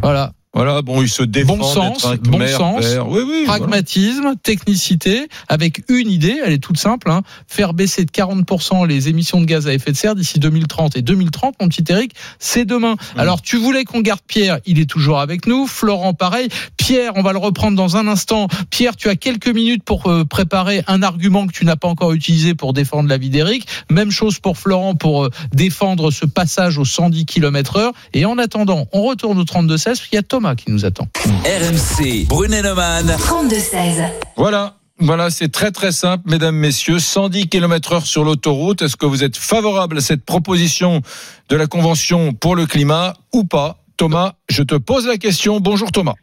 Voilà. 0.03 0.33
Voilà, 0.57 0.81
bon, 0.81 1.03
il 1.03 1.09
se 1.11 1.23
défend 1.23 1.59
Bon 1.59 1.63
sens, 1.63 2.07
bon 2.23 2.47
sens, 2.47 2.83
vert. 2.83 3.07
Oui, 3.11 3.21
oui, 3.29 3.43
voilà. 3.45 3.59
pragmatisme, 3.59 4.37
technicité, 4.43 5.29
avec 5.49 5.83
une 5.91 6.11
idée, 6.11 6.41
elle 6.43 6.55
est 6.55 6.63
toute 6.63 6.79
simple, 6.79 7.11
hein, 7.11 7.21
faire 7.47 7.75
baisser 7.75 8.07
de 8.07 8.11
40% 8.11 8.87
les 8.87 9.11
émissions 9.11 9.39
de 9.43 9.45
gaz 9.45 9.69
à 9.69 9.75
effet 9.75 9.93
de 9.93 9.99
serre 9.99 10.15
d'ici 10.15 10.39
2030. 10.39 10.97
Et 10.97 11.03
2030, 11.03 11.57
mon 11.61 11.69
petit 11.69 11.85
Eric, 11.91 12.13
c'est 12.39 12.65
demain. 12.65 12.95
Mmh. 12.95 13.21
Alors, 13.21 13.43
tu 13.43 13.59
voulais 13.59 13.85
qu'on 13.85 14.01
garde 14.01 14.23
Pierre, 14.27 14.61
il 14.65 14.81
est 14.81 14.89
toujours 14.89 15.21
avec 15.21 15.47
nous. 15.47 15.67
Florent, 15.67 16.15
pareil. 16.15 16.49
Pierre, 16.79 17.13
on 17.17 17.23
va 17.23 17.33
le 17.33 17.39
reprendre 17.39 17.77
dans 17.77 17.99
un 17.99 18.09
instant. 18.09 18.49
Pierre, 18.71 18.97
tu 18.97 19.11
as 19.11 19.17
quelques 19.17 19.49
minutes 19.49 19.83
pour 19.85 20.07
euh, 20.07 20.25
préparer 20.25 20.85
un 20.87 21.03
argument 21.03 21.47
que 21.47 21.53
tu 21.53 21.67
n'as 21.67 21.77
pas 21.77 21.89
encore 21.89 22.15
utilisé 22.15 22.55
pour 22.55 22.73
défendre 22.73 23.11
la 23.11 23.19
vie 23.19 23.29
d'Eric. 23.29 23.67
Même 23.91 24.11
chose 24.11 24.39
pour 24.39 24.57
Florent 24.57 24.95
pour 24.95 25.27
euh, 25.27 25.31
défendre 25.53 26.11
ce 26.11 26.25
passage 26.25 26.79
aux 26.79 26.87
110 26.87 27.27
km 27.27 27.77
heure. 27.77 27.93
Et 28.15 28.25
en 28.25 28.39
attendant, 28.39 28.87
on 28.93 29.03
retourne 29.03 29.39
au 29.39 29.45
32-16 29.45 29.85
parce 29.85 30.01
qu'il 30.07 30.17
y 30.17 30.19
a 30.19 30.23
Thomas 30.23 30.46
qui 30.55 30.71
nous 30.71 30.85
attend. 30.85 31.07
RMC, 31.45 32.27
Brunet-Neumann. 32.29 33.07
32-16. 33.07 34.11
Voilà. 34.37 34.75
Voilà, 34.99 35.29
c'est 35.29 35.53
très 35.53 35.73
très 35.73 35.93
simple, 35.93 36.25
mesdames, 36.27 36.57
messieurs. 36.57 36.99
110 36.99 37.49
km 37.51 37.93
heure 37.93 38.07
sur 38.07 38.25
l'autoroute. 38.25 38.81
Est-ce 38.81 38.97
que 38.97 39.05
vous 39.05 39.25
êtes 39.25 39.37
favorable 39.37 39.99
à 39.99 40.01
cette 40.01 40.25
proposition 40.25 41.03
de 41.51 41.57
la 41.57 41.67
Convention 41.67 42.33
pour 42.33 42.57
le 42.57 42.65
climat 42.65 43.13
ou 43.35 43.45
pas? 43.45 43.77
Thomas, 43.99 44.33
je 44.49 44.63
te 44.63 44.75
pose 44.75 45.07
la 45.07 45.19
question. 45.19 45.61
Bonjour 45.61 45.93
Thomas. 45.93 46.15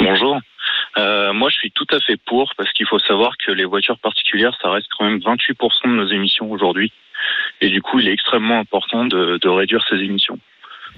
Bonjour. 0.00 0.40
Euh, 0.96 1.32
moi, 1.32 1.50
je 1.50 1.56
suis 1.56 1.70
tout 1.70 1.86
à 1.92 2.00
fait 2.00 2.16
pour 2.26 2.52
parce 2.56 2.72
qu'il 2.72 2.86
faut 2.86 2.98
savoir 2.98 3.32
que 3.44 3.52
les 3.52 3.64
voitures 3.64 3.98
particulières, 3.98 4.56
ça 4.60 4.70
reste 4.70 4.86
quand 4.98 5.04
même 5.04 5.18
28% 5.18 5.54
de 5.84 5.88
nos 5.88 6.08
émissions 6.08 6.50
aujourd'hui. 6.50 6.92
Et 7.60 7.68
du 7.68 7.80
coup, 7.80 8.00
il 8.00 8.08
est 8.08 8.12
extrêmement 8.12 8.58
important 8.58 9.04
de, 9.04 9.38
de 9.40 9.48
réduire 9.48 9.84
ces 9.88 9.96
émissions. 9.96 10.38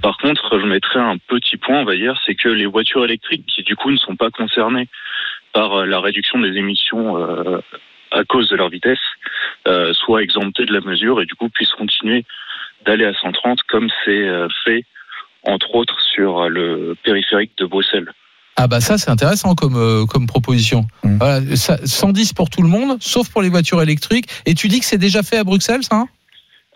Par 0.02 0.16
contre, 0.18 0.58
je 0.58 0.66
mettrais 0.66 1.00
un 1.00 1.16
petit 1.18 1.56
point, 1.56 1.80
on 1.80 1.84
va 1.84 1.96
dire, 1.96 2.20
c'est 2.24 2.34
que 2.34 2.48
les 2.48 2.66
voitures 2.66 3.04
électriques, 3.04 3.46
qui 3.46 3.62
du 3.62 3.76
coup 3.76 3.90
ne 3.90 3.96
sont 3.96 4.16
pas 4.16 4.30
concernées 4.30 4.88
par 5.52 5.80
euh, 5.80 5.86
la 5.86 6.00
réduction 6.00 6.38
des 6.38 6.56
émissions 6.56 7.18
euh, 7.18 7.60
à 8.12 8.24
cause 8.24 8.48
de 8.48 8.56
leur 8.56 8.68
vitesse, 8.68 8.98
euh, 9.66 9.92
soient 9.94 10.22
exemptées 10.22 10.64
de 10.64 10.72
la 10.72 10.80
mesure 10.80 11.20
et 11.20 11.26
du 11.26 11.34
coup 11.34 11.48
puissent 11.48 11.72
continuer 11.72 12.24
d'aller 12.84 13.04
à 13.04 13.12
130 13.14 13.62
comme 13.68 13.88
c'est 14.04 14.28
euh, 14.28 14.48
fait 14.64 14.84
entre 15.42 15.74
autres 15.74 16.00
sur 16.00 16.48
le 16.48 16.96
périphérique 17.02 17.52
de 17.58 17.66
Bruxelles. 17.66 18.12
Ah 18.56 18.66
bah 18.68 18.80
ça 18.80 18.96
c'est 18.96 19.10
intéressant 19.10 19.54
comme 19.54 19.76
euh, 19.76 20.06
comme 20.06 20.26
proposition. 20.26 20.86
Mm. 21.04 21.18
Voilà, 21.18 21.56
ça, 21.56 21.78
110 21.84 22.32
pour 22.32 22.48
tout 22.48 22.62
le 22.62 22.68
monde, 22.68 22.96
sauf 23.00 23.28
pour 23.28 23.42
les 23.42 23.50
voitures 23.50 23.82
électriques. 23.82 24.28
Et 24.46 24.54
tu 24.54 24.68
dis 24.68 24.80
que 24.80 24.86
c'est 24.86 24.98
déjà 24.98 25.22
fait 25.22 25.36
à 25.36 25.44
Bruxelles, 25.44 25.82
ça 25.82 25.96
hein? 25.96 26.08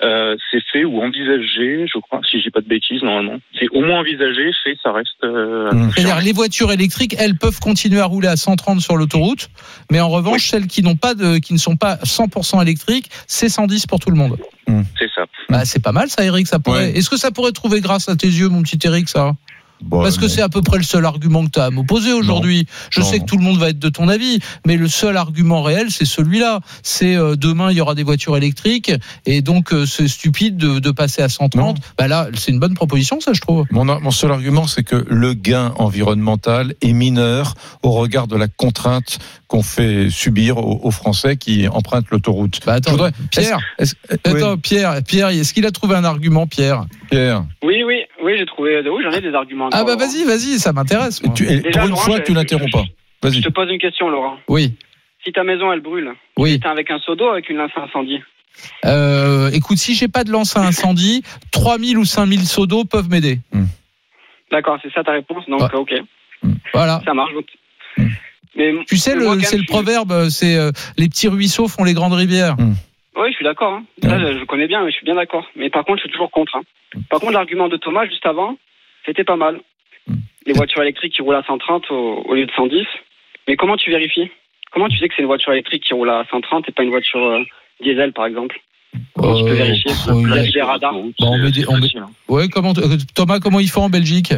Euh, 0.02 0.36
c'est 0.50 0.62
fait 0.72 0.84
ou 0.84 1.02
envisagé, 1.02 1.86
je 1.86 1.98
crois, 2.00 2.20
si 2.28 2.38
je 2.38 2.44
dis 2.44 2.50
pas 2.50 2.60
de 2.60 2.68
bêtises 2.68 3.02
normalement. 3.02 3.38
C'est 3.58 3.68
au 3.72 3.82
moins 3.82 4.00
envisagé, 4.00 4.50
fait, 4.64 4.76
ça 4.82 4.92
reste. 4.92 5.10
Euh, 5.24 5.70
Mmh. 5.72 5.90
C'est-à-dire 5.94 6.20
les 6.20 6.32
voitures 6.32 6.72
électriques, 6.72 7.14
elles 7.18 7.36
peuvent 7.36 7.60
continuer 7.60 8.00
à 8.00 8.06
rouler 8.06 8.28
à 8.28 8.36
130 8.36 8.80
sur 8.80 8.96
l'autoroute, 8.96 9.50
mais 9.90 10.00
en 10.00 10.08
revanche 10.08 10.48
celles 10.48 10.66
qui 10.66 10.82
n'ont 10.82 10.96
pas 10.96 11.14
de, 11.14 11.38
qui 11.38 11.52
ne 11.52 11.58
sont 11.58 11.76
pas 11.76 11.96
100% 11.96 12.62
électriques, 12.62 13.10
c'est 13.26 13.48
110 13.48 13.86
pour 13.86 14.00
tout 14.00 14.10
le 14.10 14.16
monde. 14.16 14.38
C'est 14.98 15.10
ça. 15.14 15.24
Bah 15.48 15.64
c'est 15.64 15.82
pas 15.82 15.92
mal 15.92 16.08
ça, 16.08 16.24
Eric. 16.24 16.46
Ça 16.46 16.60
pourrait. 16.60 16.92
Ouais. 16.92 16.98
Est-ce 16.98 17.10
que 17.10 17.16
ça 17.16 17.30
pourrait 17.30 17.52
trouver 17.52 17.80
grâce 17.80 18.08
à 18.08 18.16
tes 18.16 18.28
yeux, 18.28 18.48
mon 18.48 18.62
petit 18.62 18.78
Eric, 18.84 19.08
ça? 19.08 19.32
Bon, 19.82 20.02
Parce 20.02 20.18
que 20.18 20.28
c'est 20.28 20.42
à 20.42 20.48
peu 20.48 20.62
près 20.62 20.76
le 20.78 20.82
seul 20.84 21.04
argument 21.06 21.44
que 21.44 21.50
tu 21.50 21.58
as 21.60 21.64
à 21.64 21.70
m'opposer 21.70 22.12
aujourd'hui. 22.12 22.66
Je 22.90 23.00
Non, 23.00 23.06
sais 23.06 23.18
non. 23.18 23.24
que 23.24 23.28
tout 23.30 23.36
le 23.38 23.42
monde 23.44 23.58
va 23.58 23.70
être 23.70 23.78
de 23.78 23.88
ton 23.88 24.08
avis, 24.08 24.38
mais 24.66 24.76
le 24.76 24.88
seul 24.88 25.16
argument 25.16 25.62
réel, 25.62 25.86
c'est 25.90 26.04
celui-là. 26.04 26.60
C'est 26.82 27.16
euh, 27.16 27.36
demain, 27.36 27.70
il 27.70 27.76
y 27.76 27.80
aura 27.80 27.94
des 27.94 28.02
voitures 28.02 28.36
électriques, 28.36 28.92
et 29.26 29.40
donc 29.42 29.72
euh, 29.72 29.86
c'est 29.86 30.08
stupide 30.08 30.56
de, 30.56 30.78
de 30.78 30.90
passer 30.90 31.22
à 31.22 31.28
130. 31.28 31.54
Non. 31.60 31.74
Bah 31.98 32.08
là, 32.08 32.28
c'est 32.34 32.52
une 32.52 32.58
bonne 32.60 32.74
proposition, 32.74 33.20
ça, 33.20 33.32
je 33.32 33.40
trouve. 33.40 33.64
Mon, 33.70 33.84
mon 33.84 34.10
seul 34.10 34.30
argument, 34.32 34.66
c'est 34.66 34.82
que 34.84 35.04
le 35.08 35.34
gain 35.34 35.72
environnemental 35.78 36.74
est 36.82 36.92
mineur 36.92 37.54
au 37.82 37.92
regard 37.92 38.26
de 38.26 38.36
la 38.36 38.48
contrainte 38.48 39.18
qu'on 39.46 39.62
fait 39.62 40.10
subir 40.10 40.58
aux, 40.58 40.80
aux 40.82 40.90
Français 40.90 41.36
qui 41.36 41.66
empruntent 41.68 42.10
l'autoroute. 42.10 42.60
Bah 42.64 42.74
attends, 42.74 42.92
voudrais- 42.92 43.12
Pierre, 43.30 43.58
Est-ce- 43.78 43.94
est-ce- 44.08 44.18
attends, 44.36 44.52
oui, 44.52 44.58
Pierre, 44.62 45.02
Pierre, 45.06 45.28
est-ce 45.28 45.52
qu'il 45.54 45.66
a 45.66 45.70
trouvé 45.70 45.96
un 45.96 46.04
argument, 46.04 46.46
Pierre? 46.46 46.84
Pierre, 47.10 47.44
Oui, 47.64 47.82
oui, 47.84 47.96
oui, 48.22 48.34
j'ai 48.38 48.46
trouvé. 48.46 48.80
Oui, 48.88 49.02
j'en 49.02 49.10
ai 49.12 49.20
des 49.20 49.34
arguments. 49.34 49.68
Ah 49.72 49.84
bah 49.84 49.96
vas-y, 49.96 50.24
vas-y, 50.24 50.58
ça 50.58 50.72
m'intéresse. 50.72 51.22
moi. 51.22 51.34
tu, 51.34 51.44
et 51.48 51.60
Déjà, 51.60 51.80
pour 51.80 51.84
une 51.84 51.90
Laurent, 51.90 52.02
fois, 52.02 52.16
je- 52.18 52.22
tu 52.22 52.32
n'interromps 52.32 52.70
pas. 52.70 52.84
Je 53.22 53.28
Vas-y. 53.28 53.40
te 53.42 53.48
pose 53.50 53.68
une 53.70 53.78
question, 53.78 54.08
Laurent. 54.08 54.38
Oui, 54.48 54.74
Si 55.24 55.32
ta 55.32 55.44
maison, 55.44 55.70
elle 55.72 55.80
brûle, 55.80 56.12
oui. 56.38 56.58
t'es 56.60 56.68
avec 56.68 56.90
un 56.90 56.98
seau 57.00 57.14
d'eau 57.14 57.26
ou 57.26 57.32
avec 57.32 57.48
une 57.50 57.56
lance 57.58 57.70
à 57.76 57.82
incendie 57.82 58.20
Euh, 58.84 59.50
écoute, 59.52 59.76
si 59.78 59.94
j'ai 59.94 60.08
pas 60.08 60.24
de 60.24 60.30
lance 60.32 60.56
à 60.56 60.60
incendie, 60.60 61.22
3000 61.52 61.98
ou 61.98 62.04
5000 62.04 62.46
seaux 62.46 62.66
d'eau 62.66 62.84
peuvent 62.84 63.08
m'aider. 63.10 63.38
D'accord, 64.50 64.78
c'est 64.82 64.92
ça 64.92 65.04
ta 65.04 65.12
réponse 65.12 65.44
Donc, 65.48 65.60
Ouais. 65.60 65.68
ok, 65.74 65.92
Voilà. 66.74 67.00
ça 67.04 67.14
marche. 67.14 67.32
donc. 67.34 67.46
Hmm. 67.98 68.08
Mais 68.56 68.72
Tu 68.88 68.96
sais, 68.96 69.14
le, 69.14 69.40
c'est 69.42 69.56
le 69.58 69.64
proverbe, 69.68 70.28
c'est 70.28 70.56
euh, 70.56 70.72
les 70.98 71.08
petits 71.08 71.28
ruisseaux 71.28 71.68
font 71.68 71.84
les 71.84 71.94
grandes 71.94 72.14
rivières. 72.14 72.56
Oui, 73.16 73.28
je 73.30 73.34
suis 73.36 73.44
d'accord. 73.44 73.72
hein. 73.74 73.84
Ça, 74.02 74.18
je, 74.18 74.38
je 74.38 74.44
connais 74.44 74.66
bien, 74.66 74.84
mais 74.84 74.90
je 74.90 74.96
suis 74.96 75.04
bien 75.04 75.14
d'accord. 75.16 75.46
Mais 75.56 75.68
par 75.70 75.84
contre, 75.84 75.98
je 75.98 76.02
suis 76.04 76.10
toujours 76.10 76.30
contre. 76.30 76.56
hein. 76.56 76.62
Par 77.10 77.20
contre, 77.20 77.32
l'argument 77.32 77.68
de 77.68 77.76
Thomas 77.76 78.06
juste 78.06 78.24
avant, 78.26 78.56
c'était 79.06 79.24
pas 79.24 79.36
mal. 79.36 79.60
Les 80.46 80.52
voitures 80.54 80.82
électriques 80.82 81.14
qui 81.14 81.22
roulent 81.22 81.34
à 81.36 81.42
130 81.42 81.90
au, 81.90 82.22
au 82.26 82.34
lieu 82.34 82.46
de 82.46 82.52
110. 82.52 82.86
Mais 83.48 83.56
comment 83.56 83.76
tu 83.76 83.90
vérifies? 83.90 84.30
Comment 84.72 84.88
tu 84.88 84.96
sais 84.98 85.08
que 85.08 85.14
c'est 85.16 85.22
une 85.22 85.28
voiture 85.28 85.52
électrique 85.52 85.82
qui 85.84 85.92
roule 85.94 86.10
à 86.10 86.24
130 86.30 86.68
et 86.68 86.72
pas 86.72 86.82
une 86.82 86.90
voiture 86.90 87.20
euh, 87.24 87.42
diesel, 87.82 88.12
par 88.12 88.26
exemple? 88.26 88.58
Comment 89.16 89.36
tu 89.38 89.44
peux 89.44 89.50
Euh, 89.50 89.54
vérifier? 89.54 89.92
Avec 90.32 90.52
des 90.52 90.62
radars. 90.62 90.92
Bon, 90.94 91.12
on 91.20 91.38
met 91.38 91.50
des- 91.50 91.68
on 91.68 91.78
met- 91.78 91.88
Ouais, 92.28 92.48
comment 92.48 92.72
euh, 92.78 92.96
Thomas, 93.14 93.38
comment 93.40 93.60
ils 93.60 93.68
font 93.68 93.82
en 93.82 93.90
Belgique? 93.90 94.32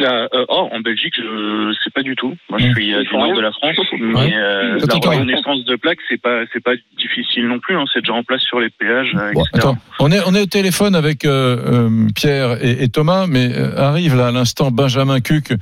Là, 0.00 0.28
euh, 0.34 0.46
oh, 0.48 0.68
en 0.72 0.80
Belgique, 0.80 1.14
je 1.16 1.72
sais 1.84 1.90
pas 1.90 2.02
du 2.02 2.16
tout. 2.16 2.34
Moi, 2.48 2.58
je 2.58 2.70
suis 2.70 2.94
euh, 2.94 3.02
du 3.02 3.14
nord 3.16 3.34
de 3.34 3.40
la 3.40 3.52
France, 3.52 3.76
mais 3.98 4.34
euh, 4.34 4.78
la 4.78 4.94
reconnaissance 4.94 5.64
de 5.66 5.76
plaques, 5.76 5.98
c'est 6.08 6.20
pas, 6.20 6.40
c'est 6.52 6.62
pas 6.62 6.72
difficile 6.98 7.46
non 7.46 7.58
plus. 7.58 7.76
Hein. 7.76 7.84
C'est 7.92 8.00
déjà 8.00 8.14
en 8.14 8.22
place 8.22 8.40
sur 8.42 8.60
les 8.60 8.70
péages, 8.70 9.12
Bon, 9.34 9.42
etc. 9.42 9.48
attends, 9.54 9.76
on 9.98 10.10
est, 10.10 10.20
on 10.26 10.34
est 10.34 10.40
au 10.40 10.46
téléphone 10.46 10.94
avec 10.94 11.24
euh, 11.24 11.88
euh, 11.90 12.08
Pierre 12.14 12.64
et, 12.64 12.82
et 12.84 12.88
Thomas, 12.88 13.26
mais 13.28 13.50
euh, 13.54 13.76
arrive 13.76 14.16
là 14.16 14.28
à 14.28 14.32
l'instant 14.32 14.70
Benjamin 14.70 15.20
Cuc, 15.20 15.52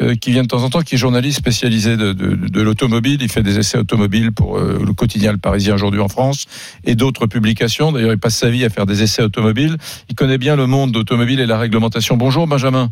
euh, 0.00 0.14
qui 0.14 0.30
vient 0.30 0.42
de 0.42 0.48
temps 0.48 0.62
en 0.62 0.70
temps, 0.70 0.82
qui 0.82 0.94
est 0.94 0.98
journaliste 0.98 1.38
spécialisé 1.38 1.96
de, 1.96 2.12
de, 2.12 2.36
de 2.36 2.62
l'automobile. 2.62 3.18
Il 3.20 3.30
fait 3.30 3.42
des 3.42 3.58
essais 3.58 3.78
automobiles 3.78 4.32
pour 4.32 4.58
euh, 4.58 4.78
le 4.86 4.92
quotidien 4.92 5.32
Le 5.32 5.38
Parisien 5.38 5.74
aujourd'hui 5.74 6.00
en 6.00 6.08
France 6.08 6.46
et 6.84 6.94
d'autres 6.94 7.26
publications. 7.26 7.90
D'ailleurs, 7.90 8.12
il 8.12 8.18
passe 8.18 8.36
sa 8.36 8.50
vie 8.50 8.64
à 8.64 8.70
faire 8.70 8.86
des 8.86 9.02
essais 9.02 9.22
automobiles. 9.22 9.76
Il 10.08 10.14
connaît 10.14 10.38
bien 10.38 10.54
le 10.54 10.66
monde 10.66 10.96
automobile 10.96 11.40
et 11.40 11.46
la 11.46 11.58
réglementation. 11.58 12.16
Bonjour 12.16 12.46
Benjamin. 12.46 12.90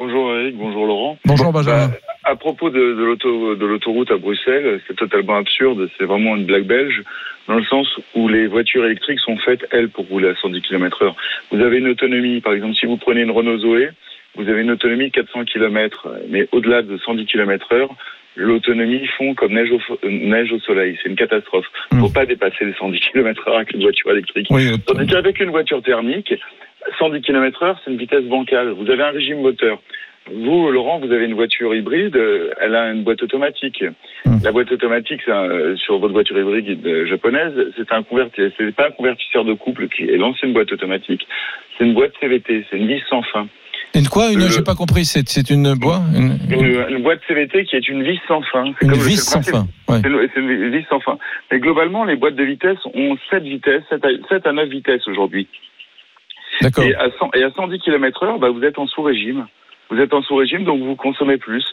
Bonjour 0.00 0.34
Eric, 0.34 0.56
bonjour 0.56 0.86
Laurent. 0.86 1.18
Bonjour 1.26 1.52
Benjamin. 1.52 1.88
Bah, 1.88 1.94
à 2.24 2.34
propos 2.34 2.70
de, 2.70 2.78
de 2.78 3.04
l'auto- 3.04 3.54
de 3.54 3.66
l'autoroute 3.66 4.10
à 4.10 4.16
Bruxelles, 4.16 4.80
c'est 4.88 4.96
totalement 4.96 5.36
absurde, 5.36 5.90
c'est 5.98 6.06
vraiment 6.06 6.36
une 6.36 6.46
blague 6.46 6.64
belge, 6.64 7.02
dans 7.48 7.56
le 7.56 7.64
sens 7.64 7.86
où 8.14 8.26
les 8.26 8.46
voitures 8.46 8.86
électriques 8.86 9.20
sont 9.20 9.36
faites, 9.36 9.66
elles, 9.72 9.90
pour 9.90 10.06
rouler 10.08 10.28
à 10.30 10.34
110 10.36 10.62
km 10.62 11.02
heure. 11.02 11.16
Vous 11.52 11.60
avez 11.60 11.76
une 11.80 11.88
autonomie, 11.88 12.40
par 12.40 12.54
exemple, 12.54 12.76
si 12.76 12.86
vous 12.86 12.96
prenez 12.96 13.20
une 13.20 13.30
Renault 13.30 13.58
Zoé, 13.58 13.90
vous 14.36 14.48
avez 14.48 14.62
une 14.62 14.70
autonomie 14.70 15.08
de 15.08 15.12
400 15.12 15.44
km, 15.44 16.08
mais 16.30 16.48
au-delà 16.52 16.80
de 16.80 16.96
110 16.96 17.26
km 17.26 17.66
heure, 17.74 17.90
l'autonomie 18.36 19.06
fond 19.18 19.34
comme 19.34 19.52
neige 19.52 19.70
au, 19.70 19.78
fo- 19.80 19.98
euh, 20.02 20.08
neige 20.08 20.50
au 20.52 20.60
soleil. 20.60 20.96
C'est 21.02 21.10
une 21.10 21.16
catastrophe. 21.16 21.66
Faut 21.98 22.08
pas 22.08 22.24
dépasser 22.24 22.64
les 22.64 22.72
110 22.72 23.00
km 23.00 23.48
heure 23.48 23.56
avec 23.56 23.74
une 23.74 23.82
voiture 23.82 24.12
électrique. 24.12 24.46
Oui, 24.50 24.70
Tandis 24.86 25.06
qu'avec 25.08 25.40
une 25.40 25.50
voiture 25.50 25.82
thermique, 25.82 26.32
110 26.98 27.20
km 27.22 27.62
heure, 27.62 27.80
c'est 27.84 27.90
une 27.90 27.98
vitesse 27.98 28.24
bancale. 28.24 28.70
Vous 28.70 28.90
avez 28.90 29.02
un 29.02 29.10
régime 29.10 29.40
moteur. 29.40 29.80
Vous, 30.32 30.70
Laurent, 30.70 31.00
vous 31.00 31.10
avez 31.12 31.24
une 31.24 31.34
voiture 31.34 31.74
hybride, 31.74 32.14
euh, 32.14 32.50
elle 32.60 32.74
a 32.76 32.90
une 32.92 33.02
boîte 33.02 33.22
automatique. 33.22 33.82
La 34.44 34.52
boîte 34.52 34.70
automatique, 34.70 35.22
un- 35.28 35.48
euh, 35.48 35.76
sur 35.76 35.98
votre 35.98 36.12
voiture 36.12 36.38
hybride 36.38 36.86
euh, 36.86 37.06
japonaise, 37.06 37.52
c'est 37.76 37.90
un 37.92 38.02
convertisseur, 38.02 38.50
c'est 38.56 38.74
pas 38.74 38.88
un 38.88 38.90
convertisseur 38.92 39.44
de 39.44 39.54
couple 39.54 39.88
qui 39.88 40.04
est 40.04 40.18
l'ancienne 40.18 40.52
boîte 40.52 40.70
automatique. 40.72 41.26
C'est 41.78 41.84
une 41.84 41.94
boîte 41.94 42.12
CVT, 42.20 42.64
c'est 42.70 42.76
une 42.76 42.86
vis 42.86 43.02
sans 43.08 43.22
fin. 43.22 43.48
Une 43.94 44.06
quoi 44.06 44.30
Une, 44.30 44.42
j'ai 44.42 44.62
pas 44.62 44.76
compris. 44.76 45.04
C'est, 45.04 45.26
c'est 45.28 45.50
une 45.50 45.74
boîte 45.74 46.02
une, 46.14 46.38
Une, 46.52 46.84
une 46.96 47.02
boîte 47.02 47.20
CVT 47.26 47.64
qui 47.64 47.74
est 47.76 47.88
une 47.88 48.02
vis 48.04 48.20
sans 48.28 48.42
fin. 48.42 48.64
C'est 48.78 48.86
une 48.86 48.92
comme 48.92 49.00
vis 49.00 49.16
sans 49.16 49.42
fin. 49.42 49.66
Ouais. 49.88 49.98
C'est 50.02 50.40
une 50.40 50.70
vis 50.70 50.84
sans 50.88 51.00
fin. 51.00 51.18
Mais 51.50 51.58
globalement, 51.58 52.04
les 52.04 52.14
boîtes 52.14 52.36
de 52.36 52.44
vitesse 52.44 52.78
ont 52.94 53.16
7 53.30 53.42
vitesses, 53.42 53.82
7 53.88 54.04
à, 54.04 54.08
7 54.28 54.46
à 54.46 54.52
9 54.52 54.68
vitesses 54.68 55.08
aujourd'hui. 55.08 55.48
Et 56.60 56.94
à, 56.94 57.10
100, 57.18 57.30
et 57.34 57.42
à 57.42 57.50
110 57.50 57.78
km 57.78 58.22
heure, 58.24 58.38
bah, 58.38 58.50
vous 58.50 58.62
êtes 58.62 58.78
en 58.78 58.86
sous-régime. 58.86 59.46
Vous 59.90 59.98
êtes 59.98 60.12
en 60.14 60.22
sous-régime, 60.22 60.64
donc 60.64 60.82
vous 60.82 60.96
consommez 60.96 61.38
plus. 61.38 61.64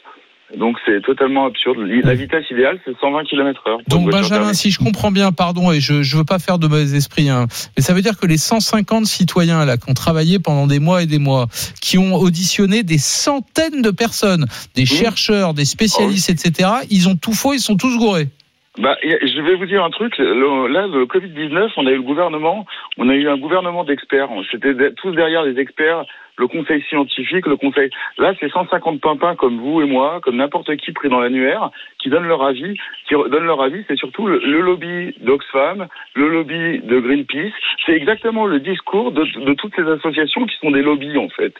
Donc 0.55 0.77
c'est 0.85 1.01
totalement 1.01 1.45
absurde. 1.45 1.77
La 2.03 2.13
vitesse 2.13 2.49
idéale, 2.49 2.79
c'est 2.85 2.97
120 2.97 3.25
km 3.25 3.61
heure. 3.67 3.79
Donc 3.89 4.09
Benjamin, 4.09 4.53
si 4.53 4.71
je 4.71 4.79
comprends 4.79 5.11
bien, 5.11 5.33
pardon, 5.33 5.73
et 5.73 5.81
je 5.81 6.03
je 6.03 6.15
veux 6.15 6.23
pas 6.23 6.39
faire 6.39 6.57
de 6.57 6.67
mauvais 6.67 6.95
esprit, 6.95 7.29
hein, 7.29 7.47
mais 7.75 7.83
ça 7.83 7.93
veut 7.93 8.01
dire 8.01 8.17
que 8.17 8.25
les 8.25 8.37
150 8.37 9.05
citoyens 9.05 9.65
là 9.65 9.75
qui 9.75 9.89
ont 9.89 9.93
travaillé 9.93 10.39
pendant 10.39 10.65
des 10.65 10.79
mois 10.79 11.03
et 11.03 11.05
des 11.05 11.19
mois, 11.19 11.47
qui 11.81 11.97
ont 11.97 12.15
auditionné 12.15 12.83
des 12.83 12.97
centaines 12.97 13.81
de 13.81 13.91
personnes, 13.91 14.45
des 14.73 14.85
chercheurs, 14.85 15.53
des 15.53 15.65
spécialistes, 15.65 16.29
etc., 16.29 16.69
ils 16.89 17.09
ont 17.09 17.17
tout 17.17 17.33
faux, 17.33 17.53
ils 17.53 17.59
sont 17.59 17.75
tous 17.75 17.97
gourés. 17.97 18.29
Bah, 18.77 18.95
je 19.03 19.41
vais 19.41 19.55
vous 19.55 19.65
dire 19.65 19.83
un 19.83 19.89
truc. 19.89 20.17
Le- 20.19 20.67
là, 20.67 20.85
le 20.85 21.05
Covid-19, 21.05 21.71
on 21.77 21.87
a 21.87 21.91
eu 21.91 21.95
le 21.95 22.01
gouvernement, 22.03 22.65
on 22.97 23.09
a 23.09 23.15
eu 23.15 23.27
un 23.27 23.37
gouvernement 23.37 23.83
d'experts. 23.83 24.29
C'était 24.51 24.91
tous 24.93 25.11
derrière 25.13 25.41
les 25.41 25.59
experts, 25.59 26.05
le 26.37 26.47
conseil 26.47 26.83
scientifique, 26.83 27.47
le 27.47 27.57
conseil. 27.57 27.89
Là, 28.19 28.33
c'est 28.39 28.51
150 28.51 29.01
pimpins 29.01 29.35
comme 29.35 29.59
vous 29.59 29.81
et 29.81 29.85
moi, 29.85 30.19
comme 30.21 30.35
n'importe 30.35 30.75
qui 30.75 30.91
pris 30.91 31.09
dans 31.09 31.19
l'annuaire, 31.19 31.71
qui 31.97 32.09
donnent 32.09 32.27
leur 32.27 32.43
avis. 32.43 32.77
Qui 33.07 33.15
donnent 33.15 33.47
leur 33.47 33.61
avis, 33.61 33.83
c'est 33.87 33.97
surtout 33.97 34.27
le, 34.27 34.37
lobby 34.61 35.15
d'Oxfam, 35.21 35.87
le 36.13 36.29
lobby 36.29 36.79
de 36.79 36.99
Greenpeace. 36.99 37.53
C'est 37.83 37.93
exactement 37.93 38.45
le 38.45 38.59
discours 38.59 39.11
de 39.11 39.53
toutes 39.55 39.75
ces 39.75 39.89
associations 39.89 40.45
qui 40.45 40.55
sont 40.57 40.69
des 40.69 40.83
lobbies, 40.83 41.17
en 41.17 41.29
fait. 41.29 41.53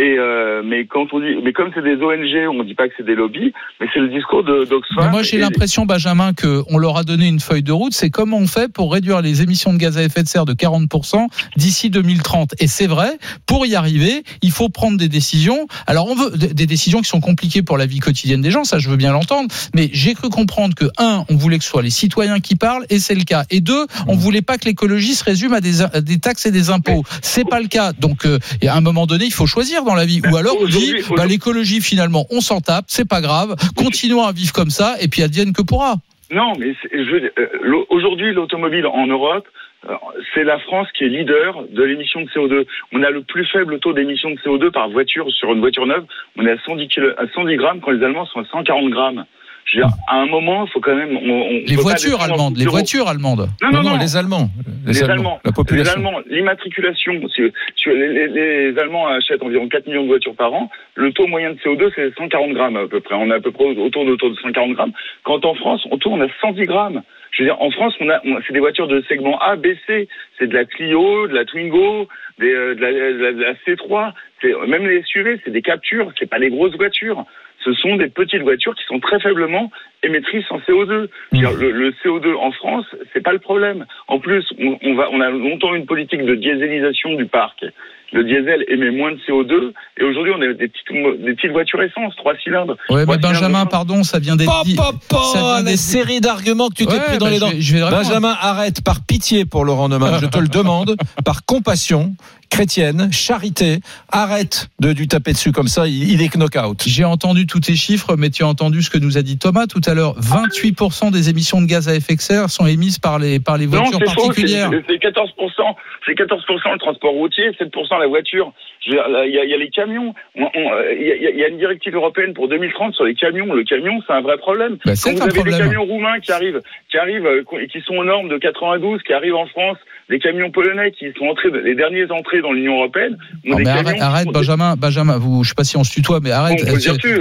Et 0.00 0.16
euh, 0.16 0.62
mais 0.64 0.86
quand 0.86 1.12
on 1.12 1.18
dit, 1.18 1.34
mais 1.42 1.52
comme 1.52 1.70
c'est 1.74 1.82
des 1.82 1.96
ONG, 1.96 2.56
on 2.56 2.62
dit 2.62 2.74
pas 2.74 2.86
que 2.86 2.94
c'est 2.96 3.04
des 3.04 3.16
lobbies, 3.16 3.52
mais 3.80 3.88
c'est 3.92 3.98
le 3.98 4.08
discours 4.08 4.44
de 4.44 4.64
d'Oxfam. 4.64 5.10
Moi, 5.10 5.24
j'ai 5.24 5.38
l'impression, 5.38 5.86
Benjamin, 5.86 6.32
qu'on 6.34 6.78
leur 6.78 6.96
a 6.96 7.02
donné 7.02 7.26
une 7.26 7.40
feuille 7.40 7.64
de 7.64 7.72
route. 7.72 7.92
C'est 7.92 8.10
comment 8.10 8.38
on 8.38 8.46
fait 8.46 8.72
pour 8.72 8.92
réduire 8.92 9.22
les 9.22 9.42
émissions 9.42 9.72
de 9.72 9.78
gaz 9.78 9.98
à 9.98 10.04
effet 10.04 10.22
de 10.22 10.28
serre 10.28 10.44
de 10.44 10.52
40% 10.52 11.26
d'ici 11.56 11.90
2030. 11.90 12.54
Et 12.60 12.68
c'est 12.68 12.86
vrai, 12.86 13.18
pour 13.46 13.66
y 13.66 13.74
arriver, 13.74 14.22
il 14.40 14.52
faut 14.52 14.68
prendre 14.68 14.98
des 14.98 15.08
décisions. 15.08 15.66
Alors, 15.88 16.06
on 16.08 16.14
veut 16.14 16.30
des 16.36 16.66
décisions 16.66 17.00
qui 17.00 17.08
sont 17.08 17.20
compliquées 17.20 17.62
pour 17.62 17.76
la 17.76 17.86
vie 17.86 17.98
quotidienne 17.98 18.40
des 18.40 18.52
gens, 18.52 18.62
ça, 18.62 18.78
je 18.78 18.88
veux 18.88 18.96
bien 18.96 19.12
l'entendre. 19.12 19.48
Mais 19.74 19.90
j'ai 19.92 20.14
cru 20.14 20.28
comprendre 20.28 20.76
que, 20.76 20.84
un, 20.98 21.24
on 21.28 21.34
voulait 21.34 21.58
que 21.58 21.64
ce 21.64 21.70
soit 21.70 21.82
les 21.82 21.90
citoyens 21.90 22.38
qui 22.38 22.54
parlent, 22.54 22.86
et 22.88 23.00
c'est 23.00 23.16
le 23.16 23.24
cas. 23.24 23.46
Et 23.50 23.60
deux, 23.60 23.86
on 24.06 24.14
voulait 24.14 24.42
pas 24.42 24.58
que 24.58 24.66
l'écologie 24.66 25.14
se 25.14 25.24
résume 25.24 25.54
à 25.54 25.60
des, 25.60 25.82
à 25.82 26.00
des 26.00 26.18
taxes 26.18 26.46
et 26.46 26.52
des 26.52 26.70
impôts. 26.70 27.02
C'est 27.20 27.48
pas 27.48 27.60
le 27.60 27.66
cas. 27.66 27.92
Donc, 27.92 28.26
euh, 28.26 28.38
à 28.64 28.76
un 28.76 28.80
moment 28.80 29.06
donné, 29.06 29.24
il 29.24 29.32
faut 29.32 29.46
choisir 29.46 29.82
dans 29.88 29.94
la 29.94 30.06
vie. 30.06 30.20
Ou 30.30 30.36
alors, 30.36 30.54
on 30.60 30.66
dit, 30.66 30.92
bah, 31.16 31.26
l'écologie, 31.26 31.80
finalement, 31.80 32.26
on 32.30 32.40
s'en 32.40 32.60
tape, 32.60 32.84
c'est 32.88 33.08
pas 33.08 33.20
grave, 33.20 33.56
continuons 33.76 34.22
à 34.24 34.32
vivre 34.32 34.52
comme 34.52 34.70
ça, 34.70 34.94
et 35.00 35.08
puis 35.08 35.22
advienne 35.22 35.52
que 35.52 35.62
pourra. 35.62 35.96
Non, 36.30 36.52
mais 36.58 36.74
euh, 36.94 37.84
aujourd'hui, 37.90 38.32
l'automobile 38.32 38.86
en 38.86 39.06
Europe, 39.06 39.46
euh, 39.88 39.94
c'est 40.34 40.44
la 40.44 40.58
France 40.58 40.88
qui 40.96 41.04
est 41.04 41.08
leader 41.08 41.62
de 41.70 41.82
l'émission 41.82 42.20
de 42.20 42.28
CO2. 42.28 42.66
On 42.92 43.02
a 43.02 43.10
le 43.10 43.22
plus 43.22 43.46
faible 43.46 43.78
taux 43.78 43.92
d'émission 43.94 44.30
de 44.30 44.36
CO2 44.44 44.70
par 44.70 44.90
voiture 44.90 45.30
sur 45.30 45.52
une 45.52 45.60
voiture 45.60 45.86
neuve. 45.86 46.04
On 46.36 46.44
est 46.46 46.50
à 46.52 46.58
110, 46.66 46.88
kilo- 46.88 47.14
à 47.16 47.24
110 47.34 47.56
grammes 47.56 47.80
quand 47.80 47.92
les 47.92 48.04
Allemands 48.04 48.26
sont 48.26 48.40
à 48.40 48.44
140 48.44 48.90
grammes. 48.90 49.24
Je 49.70 49.78
veux 49.80 49.84
dire, 49.84 49.92
à 50.08 50.16
un 50.16 50.26
moment, 50.26 50.64
il 50.66 50.70
faut 50.70 50.80
quand 50.80 50.94
même. 50.94 51.14
On, 51.16 51.30
on 51.42 51.50
Les 51.66 51.76
voitures 51.76 52.20
allemandes, 52.22 52.56
les 52.56 52.64
voitures 52.70 53.06
allemandes. 53.08 53.48
Non, 53.62 53.70
non, 53.70 53.82
non, 53.82 53.98
les 53.98 54.16
Allemands. 54.16 54.48
Les, 54.86 54.92
Allemands. 55.02 55.40
La 55.44 55.52
population. 55.52 55.92
Les 56.00 56.06
Allemands, 56.06 56.20
l'immatriculation. 56.30 57.12
si- 57.28 57.42
si 57.76 57.88
les, 57.90 58.28
les- 58.28 58.72
les 58.72 58.78
Allemands 58.78 59.06
achètent 59.08 59.42
environ 59.42 59.68
4 59.68 59.86
millions 59.86 60.02
de 60.04 60.08
voitures 60.08 60.34
par 60.34 60.52
an. 60.54 60.70
Le 60.94 61.12
taux 61.12 61.26
moyen 61.26 61.50
de 61.52 61.58
CO2, 61.58 61.90
c'est 61.94 62.14
140 62.16 62.52
grammes 62.54 62.76
à 62.76 62.86
peu 62.88 63.00
près. 63.00 63.14
On 63.14 63.30
est 63.30 63.34
à 63.34 63.40
peu 63.40 63.50
près 63.52 63.64
autour 63.66 64.04
de, 64.06 64.12
autour 64.12 64.30
de 64.30 64.36
140 64.36 64.72
grammes. 64.72 64.92
Quand 65.24 65.44
en 65.44 65.54
France, 65.54 65.86
on 65.90 65.98
tourne 65.98 66.22
à 66.22 66.28
110 66.40 66.64
grammes. 66.64 67.02
Je 67.32 67.42
veux 67.42 67.48
dire, 67.50 67.60
en 67.60 67.70
France, 67.70 67.92
on 68.00 68.08
a, 68.08 68.20
on- 68.24 68.38
c'est 68.46 68.54
des 68.54 68.60
voitures 68.60 68.88
de 68.88 69.02
segment 69.08 69.38
A, 69.40 69.56
B, 69.56 69.66
C. 69.86 70.08
C'est 70.38 70.46
de 70.46 70.54
la 70.54 70.64
Clio, 70.64 71.28
de 71.28 71.34
la 71.34 71.44
Twingo, 71.44 72.08
des, 72.38 72.50
euh, 72.52 72.74
de, 72.74 72.80
la, 72.80 72.92
de 72.92 73.18
la- 73.22 73.32
de 73.32 73.42
la 73.42 73.52
C3. 73.66 74.12
C'est, 74.40 74.54
même 74.66 74.86
les 74.86 75.02
SUV, 75.02 75.38
c'est 75.44 75.50
des 75.50 75.62
captures. 75.62 76.10
C'est 76.18 76.30
pas 76.30 76.38
des 76.38 76.48
grosses 76.48 76.74
voitures. 76.76 77.24
Ce 77.64 77.72
sont 77.74 77.96
des 77.96 78.08
petites 78.08 78.42
voitures 78.42 78.74
qui 78.76 78.84
sont 78.86 79.00
très 79.00 79.18
faiblement 79.20 79.70
émettrices 80.02 80.44
en 80.50 80.58
CO2. 80.58 81.08
Je 81.32 81.36
veux 81.36 81.38
dire, 81.38 81.52
Le, 81.52 81.70
le 81.72 81.90
CO2 82.04 82.34
en 82.36 82.52
France, 82.52 82.86
c'est 83.12 83.22
pas 83.22 83.32
le 83.32 83.40
problème. 83.40 83.84
En 84.06 84.20
plus, 84.20 84.44
on, 84.60 84.78
on 84.82 84.94
va, 84.94 85.08
on 85.12 85.20
a 85.20 85.28
longtemps 85.30 85.74
une 85.74 85.86
politique 85.86 86.24
de 86.24 86.34
dieselisation 86.36 87.14
du 87.14 87.26
parc. 87.26 87.64
Le 88.10 88.24
diesel 88.24 88.64
émet 88.68 88.90
moins 88.90 89.12
de 89.12 89.18
CO2 89.28 89.72
et 90.00 90.04
aujourd'hui 90.04 90.32
on 90.34 90.40
a 90.40 90.46
des 90.54 90.68
petites, 90.68 91.42
des 91.42 91.48
voitures 91.50 91.82
essence, 91.82 92.16
trois 92.16 92.34
cylindres. 92.38 92.76
Ouais, 92.88 93.02
Trois 93.02 93.16
mais 93.16 93.20
cylindres 93.22 93.40
Benjamin, 93.40 93.66
pardon, 93.66 94.02
ça 94.02 94.18
vient 94.18 94.34
d'être 94.36 94.62
dit. 94.64 94.76
Pop, 94.76 94.94
pop, 95.10 95.18
ça 95.24 95.38
vient 95.40 95.48
pop, 95.56 95.58
les 95.58 95.64
d'être- 95.72 95.76
séries 95.78 96.20
d'arguments 96.22 96.68
que 96.68 96.74
tu 96.74 96.86
t'es 96.86 96.94
Ouais, 96.94 97.00
pris 97.04 97.18
dans 97.18 97.26
bah, 97.26 97.30
les 97.32 97.36
je 97.36 97.40
dents. 97.40 97.50
vais- 97.50 97.60
je 97.60 97.74
vais 97.76 97.82
répondre. 97.84 98.02
Benjamin, 98.02 98.34
arrête 98.40 98.82
par 98.82 99.04
pitié 99.06 99.44
pour 99.44 99.66
Laurent 99.66 99.90
Neumann. 99.90 100.18
Je 100.22 100.26
te 100.26 100.38
le 100.38 100.48
demande, 100.48 100.96
par 101.26 101.44
compassion 101.44 102.12
chrétienne, 102.50 103.12
charité, 103.12 103.78
arrête 104.10 104.68
de 104.80 104.90
lui 104.92 105.06
taper 105.08 105.32
dessus 105.32 105.52
comme 105.52 105.68
ça. 105.68 105.86
Il, 105.86 106.10
il 106.10 106.22
est 106.22 106.34
knock-out. 106.36 106.82
J'ai 106.86 107.04
entendu 107.04 107.46
tous 107.46 107.60
tes 107.60 107.74
chiffres, 107.74 108.16
mais 108.16 108.30
tu 108.30 108.42
as 108.42 108.48
entendu 108.48 108.82
ce 108.82 108.90
que 108.90 108.98
nous 108.98 109.18
a 109.18 109.22
dit 109.22 109.38
Thomas 109.38 109.66
tout 109.66 109.80
à 109.86 109.94
l'heure. 109.94 110.14
28% 110.20 111.10
des 111.12 111.30
émissions 111.30 111.60
de 111.60 111.66
gaz 111.66 111.88
à 111.88 111.94
effet 111.94 112.14
de 112.16 112.20
serre 112.20 112.50
sont 112.50 112.66
émises 112.66 112.98
par 112.98 113.18
les, 113.18 113.40
par 113.40 113.58
les 113.58 113.66
Non, 113.66 113.82
voitures 113.82 113.98
particulières. 114.00 114.70
c'est 114.88 114.96
14%, 114.96 115.74
c'est 116.06 116.12
14% 116.12 116.72
le 116.72 116.78
transport 116.78 117.12
routier, 117.12 117.50
7% 117.52 117.98
la 118.00 118.06
voiture. 118.06 118.52
Il 118.86 118.94
y, 118.94 118.98
a, 118.98 119.26
il 119.44 119.50
y 119.50 119.54
a 119.54 119.56
les 119.58 119.68
camions. 119.70 120.14
On- 120.36 120.44
on- 120.54 120.72
euh, 120.72 120.94
Il 120.98 121.06
y, 121.06 121.12
a- 121.26 121.30
il 121.30 121.38
y 121.38 121.44
a 121.44 121.48
une 121.48 121.58
directive 121.58 121.94
européenne 121.94 122.32
pour 122.32 122.48
2030 122.48 122.94
sur 122.94 123.04
les 123.04 123.14
camions. 123.14 123.52
Le 123.52 123.64
camion, 123.64 124.00
c'est 124.06 124.12
un 124.14 124.22
vrai 124.22 124.38
problème. 124.38 124.78
Bah, 124.86 124.92
Quand 125.02 125.10
vous 125.12 125.18
un 125.18 125.24
avez 125.26 125.34
problème. 125.34 125.58
des 125.58 125.64
camions 125.64 125.84
roumains 125.84 126.20
qui 126.20 126.32
arrivent, 126.32 126.60
qui 126.90 126.96
arrivent, 126.96 127.26
euh, 127.26 127.42
et 127.60 127.66
qui 127.68 127.80
sont 127.82 127.94
aux 127.94 128.04
normes 128.04 128.28
de 128.30 128.38
92, 128.38 129.02
qui 129.02 129.12
arrivent 129.12 129.34
en 129.34 129.46
France, 129.46 129.76
des 130.08 130.18
camions 130.18 130.50
polonais 130.50 130.90
qui 130.92 131.06
sont 131.18 131.26
entrés, 131.26 131.50
les 131.64 131.74
derniers 131.74 132.10
entrées 132.10 132.40
dans 132.40 132.52
l'Union 132.52 132.76
européenne. 132.76 133.16
ont 133.46 133.50
Non, 133.50 133.56
des 133.56 133.64
mais 133.64 134.00
arrête, 134.00 134.28
Benjamin, 134.32 134.74
Benjamin, 134.76 135.18
vous, 135.18 135.44
je 135.44 135.50
sais 135.50 135.54
pas 135.54 135.64
si 135.64 135.76
on 135.76 135.84
se 135.84 135.92
tutoie, 135.92 136.20
mais 136.22 136.30
arrête. 136.30 136.58
Bon, 136.64 136.72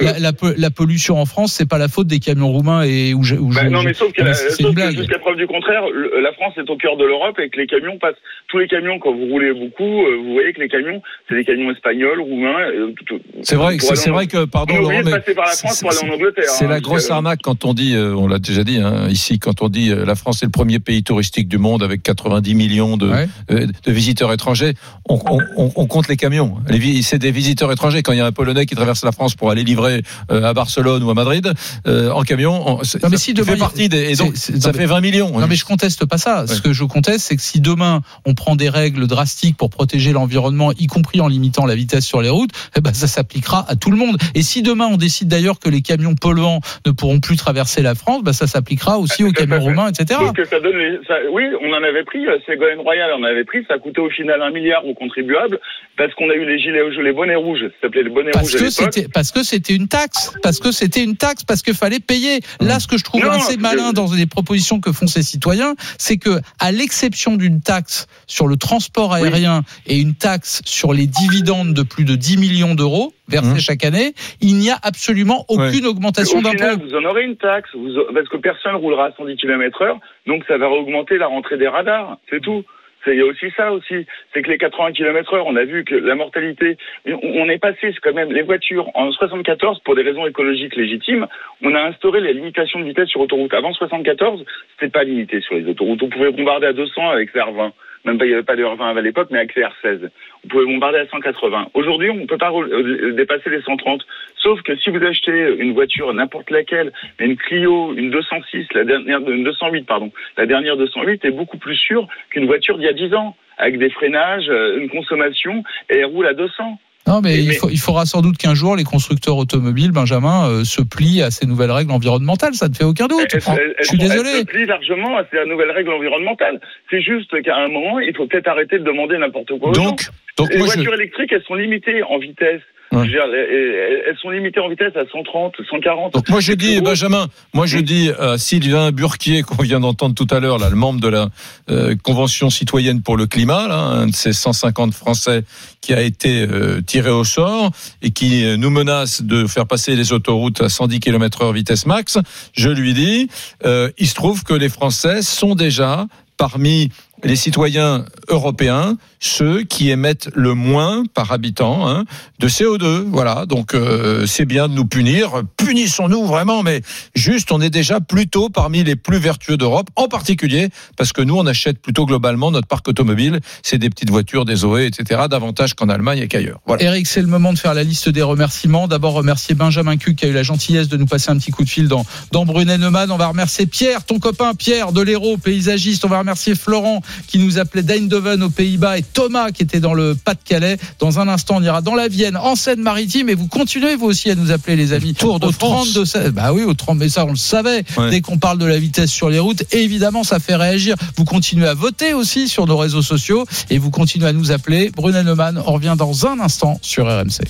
la, 0.02 0.20
la 0.20 0.34
po- 0.34 0.54
la 0.58 0.70
pollution 0.70 1.20
en 1.20 1.26
France, 1.26 1.52
c'est 1.54 1.68
pas 1.68 1.78
la 1.78 1.90
faute 1.90 2.08
des 2.08 2.20
camions 2.20 2.48
roumains 2.50 2.84
et 2.84 3.14
où 3.14 3.24
je, 3.24 3.36
où 3.36 3.50
Bah 3.50 3.62
je- 3.64 3.70
non, 3.70 3.84
mais 3.84 3.94
sauf 3.94 4.14
que, 4.14 4.22
une 4.22 4.74
que 4.76 4.92
jusqu'à 4.96 5.20
preuve 5.20 5.36
du 5.36 5.48
contraire, 5.48 5.82
le- 5.94 6.22
la 6.22 6.32
France 6.34 6.54
est 6.58 6.70
au 6.70 6.78
cœur 6.78 6.96
de 6.98 7.04
l'Europe 7.06 7.38
et 7.40 7.50
que 7.50 7.60
les 7.60 7.68
camions 7.68 7.98
passent. 8.00 8.16
Tous 8.48 8.60
les 8.60 8.68
camions, 8.70 8.98
quand 9.00 9.12
vous 9.14 9.26
roulez 9.28 9.54
beaucoup, 9.54 10.06
euh, 10.06 10.16
vous 10.24 10.32
voyez 10.34 10.54
que 10.54 10.62
les 10.62 10.70
camions, 10.70 11.02
c'est 11.28 11.36
des 11.36 11.44
camions 11.44 11.70
espagnols, 11.72 12.22
roumains. 12.22 12.70
euh, 12.70 12.94
C'est 13.42 13.56
vrai, 13.58 13.78
c'est 13.80 14.10
vrai 14.12 14.28
que, 14.28 14.46
pardon, 14.46 14.78
Laurent, 14.78 15.02
mais 15.04 15.12
passer 15.12 15.34
par 15.36 15.46
la 15.46 15.52
France 15.52 15.82
pour 15.82 15.92
aller 15.92 16.10
en 16.10 16.14
Angleterre. 16.16 16.46
C'est 16.48 16.66
hein, 16.66 16.70
la 16.70 16.80
grosse 16.80 17.08
que- 17.08 17.14
arnaque 17.14 17.40
quand 17.44 17.66
on 17.66 17.74
dit, 17.74 17.96
euh, 17.96 18.16
on 18.16 18.28
l'a 18.30 18.40
déjà 18.40 18.64
dit 18.64 18.78
hein, 18.78 19.08
ici, 19.10 19.40
quand 19.40 19.62
on 19.62 19.68
dit 19.68 19.90
la 19.94 20.16
France 20.16 20.42
est 20.42 20.46
le 20.46 20.52
premier 20.52 20.80
pays 20.80 21.04
touristique 21.04 21.50
du 21.50 21.58
monde 21.58 21.84
avec 21.84 22.02
90 22.04 22.56
millions 22.56 22.77
de, 22.78 23.10
Ouais. 23.10 23.28
euh, 23.52 23.66
de 23.86 23.92
visiteurs 23.92 24.32
étrangers. 24.32 24.74
On, 25.10 25.20
on- 25.30 25.40
on- 25.58 25.72
on 25.76 25.86
compte 25.88 26.08
les 26.08 26.16
camions. 26.18 26.58
Les 26.70 27.02
C'est 27.02 27.18
des 27.18 27.32
visiteurs 27.32 27.72
étrangers. 27.72 28.04
Quand 28.04 28.12
il 28.12 28.20
y 28.20 28.22
a 28.22 28.26
un 28.26 28.32
Polonais 28.32 28.66
qui 28.68 28.76
traverse 28.76 29.04
la 29.04 29.12
France 29.12 29.34
pour 29.36 29.50
aller 29.50 29.64
livrer 29.64 30.04
euh, 30.32 30.44
à 30.44 30.54
Barcelone 30.54 31.02
ou 31.04 31.10
à 31.10 31.14
Madrid 31.16 31.52
euh, 31.88 32.12
en 32.12 32.22
camion, 32.22 32.64
on, 32.80 32.84
c'est- 32.84 33.02
Non, 33.02 33.10
mais 33.10 33.18
ça 33.18 33.34
demain, 33.34 33.54
fait 33.54 33.58
partie 33.58 33.90
des. 33.90 34.12
Et 34.12 34.16
donc, 34.16 34.34
c'est- 34.36 34.54
c'est- 34.54 34.62
ça 34.62 34.68
non, 34.70 34.74
fait 34.74 34.80
mais- 34.82 34.86
20 34.86 35.02
millions. 35.02 35.40
Non 35.40 35.48
mais 35.48 35.56
je 35.56 35.66
conteste 35.66 36.06
pas 36.06 36.18
ça. 36.18 36.46
Ce 36.48 36.62
que 36.62 36.72
je 36.74 36.84
conteste, 36.84 37.22
c'est 37.28 37.36
que 37.36 37.42
si 37.42 37.60
demain 37.62 38.02
on 38.26 38.34
prend 38.36 38.56
des 38.56 38.70
règles 38.70 39.08
drastiques 39.08 39.58
pour 39.58 39.70
protéger 39.72 40.12
l'environnement, 40.12 40.72
y 40.78 40.86
compris 40.88 41.20
en 41.22 41.28
limitant 41.28 41.66
la 41.66 41.76
vitesse 41.76 42.06
sur 42.06 42.22
les 42.22 42.30
routes, 42.30 42.52
eh 42.78 42.82
ben 42.82 42.94
ça 42.94 43.08
s'appliquera 43.08 43.66
à 43.68 43.76
tout 43.76 43.90
le 43.92 43.98
monde. 43.98 44.18
Et 44.36 44.44
si 44.44 44.62
demain 44.62 44.88
on 44.92 44.98
décide 44.98 45.28
d'ailleurs 45.28 45.60
que 45.60 45.70
les 45.70 45.82
camions 45.82 46.14
polluants 46.16 46.62
ne 46.86 46.92
pourront 46.92 47.20
plus 47.20 47.38
traverser 47.38 47.82
la 47.82 47.96
France, 47.96 48.24
ben 48.24 48.34
ça 48.34 48.46
s'appliquera 48.48 48.98
aussi 49.00 49.24
aux 49.24 49.32
camions 49.32 49.60
roumains, 49.60 49.88
etc. 49.90 50.20
Donc, 50.22 50.40
ça 50.50 50.60
donne 50.60 50.78
les- 50.78 51.00
ça- 51.08 51.16
oui, 51.32 51.44
on 51.64 51.72
en 51.74 51.84
avait 51.84 52.04
pris, 52.04 52.26
euh, 52.28 52.38
Ségolène 52.68 52.84
Royal 52.84 53.14
en 53.14 53.24
avait 53.24 53.44
pris, 53.44 53.60
ça 53.68 53.76
a 53.76 53.80
coûté 53.80 54.02
au 54.02 54.10
final 54.10 54.42
un 54.42 54.52
milliard 54.52 54.86
aux 54.86 54.94
contribuables, 54.94 55.60
parce 55.98 56.14
qu'on 56.16 56.30
a 56.30 56.34
eu 56.34 56.46
les 56.46 56.60
gilets 56.60 56.82
les 57.02 57.14
bonnets 57.14 57.36
rouges, 57.36 57.60
ça 57.62 57.88
s'appelait 57.88 58.04
les 58.04 58.10
bonnets 58.10 58.32
Parce 58.32 58.52
rouges 58.52 58.62
que 58.62 58.70
c'était 58.70 59.08
parce 59.08 59.32
que 59.32 59.44
c'était 59.44 59.74
une 59.74 59.88
taxe, 59.88 60.34
parce 60.44 60.60
que 60.60 60.72
c'était 60.72 61.04
une 61.04 61.18
taxe, 61.18 61.44
parce 61.44 61.62
qu'il 61.62 61.74
fallait 61.74 62.00
payer. 62.00 62.40
Là, 62.60 62.80
ce 62.80 62.88
que 62.88 62.98
je 62.98 63.04
trouve 63.04 63.24
Non, 63.24 63.32
assez 63.32 63.58
malin 63.58 63.94
dans 63.94 64.14
les 64.14 64.26
propositions 64.26 64.80
que 64.80 64.92
font 64.92 65.08
ces 65.08 65.24
citoyens, 65.24 65.76
c'est 65.98 66.18
que, 66.18 66.40
à 66.60 66.72
l'exception 66.72 67.36
d'une 67.36 67.62
taxe 67.62 68.08
sur 68.28 68.48
le 68.48 68.58
transport 68.58 69.14
aérien 69.14 69.64
et 69.86 69.98
une 70.00 70.16
taxe 70.16 70.62
sur 70.66 70.94
les 70.94 71.08
dividendes 71.08 71.74
de 71.74 71.84
plus 71.84 72.06
de 72.06 72.16
10 72.16 72.38
millions 72.38 72.76
d'euros 72.76 73.14
versés 73.28 73.60
chaque 73.60 73.84
année, 73.84 74.14
il 74.42 74.56
n'y 74.56 74.70
a 74.70 74.78
absolument 74.84 75.46
aucune 75.50 75.86
augmentation 75.86 76.40
Au 76.40 76.42
final, 76.42 76.56
d'impôts. 76.78 76.86
vous 76.86 76.96
en 76.96 77.04
aurez 77.06 77.24
une 77.24 77.38
taxe, 77.38 77.70
vous- 77.74 77.94
parce 78.14 78.28
que 78.30 78.38
personne 78.38 78.76
roulera 78.76 79.06
à 79.08 79.12
110 79.12 79.36
km 79.38 79.82
heure, 79.82 80.00
donc 80.26 80.44
ça 80.48 80.58
va 80.58 80.70
augmenter 80.70 81.18
la 81.18 81.28
rentrée 81.28 81.58
des 81.58 81.68
radars, 81.68 82.18
c'est 82.30 82.42
tout. 82.42 82.64
C'est- 83.06 83.14
Il 83.14 83.20
y 83.20 83.22
a 83.22 83.26
aussi 83.26 83.46
ça 83.56 83.72
aussi, 83.72 84.06
c'est 84.34 84.42
que 84.42 84.50
les 84.50 84.58
80 84.58 84.92
km 84.92 85.34
heure, 85.36 85.46
on 85.48 85.56
a 85.56 85.64
vu 85.64 85.86
que 85.86 85.96
la 85.96 86.16
mortalité, 86.16 86.78
on- 87.06 87.48
est 87.48 87.58
passé 87.60 87.78
c'est 87.82 88.00
quand 88.02 88.14
même 88.14 88.34
les 88.34 88.42
voitures 88.42 88.90
en 88.96 89.12
74 89.12 89.80
pour 89.86 89.96
des 89.96 90.02
raisons 90.02 90.26
écologiques 90.28 90.76
légitimes, 90.76 91.26
on 91.64 91.74
a 91.76 91.82
instauré 91.84 92.20
les 92.22 92.34
limitations 92.34 92.80
de 92.80 92.86
vitesse 92.86 93.08
sur 93.08 93.22
autoroute. 93.22 93.54
Avant 93.54 93.72
74, 93.72 94.44
c'était 94.74 94.92
pas 94.92 95.04
limité 95.06 95.40
sur 95.42 95.56
les 95.56 95.66
autoroutes. 95.68 96.04
On 96.04 96.10
pouvait 96.10 96.32
bombarder 96.32 96.68
à 96.68 96.74
200 96.74 97.10
avec 97.10 97.34
le 97.34 97.42
R20. 97.42 97.72
Même 98.08 98.18
pas, 98.18 98.26
il 98.26 98.30
n'y 98.30 98.34
avait 98.36 98.44
pas 98.44 98.56
de 98.56 98.64
R20 98.64 98.98
à 98.98 99.02
l'époque, 99.02 99.28
mais 99.32 99.40
avec 99.40 99.54
les 99.56 99.64
R16. 99.64 100.10
On 100.46 100.48
pouvait 100.48 100.66
bombarder 100.66 101.00
à 101.00 101.08
180. 101.08 101.68
Aujourd'hui, 101.74 102.10
on 102.10 102.16
ne 102.16 102.26
peut 102.26 102.38
pas 102.38 102.54
euh, 102.54 103.12
dépasser 103.12 103.50
les 103.50 103.62
130. 103.62 104.02
Sauf 104.38 104.62
que 104.62 104.78
si 104.78 104.90
vous 104.90 105.04
achetez 105.04 105.56
une 105.60 105.74
voiture, 105.74 106.14
n'importe 106.14 106.50
laquelle, 106.50 106.94
une 107.20 107.36
Clio, 107.36 107.94
une 107.96 108.10
206, 108.10 108.68
la 108.74 108.86
dernière, 108.86 109.20
une 109.30 109.44
208, 109.44 109.86
pardon, 109.86 110.10
la 110.38 110.46
dernière 110.46 110.78
208 110.78 111.26
est 111.26 111.32
beaucoup 111.32 111.58
plus 111.58 111.76
sûre 111.76 112.08
qu'une 112.30 112.46
voiture 112.46 112.78
d'il 112.78 112.86
y 112.86 112.90
a 112.90 112.94
10 112.94 113.14
ans, 113.14 113.36
avec 113.58 113.78
des 113.78 113.90
freinages, 113.90 114.50
euh, 114.50 114.80
une 114.80 114.90
consommation, 114.90 115.64
et 115.90 115.98
elle 115.98 116.06
roule 116.06 116.28
à 116.28 116.34
200. 116.34 116.80
Non, 117.08 117.22
mais, 117.22 117.38
il, 117.42 117.54
faut- 117.54 117.70
il 117.70 117.80
faudra 117.80 118.06
sans 118.06 118.22
doute 118.22 118.38
qu'un 118.38 118.54
jour 118.54 118.76
les 118.76 118.84
constructeurs 118.84 119.38
automobiles, 119.38 119.92
Benjamin, 119.92 120.50
euh, 120.50 120.64
se 120.66 120.82
plient 120.82 121.22
à 121.22 121.32
ces 121.32 121.46
nouvelles 121.48 121.72
règles 121.72 121.92
environnementales. 121.92 122.54
Ça 122.54 122.68
ne 122.68 122.74
fait 122.74 122.84
aucun 122.84 123.08
doute. 123.08 123.26
Elle- 123.34 123.40
Je 123.80 123.86
suis 123.88 123.98
elle- 124.02 124.10
désolé. 124.10 124.30
Elle 124.34 124.40
se 124.42 124.46
plie 124.46 124.66
largement 124.66 125.18
à 125.18 125.24
la 125.34 125.46
nouvelle 125.46 125.72
règle 125.72 125.92
environnementale. 125.92 126.60
C'est 126.92 127.02
juste 127.02 127.42
qu'à 127.44 127.56
un 127.56 127.70
moment, 127.70 128.00
il 128.00 128.14
faut 128.16 128.28
peut-être 128.28 128.48
arrêter 128.50 128.80
de 128.80 128.84
demander 128.84 129.18
n'importe 129.18 129.58
quoi. 129.60 129.70
aux 129.70 129.72
Donc- 129.72 130.02
gens. 130.02 130.10
donc 130.38 130.50
les 130.52 130.58
moi, 130.58 130.68
je- 130.68 130.74
voitures 130.76 130.94
électriques, 130.96 131.32
elles 131.32 131.44
sont 131.48 131.56
limitées 131.56 132.04
en 132.04 132.20
vitesse. 132.20 132.62
Je 132.92 132.98
veux 132.98 133.08
dire, 133.08 133.24
elles, 133.24 134.16
sont 134.22 134.30
limitées 134.30 134.60
en 134.60 134.70
vitesse 134.70 134.96
à 134.96 135.04
130, 135.12 135.56
140. 135.70 136.14
Donc 136.14 136.30
moi 136.30 136.40
je 136.40 136.54
dis 136.54 136.80
Benjamin, 136.82 137.28
moi 137.54 137.66
je 137.66 137.80
dis 137.80 138.12
à 138.18 138.38
Sylvain 138.38 138.92
Burquier 138.92 139.44
qu'on 139.44 139.62
vient 139.62 139.80
d'entendre 139.80 140.16
tout 140.16 140.28
à 140.34 140.40
l'heure, 140.40 140.58
là, 140.58 140.70
le 140.70 140.76
membre 140.76 141.02
de 141.02 141.10
la 141.10 141.30
euh, 141.70 141.96
convention 142.02 142.50
citoyenne 142.50 143.02
pour 143.02 143.18
le 143.18 143.28
climat, 143.28 143.68
là, 143.68 143.78
un 143.78 144.08
de 144.08 144.16
ces 144.16 144.34
150 144.34 144.94
Français 144.94 145.44
qui 145.82 145.94
a 145.94 146.02
été 146.02 146.48
euh, 146.50 146.82
tiré 146.82 147.10
au 147.10 147.24
sort 147.24 147.72
et 148.02 148.12
qui 148.12 148.46
euh, 148.46 148.58
nous 148.58 148.70
menace 148.70 149.22
de 149.22 149.48
faire 149.48 149.68
passer 149.68 149.96
les 149.96 150.14
autoroutes 150.14 150.62
à 150.62 150.70
110 150.70 151.00
km/h 151.00 151.54
vitesse 151.54 151.86
max. 151.86 152.18
Je 152.54 152.70
lui 152.70 152.94
dis, 152.94 153.30
il 153.66 154.08
se 154.08 154.16
trouve 154.16 154.44
que 154.44 154.54
les 154.54 154.70
Français 154.70 155.22
sont 155.22 155.56
déjà 155.56 156.06
parmi 156.38 156.90
les 157.24 157.36
citoyens 157.36 158.06
européens 158.28 158.98
ceux 159.20 159.64
qui 159.64 159.90
émettent 159.90 160.30
le 160.36 160.54
moins 160.54 161.04
par 161.14 161.32
habitant 161.32 161.90
hein, 161.90 162.06
de 162.40 162.48
CO2. 162.48 163.06
Voilà, 163.08 163.46
donc 163.46 163.74
euh, 163.74 164.26
c'est 164.28 164.46
bien 164.46 164.68
de 164.68 164.74
nous 164.74 164.86
punir. 164.86 165.42
Punissons-nous 165.58 166.26
vraiment, 166.26 166.64
mais 166.64 166.82
juste, 167.16 167.52
on 167.52 167.62
est 167.62 167.70
déjà 167.70 168.00
plutôt 168.00 168.50
parmi 168.50 168.84
les 168.84 168.96
plus 168.96 169.18
vertueux 169.18 169.58
d'Europe, 169.58 169.90
en 169.96 170.08
particulier 170.08 170.70
parce 170.96 171.14
que 171.14 171.22
nous, 171.22 171.36
on 171.36 171.46
achète 171.46 171.82
plutôt 171.82 172.06
globalement 172.06 172.52
notre 172.52 172.68
parc 172.68 172.88
automobile. 172.88 173.40
C'est 173.64 173.78
des 173.78 173.90
petites 173.90 174.10
voitures, 174.10 174.46
des 174.46 174.58
Zoé, 174.58 174.86
etc., 174.86 175.22
davantage 175.30 175.74
qu'en 175.74 175.90
Allemagne 175.90 176.20
et 176.20 176.28
qu'ailleurs. 176.28 176.60
Voilà. 176.66 176.84
Eric, 176.84 177.08
c'est 177.08 177.22
le 177.22 177.28
moment 177.28 177.54
de 177.54 177.60
faire 177.60 177.74
la 177.74 177.84
liste 177.84 178.10
des 178.10 178.22
remerciements. 178.22 178.88
D'abord, 178.88 179.14
remercier 179.14 179.56
Benjamin 179.56 179.98
Cuc 179.98 180.16
qui 180.16 180.26
a 180.26 180.30
eu 180.30 180.34
la 180.34 180.44
gentillesse 180.44 180.88
de 180.88 180.98
nous 180.98 181.06
passer 181.06 181.32
un 181.32 181.38
petit 181.38 181.52
coup 181.52 181.64
de 181.64 181.70
fil 181.70 181.88
dans, 181.88 182.06
dans 182.32 182.46
Brunet-Neumann. 182.46 183.12
On 183.12 183.18
va 183.18 183.28
remercier 183.28 183.66
Pierre, 183.66 184.04
ton 184.04 184.20
copain 184.20 184.54
Pierre 184.54 184.92
de 184.92 185.02
l'Hérault, 185.02 185.38
paysagiste. 185.38 186.06
On 186.06 186.10
va 186.10 186.20
remercier 186.20 186.56
Florent 186.56 187.02
qui 187.28 187.40
nous 187.40 187.60
appelait 187.60 187.84
d'Eindhoven 187.84 188.44
aux 188.44 188.50
Pays-Bas 188.50 188.98
et 188.98 189.04
Thomas 189.04 189.52
qui 189.52 189.64
était 189.64 189.80
dans 189.80 189.94
le 189.94 190.16
Pas-de-Calais. 190.16 190.78
Dans 191.00 191.20
un 191.20 191.28
instant, 191.28 191.56
on 191.58 191.64
ira 191.64 191.82
dans 191.82 191.96
la 191.96 192.08
Vienne, 192.08 192.38
en 192.38 192.56
Seine-Maritime. 192.56 193.30
Et 193.30 193.36
vous 193.36 193.48
continuez, 193.48 193.96
vous 193.96 194.08
aussi, 194.08 194.30
à 194.30 194.36
nous 194.36 194.52
appeler, 194.52 194.76
les 194.76 194.94
amis. 194.94 195.14
Tour 195.14 195.40
de 195.40 195.48
au 195.48 195.52
France. 195.52 195.94
32 195.94 196.06
16. 196.06 196.32
Bah 196.32 196.54
oui, 196.54 196.64
au 196.64 196.74
30, 196.74 196.98
mais 196.98 197.10
ça, 197.10 197.26
on 197.26 197.32
le 197.32 197.36
savait. 197.36 197.84
Ouais. 197.98 198.10
Dès 198.10 198.22
qu'on 198.22 198.38
parle 198.38 198.58
de 198.58 198.66
la 198.66 198.78
vitesse 198.78 199.12
sur 199.12 199.30
les 199.30 199.40
routes, 199.40 199.64
évidemment, 199.74 200.24
ça 200.24 200.40
fait 200.40 200.56
réagir. 200.56 200.96
Vous 201.16 201.26
continuez 201.26 201.68
à 201.68 201.74
voter 201.74 202.14
aussi 202.14 202.48
sur 202.48 202.66
nos 202.66 202.78
réseaux 202.78 203.02
sociaux 203.02 203.46
et 203.70 203.78
vous 203.78 203.92
continuez 203.92 204.28
à 204.28 204.34
nous 204.34 204.52
appeler. 204.52 204.92
Brunet-Neumann, 204.96 205.62
on 205.66 205.74
revient 205.74 205.96
dans 205.98 206.28
un 206.28 206.40
instant 206.40 206.80
sur 206.82 207.06
RMC. 207.06 207.42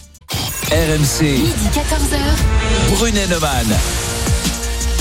RMC, 0.70 1.22
Midi 1.22 1.70
14h. 1.74 2.95
Brunet-Neumann. 2.95 3.68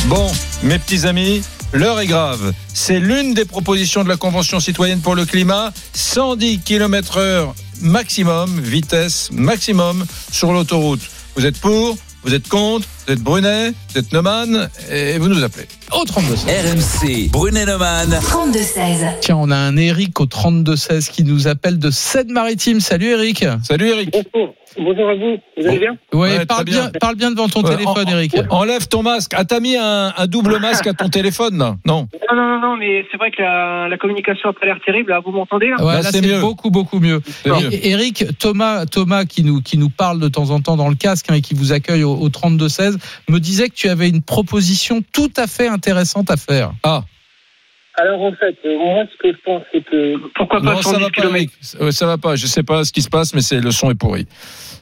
Bon, 0.06 0.30
mes 0.62 0.78
petits 0.78 1.06
amis, 1.06 1.42
l'heure 1.72 2.00
est 2.00 2.06
grave. 2.06 2.52
C'est 2.72 2.98
l'une 2.98 3.34
des 3.34 3.44
propositions 3.44 4.04
de 4.04 4.08
la 4.08 4.16
Convention 4.16 4.60
citoyenne 4.60 5.00
pour 5.00 5.14
le 5.14 5.24
climat. 5.24 5.72
110 5.94 6.60
km 6.60 7.18
heure 7.18 7.54
maximum, 7.80 8.60
vitesse 8.60 9.30
maximum 9.32 10.06
sur 10.30 10.52
l'autoroute. 10.52 11.02
Vous 11.36 11.44
êtes 11.44 11.58
pour 11.58 11.96
vous 12.26 12.34
êtes 12.34 12.48
contre, 12.48 12.88
vous 13.06 13.12
êtes 13.12 13.20
Brunet, 13.22 13.72
vous 13.90 13.98
êtes 13.98 14.12
Neumann, 14.12 14.68
et 14.90 15.18
vous 15.18 15.28
nous 15.28 15.42
appelez. 15.44 15.66
Au 15.92 16.04
32 16.04 16.34
RMC, 16.34 17.30
Brunet-Neumann. 17.30 18.18
32 18.20 18.58
16. 18.58 19.06
Tiens, 19.20 19.36
on 19.36 19.50
a 19.50 19.56
un 19.56 19.76
Eric 19.76 20.18
au 20.20 20.26
32-16 20.26 21.10
qui 21.10 21.22
nous 21.22 21.46
appelle 21.46 21.78
de 21.78 21.90
Seine-Maritime. 21.90 22.80
Salut 22.80 23.10
Eric. 23.10 23.44
Salut 23.62 23.88
Eric. 23.90 24.10
Bonjour. 24.32 24.54
Bonjour 24.78 25.08
à 25.08 25.14
vous. 25.14 25.36
Vous 25.56 25.66
allez 25.68 25.78
bien 25.78 25.96
Ouais, 26.12 26.44
parle, 26.44 26.64
bien. 26.64 26.80
bien. 26.90 26.90
parle 27.00 27.14
bien 27.16 27.30
devant 27.30 27.48
ton 27.48 27.62
Ouais, 27.62 27.70
téléphone, 27.76 28.08
en- 28.08 28.10
Eric. 28.10 28.34
Enlève 28.50 28.88
ton 28.88 29.02
masque. 29.02 29.32
Ah, 29.34 29.44
t'as 29.44 29.60
mis 29.60 29.74
un, 29.76 30.12
un 30.14 30.26
double 30.26 30.58
masque 30.58 30.86
à 30.88 30.92
ton 30.92 31.08
téléphone, 31.08 31.56
là 31.56 31.76
Non? 31.86 32.08
Non, 32.30 32.36
non, 32.36 32.48
non, 32.48 32.60
non, 32.60 32.76
mais 32.76 33.06
c'est 33.10 33.16
vrai 33.16 33.30
que 33.30 33.40
la, 33.40 33.88
la 33.88 33.96
communication 33.96 34.50
a 34.50 34.52
pas 34.52 34.66
l'air 34.66 34.76
terrible. 34.84 35.10
Là, 35.12 35.20
vous 35.24 35.30
m'entendez 35.30 35.68
là? 35.70 35.82
Ouais, 35.82 35.94
Là, 35.94 36.02
là, 36.02 36.10
c'est 36.12 36.40
beaucoup, 36.40 36.70
beaucoup 36.70 36.98
mieux. 37.00 37.22
Et- 37.72 37.90
Eric, 37.90 38.24
Thomas, 38.38 38.84
Thomas 38.84 39.24
qui 39.24 39.44
nous, 39.44 39.62
qui 39.62 39.78
nous 39.78 39.88
parle 39.88 40.18
de 40.20 40.28
temps 40.28 40.50
en 40.50 40.60
temps 40.60 40.76
dans 40.76 40.88
le 40.90 40.94
casque 40.96 41.26
hein, 41.30 41.34
et 41.36 41.40
qui 41.40 41.54
vous 41.54 41.72
accueille 41.72 42.02
au, 42.04 42.12
au 42.14 42.28
32-16, 42.28 42.95
me 43.28 43.38
disait 43.40 43.68
que 43.68 43.74
tu 43.74 43.88
avais 43.88 44.08
une 44.08 44.22
proposition 44.22 45.02
tout 45.12 45.30
à 45.36 45.46
fait 45.46 45.68
intéressante 45.68 46.30
à 46.30 46.36
faire. 46.36 46.72
Ah, 46.82 47.02
Alors 47.98 48.20
en 48.22 48.32
fait, 48.32 48.56
euh, 48.64 48.76
moi 48.78 49.04
ce 49.10 49.16
que 49.22 49.32
je 49.34 49.42
pense 49.44 49.62
c'est 49.72 49.84
que 49.84 50.16
Pourquoi 50.34 50.60
pas 50.60 50.74
non, 50.74 50.82
ça 50.82 50.90
110 50.90 51.00
va 51.00 51.06
pas, 51.06 51.10
km 51.10 51.34
Eric. 51.34 51.92
Ça 51.92 52.06
va 52.06 52.18
pas. 52.18 52.36
Je 52.36 52.46
sais 52.46 52.62
pas 52.62 52.84
ce 52.84 52.92
qui 52.92 53.02
se 53.02 53.08
passe, 53.08 53.32
mais 53.34 53.40
c'est 53.40 53.60
le 53.60 53.70
son 53.70 53.90
est 53.90 53.94
pourri. 53.94 54.26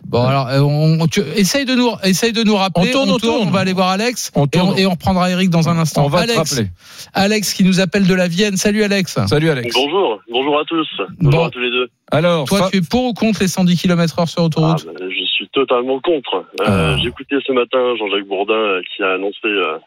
Bon, 0.06 0.22
alors, 0.22 0.48
euh, 0.48 0.60
on, 0.60 1.06
tu, 1.06 1.22
essaye, 1.34 1.64
de 1.64 1.74
nous, 1.74 1.88
essaye 2.02 2.32
de 2.34 2.42
nous 2.42 2.56
rappeler. 2.56 2.88
On 2.90 2.92
tourne, 2.92 3.10
on 3.10 3.16
tourne. 3.18 3.48
On 3.48 3.50
va 3.50 3.60
aller 3.60 3.72
voir 3.72 3.88
Alex. 3.88 4.30
On 4.34 4.44
et, 4.44 4.48
tourne. 4.48 4.74
on, 4.74 4.76
et 4.76 4.84
on 4.86 4.90
reprendra 4.90 5.30
Eric 5.30 5.48
dans 5.48 5.70
un 5.70 5.78
instant. 5.78 6.04
On 6.04 6.08
va 6.08 6.26
te 6.26 6.32
Alex, 6.32 6.36
rappeler. 6.52 6.68
Alex 7.14 7.54
qui 7.54 7.64
nous 7.64 7.80
appelle 7.80 8.06
de 8.06 8.12
la 8.12 8.28
Vienne. 8.28 8.58
Salut 8.58 8.82
Alex. 8.82 9.18
Salut 9.26 9.48
Alex. 9.48 9.74
Bonjour, 9.74 10.20
bonjour 10.30 10.58
à 10.60 10.64
tous. 10.66 10.86
Bon. 10.98 11.30
Bonjour 11.30 11.44
à 11.46 11.50
tous 11.50 11.58
les 11.60 11.70
deux. 11.70 11.88
Alors, 12.12 12.46
Toi, 12.46 12.58
fa- 12.64 12.70
tu 12.70 12.76
es 12.76 12.80
pour 12.82 13.04
ou 13.06 13.14
contre 13.14 13.40
les 13.40 13.48
110 13.48 13.76
km 13.80 14.18
heure 14.18 14.28
sur 14.28 14.42
Ah, 14.42 14.44
autoroute? 14.44 14.84
Bah, 14.84 14.92
suis 14.98 15.03
totalement 15.54 16.00
contre. 16.00 16.44
Euh, 16.60 16.64
Ah. 16.66 16.96
J'ai 17.00 17.08
écouté 17.08 17.36
ce 17.46 17.52
matin 17.52 17.94
Jean-Jacques 17.96 18.26
Bourdin 18.26 18.54
euh, 18.54 18.82
qui 18.94 19.02
a 19.02 19.12
annoncé 19.14 19.38
euh, 19.46 19.78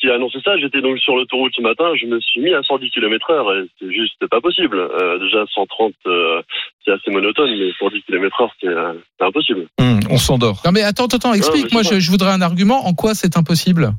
qui 0.00 0.08
a 0.08 0.14
annoncé 0.14 0.38
ça. 0.44 0.56
J'étais 0.58 0.80
donc 0.80 0.98
sur 0.98 1.16
l'autoroute 1.16 1.52
ce 1.56 1.60
matin. 1.62 1.92
Je 2.00 2.06
me 2.06 2.20
suis 2.20 2.40
mis 2.40 2.54
à 2.54 2.62
110 2.62 2.90
km 2.90 3.30
heure 3.30 3.52
et 3.56 3.64
c'est 3.78 3.92
juste 3.92 4.24
pas 4.30 4.40
possible. 4.40 4.78
Euh, 4.78 5.18
déjà 5.18 5.44
130 5.54 5.92
euh, 6.06 6.40
c'est 6.84 6.92
assez 6.92 7.10
monotone, 7.10 7.50
mais 7.58 7.70
110 7.78 8.02
km 8.02 8.40
heure 8.42 8.52
c'est 8.60 8.68
euh, 8.68 8.94
impossible. 9.20 9.66
Hum, 9.78 10.00
on 10.10 10.16
s'endort. 10.16 10.62
Non 10.64 10.72
mais 10.72 10.82
attends, 10.82 11.06
attends, 11.06 11.34
explique. 11.34 11.72
mais 11.74 11.82
je 12.00 12.10
voudrais 12.10 12.30
un 12.30 12.40
argument. 12.42 12.86
En 12.86 12.94
quoi 12.94 13.14
c'est 13.14 13.36
impossible? 13.36 13.90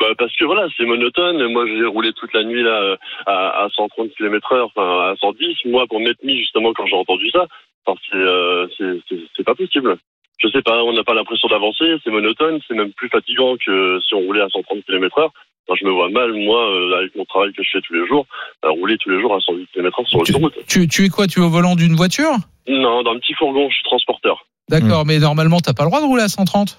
Bah, 0.00 0.06
parce 0.16 0.34
que 0.36 0.44
voilà, 0.44 0.68
c'est 0.76 0.84
monotone. 0.84 1.44
Moi, 1.52 1.66
j'ai 1.66 1.84
roulé 1.84 2.12
toute 2.12 2.32
la 2.32 2.44
nuit 2.44 2.62
là 2.62 2.94
à, 3.26 3.64
à 3.64 3.68
130 3.74 4.10
km 4.16 4.52
heure, 4.52 4.70
enfin 4.74 5.10
à 5.10 5.16
110. 5.20 5.56
Moi, 5.66 5.86
pour 5.88 5.98
m'être 5.98 6.22
mis 6.22 6.38
justement 6.38 6.72
quand 6.72 6.86
j'ai 6.86 6.94
entendu 6.94 7.28
ça, 7.30 7.46
enfin, 7.84 7.98
c'est 8.08 8.16
euh, 8.16 8.68
c'est- 8.78 9.00
c'est 9.08 9.18
c'est 9.36 9.42
pas 9.44 9.56
possible. 9.56 9.96
Je 10.38 10.48
sais 10.48 10.62
pas, 10.62 10.82
on 10.84 10.92
n'a 10.92 11.02
pas 11.04 11.14
l'impression 11.14 11.48
d'avancer, 11.48 11.84
c'est 12.04 12.10
monotone, 12.10 12.60
c'est 12.68 12.74
même 12.74 12.92
plus 12.92 13.08
fatigant 13.08 13.56
que 13.56 13.98
si 14.06 14.14
on 14.14 14.20
roulait 14.20 14.42
à 14.42 14.48
130 14.48 14.84
km 14.86 15.18
heure. 15.18 15.32
Enfin, 15.68 15.78
je 15.80 15.86
me 15.86 15.90
vois 15.92 16.08
mal, 16.10 16.32
moi, 16.32 16.64
euh, 16.70 16.98
avec 16.98 17.14
mon 17.16 17.24
travail 17.24 17.52
que 17.52 17.62
je 17.62 17.68
fais 17.72 17.80
tous 17.82 17.92
les 17.92 18.06
jours, 18.06 18.24
à 18.62 18.68
rouler 18.70 18.96
tous 18.98 19.10
les 19.10 19.20
jours 19.20 19.34
à 19.34 19.40
110 19.40 19.66
km 19.74 20.00
heure 20.00 20.08
sur 20.08 20.18
l'autoroute. 20.20 20.54
tu, 20.68 20.86
tu 20.88 21.04
es 21.04 21.08
quoi 21.08 21.26
Tu 21.26 21.40
es 21.40 21.42
au 21.42 21.50
volant 21.50 21.74
d'une 21.76 21.94
voiture? 21.96 22.30
Non, 22.68 23.02
dans 23.02 23.12
un 23.12 23.18
petit 23.18 23.34
fourgon, 23.34 23.68
je 23.68 23.74
suis 23.74 23.84
transporteur. 23.84 24.46
D'accord, 24.70 25.04
Hmm. 25.04 25.08
mais 25.08 25.18
normalement, 25.18 25.58
t'as 25.60 25.72
pas 25.74 25.82
le 25.84 25.90
droit 25.90 26.00
de 26.00 26.06
rouler 26.06 26.22
à 26.22 26.28
130 26.28 26.78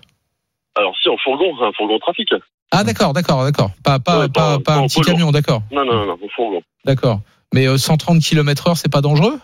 Alors 0.76 0.96
si, 1.02 1.10
en 1.10 1.18
fourgon, 1.18 1.54
un 1.62 1.72
fourgon 1.74 2.00
trafic. 2.00 2.30
Ah 2.72 2.84
d'accord, 2.84 3.14
d'accord, 3.14 3.44
d'accord. 3.44 3.72
Pas, 3.84 4.00
pas, 4.00 4.20
Ouais, 4.22 4.28
pas, 4.30 4.58
pas- 4.58 4.58
pas 4.58 4.64
pas 4.64 4.76
un 4.78 4.88
petit 4.88 5.02
camion, 5.02 5.32
d'accord. 5.32 5.62
Non, 5.72 5.84
non, 5.86 5.94
non, 5.94 6.06
non, 6.06 6.14
en 6.24 6.28
fourgon. 6.36 6.62
D'accord. 6.86 7.20
Mais 7.54 7.68
euh, 7.68 7.78
130 7.78 8.22
km 8.22 8.68
heure, 8.68 8.78
c'est 8.78 8.92
pas 8.92 9.02
dangereux? 9.02 9.40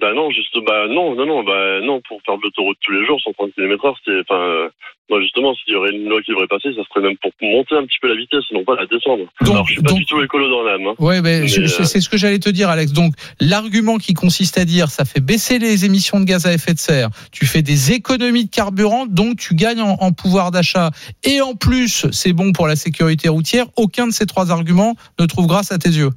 Bah 0.00 0.12
non, 0.14 0.30
juste, 0.30 0.56
bah 0.66 0.86
non, 0.88 1.14
non, 1.14 1.26
non, 1.26 1.42
bah 1.44 1.80
non, 1.82 2.00
pour 2.08 2.20
faire 2.24 2.36
de 2.36 2.42
l'autoroute 2.44 2.76
tous 2.82 2.92
les 2.92 3.04
jours, 3.06 3.20
130 3.22 3.52
km 3.54 3.84
heure, 3.86 3.96
c'est, 4.04 4.20
enfin, 4.28 4.40
euh, 4.40 4.68
moi 5.08 5.20
justement, 5.20 5.54
s'il 5.54 5.72
y 5.72 5.76
aurait 5.76 5.90
une 5.92 6.08
loi 6.08 6.20
qui 6.22 6.30
devrait 6.32 6.46
passer, 6.48 6.68
ça 6.74 6.82
serait 6.88 7.06
même 7.06 7.16
pour 7.18 7.30
monter 7.42 7.74
un 7.76 7.84
petit 7.86 7.98
peu 8.00 8.08
la 8.08 8.16
vitesse, 8.16 8.42
non 8.52 8.64
pas 8.64 8.74
la 8.76 8.86
descendre. 8.86 9.24
Donc- 9.40 9.50
Alors, 9.54 9.66
je 9.66 9.72
suis 9.74 9.82
pas 9.82 9.90
donc- 9.90 9.98
du 9.98 10.06
tout 10.06 10.20
écolo 10.22 10.48
dans 10.50 10.62
l'âme. 10.62 10.86
Hein. 10.88 10.94
Ouais, 10.98 11.22
mais, 11.22 11.40
Mais, 11.40 11.44
euh, 11.44 11.66
je- 11.66 11.82
c'est 11.84 12.00
ce 12.00 12.08
que 12.08 12.16
j'allais 12.16 12.38
te 12.38 12.50
dire, 12.50 12.68
Alex. 12.68 12.92
Donc, 12.92 13.14
l'argument 13.40 13.98
qui 13.98 14.14
consiste 14.14 14.58
à 14.58 14.64
dire, 14.64 14.88
ça 14.90 15.04
fait 15.04 15.20
baisser 15.20 15.58
les 15.58 15.84
émissions 15.84 16.18
de 16.20 16.24
gaz 16.24 16.46
à 16.46 16.52
effet 16.52 16.74
de 16.74 16.78
serre, 16.78 17.08
tu 17.32 17.46
fais 17.46 17.62
des 17.62 17.92
économies 17.92 18.46
de 18.46 18.50
carburant, 18.50 19.06
donc 19.06 19.38
tu 19.38 19.54
gagnes 19.54 19.80
en, 19.82 19.96
en 20.00 20.12
pouvoir 20.12 20.50
d'achat, 20.50 20.90
et 21.24 21.40
en 21.40 21.54
plus, 21.54 22.06
c'est 22.10 22.32
bon 22.32 22.52
pour 22.52 22.66
la 22.66 22.76
sécurité 22.76 23.28
routière. 23.28 23.66
Aucun 23.76 24.06
de 24.08 24.12
ces 24.12 24.26
trois 24.26 24.50
arguments 24.50 24.94
ne 25.18 25.26
trouve 25.26 25.46
grâce 25.46 25.72
à 25.72 25.78
tes 25.78 25.90
yeux. 25.90 26.10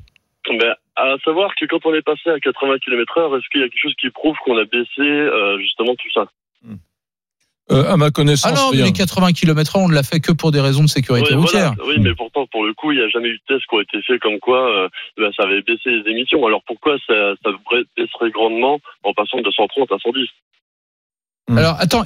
Ben, 0.49 0.73
à 1.01 1.17
savoir 1.23 1.53
que 1.55 1.65
quand 1.65 1.85
on 1.85 1.93
est 1.93 2.01
passé 2.01 2.29
à 2.29 2.39
80 2.39 2.77
km 2.79 3.17
heure, 3.17 3.35
est-ce 3.37 3.47
qu'il 3.51 3.61
y 3.61 3.63
a 3.63 3.69
quelque 3.69 3.81
chose 3.81 3.95
qui 3.99 4.09
prouve 4.09 4.35
qu'on 4.45 4.57
a 4.57 4.65
baissé, 4.65 5.01
euh, 5.01 5.57
justement, 5.59 5.95
tout 5.95 6.11
ça? 6.13 6.27
Euh, 7.71 7.83
à 7.87 7.97
ma 7.97 8.09
connaissance, 8.09 8.51
Ah 8.51 8.55
non, 8.55 8.71
mais 8.71 8.77
rien. 8.77 8.85
les 8.87 8.93
80 8.93 9.31
km 9.33 9.77
h 9.77 9.79
on 9.79 9.89
ne 9.89 9.93
l'a 9.93 10.01
fait 10.01 10.19
que 10.19 10.31
pour 10.31 10.51
des 10.51 10.59
raisons 10.59 10.81
de 10.81 10.87
sécurité 10.89 11.35
Oui, 11.35 11.41
voilà. 11.45 11.69
routière. 11.69 11.85
Oui, 11.87 11.99
mais 11.99 12.15
pourtant, 12.15 12.47
pour 12.47 12.65
le 12.65 12.73
coup, 12.73 12.91
il 12.91 12.97
n'y 12.97 13.03
a 13.03 13.09
jamais 13.09 13.29
eu 13.29 13.37
de 13.37 13.43
tests 13.47 13.67
qui 13.69 13.75
ont 13.75 13.79
été 13.81 14.01
faits 14.01 14.19
comme 14.21 14.39
quoi 14.39 14.67
euh, 14.75 14.89
bah, 15.19 15.29
ça 15.37 15.43
avait 15.43 15.61
baissé 15.61 15.91
les 15.91 16.09
émissions. 16.09 16.43
Alors 16.47 16.63
pourquoi 16.65 16.97
ça, 17.05 17.35
ça 17.43 17.51
baisserait 17.95 18.31
grandement 18.31 18.79
en 19.03 19.13
passant 19.13 19.39
de 19.41 19.51
130 19.51 19.91
à 19.91 19.99
110 19.99 20.27
Hmm. 21.49 21.57
Alors 21.57 21.77
attends, 21.79 22.03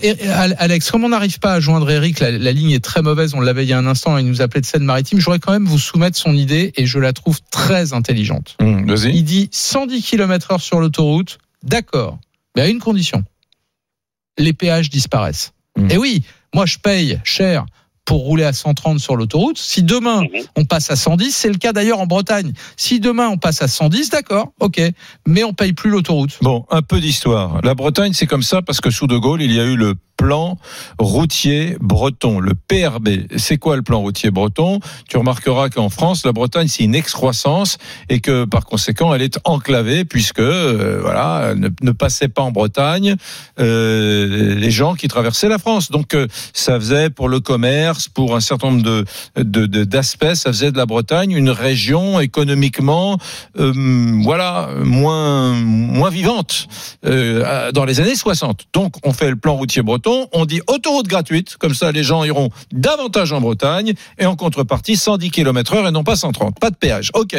Alex, 0.57 0.89
comme 0.89 1.03
on 1.03 1.09
n'arrive 1.09 1.37
pas 1.39 1.53
à 1.53 1.59
joindre 1.59 1.91
Eric, 1.91 2.21
la, 2.21 2.31
la 2.31 2.51
ligne 2.53 2.71
est 2.71 2.83
très 2.83 3.01
mauvaise, 3.01 3.33
on 3.33 3.41
l'avait 3.41 3.65
il 3.65 3.69
y 3.69 3.73
a 3.73 3.77
un 3.77 3.85
instant, 3.85 4.17
il 4.17 4.25
nous 4.25 4.41
appelait 4.41 4.61
de 4.61 4.65
Seine-Maritime, 4.65 5.19
je 5.19 5.25
voudrais 5.25 5.39
quand 5.39 5.51
même 5.51 5.65
vous 5.65 5.77
soumettre 5.77 6.17
son 6.17 6.33
idée 6.33 6.71
et 6.77 6.85
je 6.85 6.97
la 6.97 7.11
trouve 7.11 7.41
très 7.51 7.91
intelligente. 7.91 8.55
Vas-y. 8.61 9.13
Il 9.13 9.23
dit 9.25 9.49
110 9.51 10.01
km 10.01 10.51
heure 10.51 10.61
sur 10.61 10.79
l'autoroute, 10.79 11.39
d'accord, 11.61 12.19
mais 12.55 12.61
à 12.61 12.67
une 12.69 12.79
condition. 12.79 13.21
Les 14.37 14.53
péages 14.53 14.89
disparaissent. 14.89 15.51
Mm. 15.77 15.91
Et 15.91 15.97
oui, 15.97 16.23
moi 16.55 16.65
je 16.65 16.77
paye 16.77 17.19
cher 17.25 17.65
pour 18.06 18.22
rouler 18.22 18.43
à 18.43 18.54
130 18.54 18.99
sur 18.99 19.16
l'autoroute. 19.16 19.58
Si 19.58 19.84
demain 19.84 20.24
on 20.56 20.66
passe 20.66 20.91
à 20.91 20.95
110, 20.95 21.32
c'est 21.32 21.49
le 21.49 21.58
cas 21.58 21.74
d'ailleurs 21.74 21.99
en 21.99 22.06
Bretagne. 22.06 22.54
Si 22.78 22.99
demain 22.99 23.30
on 23.30 23.38
passe 23.38 23.62
à 23.62 23.68
110, 23.68 24.10
d'accord, 24.10 24.51
ok, 24.60 24.82
mais 25.28 25.43
on 25.43 25.54
paye 25.54 25.74
plus 25.74 25.89
l'autoroute. 25.89 26.38
Bon, 26.41 26.66
un 26.70 26.82
peu 26.82 26.99
d'histoire. 26.99 27.62
La 27.64 27.76
Bretagne, 27.76 28.14
c'est 28.14 28.28
comme 28.28 28.43
ça 28.43 28.62
parce 28.62 28.82
que 28.82 28.89
sous 28.89 29.08
De 29.08 29.18
Gaulle, 29.18 29.41
il 29.41 29.51
y 29.51 29.60
a 29.60 29.66
eu 29.66 29.76
le 29.76 29.95
plan 30.18 30.58
routier 30.99 31.76
breton, 31.82 32.39
le 32.39 32.54
PRB. 32.54 33.28
C'est 33.38 33.58
quoi 33.58 33.76
le 33.76 33.82
plan 33.82 33.99
routier 33.99 34.32
breton? 34.32 34.80
Tu 35.10 35.18
remarqueras 35.18 35.70
qu'en 35.70 35.89
France, 35.89 36.26
la 36.26 36.32
Bretagne, 36.32 36.68
c'est 36.68 36.84
une 36.84 36.95
excroissance 36.95 37.78
et 38.10 38.20
que 38.20 38.45
par 38.45 38.66
conséquent, 38.66 39.14
elle 39.14 39.22
est 39.22 39.39
enclavée 39.43 40.06
puisque 40.06 40.39
euh, 40.39 40.99
voilà, 41.01 41.56
ne, 41.56 41.70
ne 41.82 41.91
passaient 41.91 42.28
pas 42.28 42.41
en 42.41 42.51
Bretagne 42.51 43.16
euh, 43.60 44.56
les 44.56 44.72
gens 44.72 44.95
qui 44.95 45.08
traversaient 45.08 45.49
la 45.49 45.58
France. 45.58 45.91
Donc 45.91 46.14
euh, 46.14 46.28
ça 46.54 46.80
faisait 46.80 47.10
pour 47.10 47.28
le 47.28 47.39
commerce, 47.39 47.92
pour 48.13 48.35
un 48.35 48.39
certain 48.39 48.71
nombre 48.71 49.05
d'aspects, 49.35 50.33
ça 50.33 50.51
faisait 50.51 50.71
de 50.71 50.77
la 50.77 50.85
Bretagne 50.85 51.31
une 51.31 51.49
région 51.49 52.19
économiquement 52.19 53.17
euh, 53.59 53.73
voilà 54.23 54.69
moins 54.83 55.53
vivante 56.09 56.67
euh, 57.05 57.71
dans 57.71 57.85
les 57.85 57.99
années 57.99 58.15
60. 58.15 58.65
Donc 58.73 58.95
on 59.03 59.13
fait 59.13 59.29
le 59.29 59.35
plan 59.35 59.55
routier 59.55 59.81
breton, 59.81 60.27
on 60.31 60.45
dit 60.45 60.61
autoroute 60.67 61.07
gratuite, 61.07 61.57
comme 61.57 61.73
ça 61.73 61.91
les 61.91 62.03
gens 62.03 62.23
iront 62.23 62.49
davantage 62.71 63.31
en 63.31 63.41
Bretagne 63.41 63.93
et 64.17 64.25
en 64.25 64.35
contrepartie 64.35 64.95
110 64.95 65.31
km 65.31 65.75
heure 65.75 65.87
et 65.87 65.91
non 65.91 66.03
pas 66.03 66.15
130, 66.15 66.59
pas 66.59 66.69
de 66.69 66.75
péage. 66.75 67.11
OK. 67.13 67.35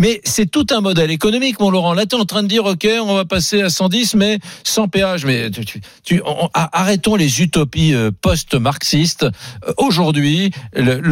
Mais 0.00 0.20
c'est 0.24 0.50
tout 0.50 0.66
un 0.70 0.80
modèle 0.80 1.10
économique 1.10 1.60
mon 1.60 1.70
Laurent. 1.70 1.94
Là 1.94 2.06
tu 2.06 2.16
en 2.16 2.24
train 2.24 2.42
de 2.42 2.48
dire 2.48 2.64
OK, 2.64 2.86
on 3.02 3.14
va 3.14 3.24
passer 3.24 3.62
à 3.62 3.70
110 3.70 4.14
mais 4.14 4.38
sans 4.64 4.88
péage 4.88 5.24
mais 5.24 5.50
arrêtons 6.54 7.16
les 7.16 7.40
utopies 7.42 7.94
euh, 7.94 8.10
post-marxistes. 8.10 9.24
Euh, 9.24 9.72
Aujourd'hui, 9.98 10.52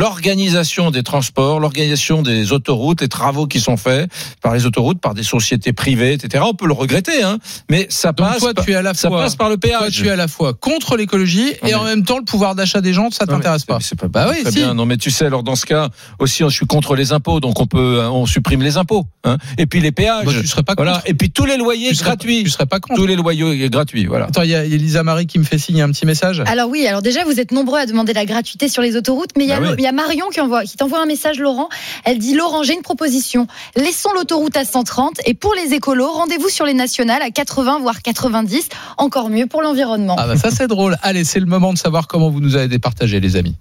l'organisation 0.01 0.91
des 0.93 1.03
transports, 1.03 1.59
l'organisation 1.59 2.23
des 2.23 2.53
autoroutes, 2.53 3.01
les 3.01 3.09
travaux 3.09 3.47
qui 3.47 3.59
sont 3.59 3.77
faits 3.77 4.09
par 4.43 4.55
les 4.55 4.65
autoroutes, 4.65 5.01
par 5.01 5.13
des 5.15 5.25
sociétés 5.25 5.73
privées, 5.73 6.13
etc. 6.13 6.45
On 6.47 6.55
peut 6.55 6.67
le 6.69 6.73
regretter, 6.73 7.23
hein, 7.25 7.39
mais 7.69 7.87
ça 7.91 8.13
Donc 8.13 8.29
passe. 8.29 8.39
toi, 8.39 8.55
par- 8.55 8.65
tu 8.65 8.73
es 8.73 8.75
à 8.77 8.83
la 8.83 8.95
ça 8.95 9.09
fois, 9.09 9.23
passe 9.23 9.35
par 9.35 9.49
le 9.49 9.57
péage. 9.57 9.79
Toi, 9.81 9.91
tu 9.91 10.07
es 10.07 10.11
à 10.11 10.17
la 10.17 10.29
fois 10.29 10.55
contre 10.55 10.97
l'écologie 10.97 11.49
et 11.49 11.57
mais- 11.65 11.75
en 11.75 11.83
même 11.85 12.05
temps 12.05 12.19
le 12.19 12.25
pouvoir 12.25 12.55
d'achat 12.55 12.81
des 12.81 12.93
gens, 12.93 13.11
ça 13.11 13.27
t'intéresse 13.27 13.65
pas. 13.65 13.79
C'est 13.81 13.99
pas 13.99 14.07
Bah 14.09 14.29
oui, 14.31 14.43
très 14.43 14.53
si. 14.53 14.59
bien. 14.59 14.75
Non, 14.75 14.87
mais 14.87 14.97
tu 14.99 15.11
sais, 15.11 15.27
alors 15.27 15.43
dans 15.43 15.57
ce 15.57 15.67
cas 15.67 15.89
aussi, 16.21 16.45
je 16.45 16.49
suis 16.51 16.67
contre 16.67 16.95
les 16.95 17.13
impôts, 17.13 17.41
donc 17.41 17.59
on 17.61 17.67
peut, 17.67 17.99
euh, 18.01 18.09
on 18.11 18.27
supprime 18.27 18.63
les 18.63 18.77
impôts, 18.77 19.07
hein. 19.25 19.39
Et 19.59 19.67
puis 19.67 19.81
les 19.81 19.91
péages. 19.93 20.25
Bah, 20.27 20.33
tu 20.41 20.47
serais 20.47 20.63
pas 20.63 20.75
voilà. 20.77 20.93
contre. 20.95 21.11
Et 21.11 21.15
puis 21.15 21.31
tous 21.31 21.45
les 21.47 21.57
loyers 21.57 21.89
Tu 21.89 21.97
serais 21.97 22.11
gratuits. 22.11 22.45
tu 22.45 22.51
serais 22.51 22.67
pas 22.67 22.79
contre. 22.79 23.01
Tous 23.01 23.07
les 23.07 23.17
loyers 23.17 23.69
gratuits, 23.69 24.07
voilà. 24.07 24.27
Attends, 24.27 24.43
il 24.43 24.51
y 24.51 24.55
a 24.55 24.65
Elisa 24.65 25.03
Marie 25.03 25.27
qui 25.27 25.39
me 25.39 25.45
fait 25.45 25.59
signer 25.59 25.83
un 25.83 25.91
petit 25.91 26.07
message. 26.07 26.43
Alors 26.47 26.69
oui, 26.69 26.87
alors 26.87 27.03
déjà 27.03 27.25
vous 27.25 27.41
êtes 27.41 27.51
nombreux 27.53 27.79
à 27.81 27.87
demander 27.87 28.13
la 28.13 28.25
gratuité 28.27 28.69
sur 28.77 28.83
les 28.83 28.95
autoroutes, 28.99 29.31
mais 29.39 29.45
il 29.45 29.49
y, 29.49 29.53
a 29.55 29.59
Bah 29.61 29.69
oui. 29.71 29.75
il 29.79 29.85
y 29.85 29.87
a 29.87 29.93
Marion 29.93 30.29
qui 30.29 30.39
envoie, 30.39 30.63
qui 30.65 30.77
t'envoie 30.77 31.01
un 31.01 31.07
message, 31.07 31.39
Laurent. 31.39 31.71
Elle 32.05 32.19
dit 32.19 32.35
Laurent, 32.35 32.63
j'ai 32.63 32.75
une 32.75 32.83
proposition. 32.83 33.47
Laissons 33.75 34.11
l'autoroute 34.15 34.55
à 34.55 34.67
130 34.67 35.15
et 35.25 35.33
pour 35.33 35.55
les 35.55 35.73
écolos, 35.73 36.13
rendez-vous 36.13 36.51
sur 36.51 36.67
les 36.67 36.75
nationales 36.75 37.23
à 37.23 37.31
80 37.31 37.79
voire 37.81 38.03
90. 38.03 38.69
Encore 38.99 39.31
mieux 39.31 39.47
pour 39.47 39.63
l'environnement. 39.63 40.17
Ah 40.19 40.27
bah 40.27 40.37
ça 40.37 40.51
c'est 40.51 40.67
drôle. 40.67 40.99
Allez, 41.01 41.25
c'est 41.25 41.41
le 41.41 41.47
moment 41.47 41.73
de 41.73 41.79
savoir 41.79 42.07
comment 42.07 42.29
vous 42.29 42.41
nous 42.41 42.55
avez 42.55 42.69
départagé 42.69 43.19
les 43.19 43.37
amis. 43.37 43.57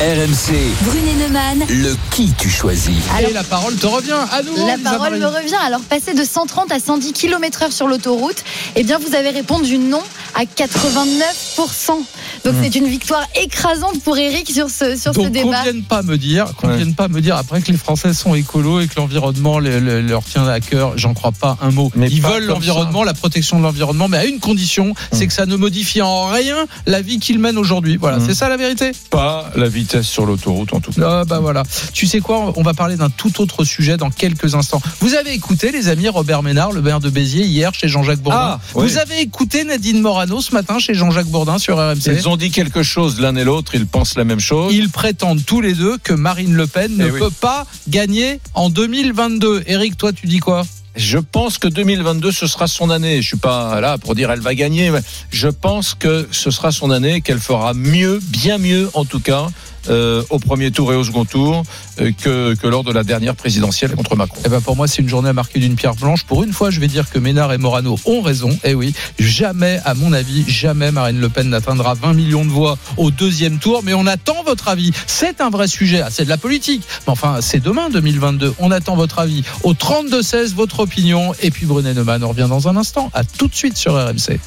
RMC, 0.00 0.54
Brunet 0.82 1.14
Neumann. 1.14 1.64
le 1.68 1.96
qui 2.12 2.32
tu 2.38 2.48
choisis 2.48 2.94
Et 3.20 3.32
la 3.32 3.42
parole 3.42 3.74
te 3.74 3.86
revient 3.86 4.12
à 4.30 4.42
nouveau. 4.44 4.64
La 4.64 4.78
parole 4.78 5.18
me 5.18 5.26
revient. 5.26 5.56
Alors, 5.66 5.80
passer 5.80 6.14
de 6.14 6.22
130 6.22 6.70
à 6.70 6.78
110 6.78 7.12
km 7.12 7.64
heure 7.64 7.72
sur 7.72 7.88
l'autoroute, 7.88 8.44
eh 8.76 8.84
bien, 8.84 8.98
vous 8.98 9.16
avez 9.16 9.30
répondu 9.30 9.78
non 9.78 10.02
à 10.36 10.44
89%. 10.44 12.00
Donc, 12.44 12.54
c'est 12.62 12.74
une 12.76 12.86
victoire 12.86 13.24
écrasante 13.40 14.02
pour 14.02 14.16
Eric 14.16 14.50
sur 14.50 14.68
ce, 14.70 14.96
sur 14.96 15.12
ce 15.12 15.18
Donc 15.18 15.26
qu'on 15.26 15.30
débat. 15.30 15.62
vienne 15.62 15.82
pas 15.82 16.02
me 16.02 16.16
dire, 16.16 16.54
qu'on 16.56 16.68
Ouais. 16.68 16.76
vienne 16.76 16.94
pas 16.94 17.08
me 17.08 17.20
dire 17.20 17.36
après 17.36 17.60
que 17.60 17.70
les 17.72 17.76
Français 17.78 18.12
sont 18.14 18.34
écolos 18.34 18.80
et 18.80 18.86
que 18.88 18.94
l'environnement 18.96 19.58
le- 19.58 19.80
le- 19.80 20.00
leur 20.00 20.22
tient 20.24 20.46
à 20.46 20.60
cœur. 20.60 20.96
J'en 20.96 21.14
crois 21.14 21.32
pas 21.32 21.56
un 21.60 21.70
mot. 21.70 21.90
Mais 21.94 22.08
Ils 22.10 22.22
veulent 22.22 22.44
l'environnement, 22.46 23.04
la 23.04 23.14
protection 23.14 23.58
de 23.58 23.62
l'environnement, 23.62 24.08
mais 24.08 24.18
à 24.18 24.24
une 24.24 24.40
condition, 24.40 24.94
c'est 25.12 25.26
que 25.26 25.32
ça 25.32 25.46
ne 25.46 25.56
modifie 25.56 26.02
en 26.02 26.28
rien 26.28 26.66
la 26.86 27.00
vie 27.02 27.18
qu'ils 27.18 27.38
mènent 27.38 27.58
aujourd'hui. 27.58 27.96
Voilà, 27.96 28.18
Mm. 28.18 28.26
c'est 28.26 28.34
ça 28.34 28.48
la 28.48 28.56
vérité. 28.56 28.92
Pas 29.10 29.50
la 29.56 29.68
vitesse 29.68 30.06
sur 30.06 30.26
l'autoroute 30.26 30.72
en 30.72 30.80
tout 30.80 30.92
cas. 30.92 31.20
Ah 31.20 31.24
bah 31.24 31.38
voilà. 31.40 31.62
Tu 31.92 32.06
sais 32.06 32.20
quoi 32.20 32.52
On 32.56 32.62
va 32.62 32.74
parler 32.74 32.96
d'un 32.96 33.10
tout 33.10 33.40
autre 33.40 33.64
sujet 33.64 33.96
dans 33.96 34.10
quelques 34.10 34.54
instants. 34.54 34.80
Vous 35.00 35.14
avez 35.14 35.32
écouté 35.32 35.70
les 35.72 35.88
amis 35.88 36.08
Robert 36.08 36.42
Ménard, 36.42 36.72
le 36.72 36.82
maire 36.82 37.00
de 37.00 37.10
Béziers 37.10 37.44
hier 37.44 37.72
chez 37.74 37.88
Jean-Jacques 37.88 38.20
Bourdin. 38.20 38.38
Ah, 38.38 38.60
oui. 38.74 38.86
Vous 38.88 38.98
avez 38.98 39.20
écouté 39.20 39.64
Nadine 39.64 40.00
Morano 40.00 40.40
ce 40.40 40.52
matin 40.54 40.78
chez 40.78 40.94
Jean-Jacques 40.94 41.26
Bourdin 41.26 41.58
sur 41.58 41.76
RMC. 41.78 42.20
Ils 42.28 42.32
ont 42.32 42.36
dit 42.36 42.50
quelque 42.50 42.82
chose 42.82 43.20
l'un 43.20 43.34
et 43.36 43.44
l'autre, 43.44 43.74
ils 43.74 43.86
pensent 43.86 44.14
la 44.14 44.24
même 44.24 44.38
chose. 44.38 44.74
Ils 44.74 44.90
prétendent 44.90 45.42
tous 45.46 45.62
les 45.62 45.72
deux 45.72 45.96
que 45.96 46.12
Marine 46.12 46.52
Le 46.52 46.66
Pen 46.66 46.94
ne 46.94 47.06
Eh 47.06 47.10
oui. 47.10 47.18
peut 47.18 47.30
pas 47.30 47.66
gagner 47.88 48.38
en 48.52 48.68
2022. 48.68 49.62
Eric, 49.66 49.96
toi, 49.96 50.12
tu 50.12 50.26
dis 50.26 50.38
quoi? 50.38 50.66
Je 50.94 51.16
pense 51.16 51.56
que 51.56 51.68
2022 51.68 52.30
ce 52.30 52.46
sera 52.46 52.66
son 52.66 52.90
année. 52.90 53.22
Je 53.22 53.28
suis 53.28 53.36
pas 53.38 53.80
là 53.80 53.96
pour 53.96 54.14
dire 54.14 54.30
elle 54.30 54.40
va 54.40 54.54
gagner. 54.54 54.90
mais 54.90 55.00
Je 55.30 55.48
pense 55.48 55.94
que 55.94 56.28
ce 56.30 56.50
sera 56.50 56.70
son 56.70 56.90
année, 56.90 57.22
qu'elle 57.22 57.38
fera 57.38 57.72
mieux, 57.72 58.20
bien 58.22 58.58
mieux 58.58 58.90
en 58.92 59.06
tout 59.06 59.20
cas. 59.20 59.46
Euh, 59.88 60.22
au 60.30 60.38
premier 60.38 60.70
tour 60.70 60.92
et 60.92 60.96
au 60.96 61.04
second 61.04 61.24
tour 61.24 61.62
euh, 62.00 62.12
que, 62.12 62.54
que 62.54 62.66
lors 62.66 62.84
de 62.84 62.92
la 62.92 63.04
dernière 63.04 63.34
présidentielle 63.34 63.92
contre 63.92 64.16
Macron. 64.16 64.40
Eh 64.44 64.48
ben 64.48 64.60
pour 64.60 64.76
moi, 64.76 64.86
c'est 64.86 65.02
une 65.02 65.08
journée 65.08 65.28
à 65.28 65.32
marquer 65.32 65.58
d'une 65.58 65.76
pierre 65.76 65.94
blanche. 65.94 66.24
Pour 66.24 66.42
une 66.42 66.52
fois, 66.52 66.70
je 66.70 66.80
vais 66.80 66.88
dire 66.88 67.10
que 67.10 67.18
Ménard 67.18 67.52
et 67.52 67.58
Morano 67.58 67.98
ont 68.04 68.20
raison. 68.20 68.56
Eh 68.64 68.74
oui, 68.74 68.94
jamais, 69.18 69.80
à 69.84 69.94
mon 69.94 70.12
avis, 70.12 70.44
jamais 70.48 70.90
Marine 70.90 71.20
Le 71.20 71.28
Pen 71.28 71.48
n'atteindra 71.48 71.94
20 71.94 72.14
millions 72.14 72.44
de 72.44 72.50
voix 72.50 72.78
au 72.96 73.10
deuxième 73.10 73.58
tour. 73.58 73.82
Mais 73.84 73.94
on 73.94 74.06
attend 74.06 74.42
votre 74.44 74.68
avis. 74.68 74.92
C'est 75.06 75.40
un 75.40 75.50
vrai 75.50 75.68
sujet. 75.68 76.02
Ah, 76.04 76.08
C'est 76.10 76.24
de 76.24 76.28
la 76.28 76.38
politique. 76.38 76.82
Mais 77.06 77.12
enfin, 77.12 77.38
c'est 77.40 77.60
demain, 77.60 77.90
2022. 77.90 78.54
On 78.58 78.70
attend 78.70 78.96
votre 78.96 79.18
avis. 79.18 79.42
Au 79.62 79.74
32-16, 79.74 80.54
votre 80.54 80.80
opinion. 80.80 81.32
Et 81.42 81.50
puis 81.50 81.66
Brunet 81.66 81.94
Neumann, 81.94 82.22
on 82.24 82.28
revient 82.28 82.46
dans 82.48 82.68
un 82.68 82.76
instant. 82.76 83.10
À 83.14 83.24
tout 83.24 83.48
de 83.48 83.54
suite 83.54 83.76
sur 83.76 83.94
RMC. 83.94 84.38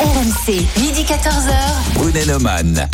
RMC, 0.00 0.64
midi 0.80 1.02
14h. 1.02 1.94
Brunet 1.94 2.26
Neumann. 2.26 2.80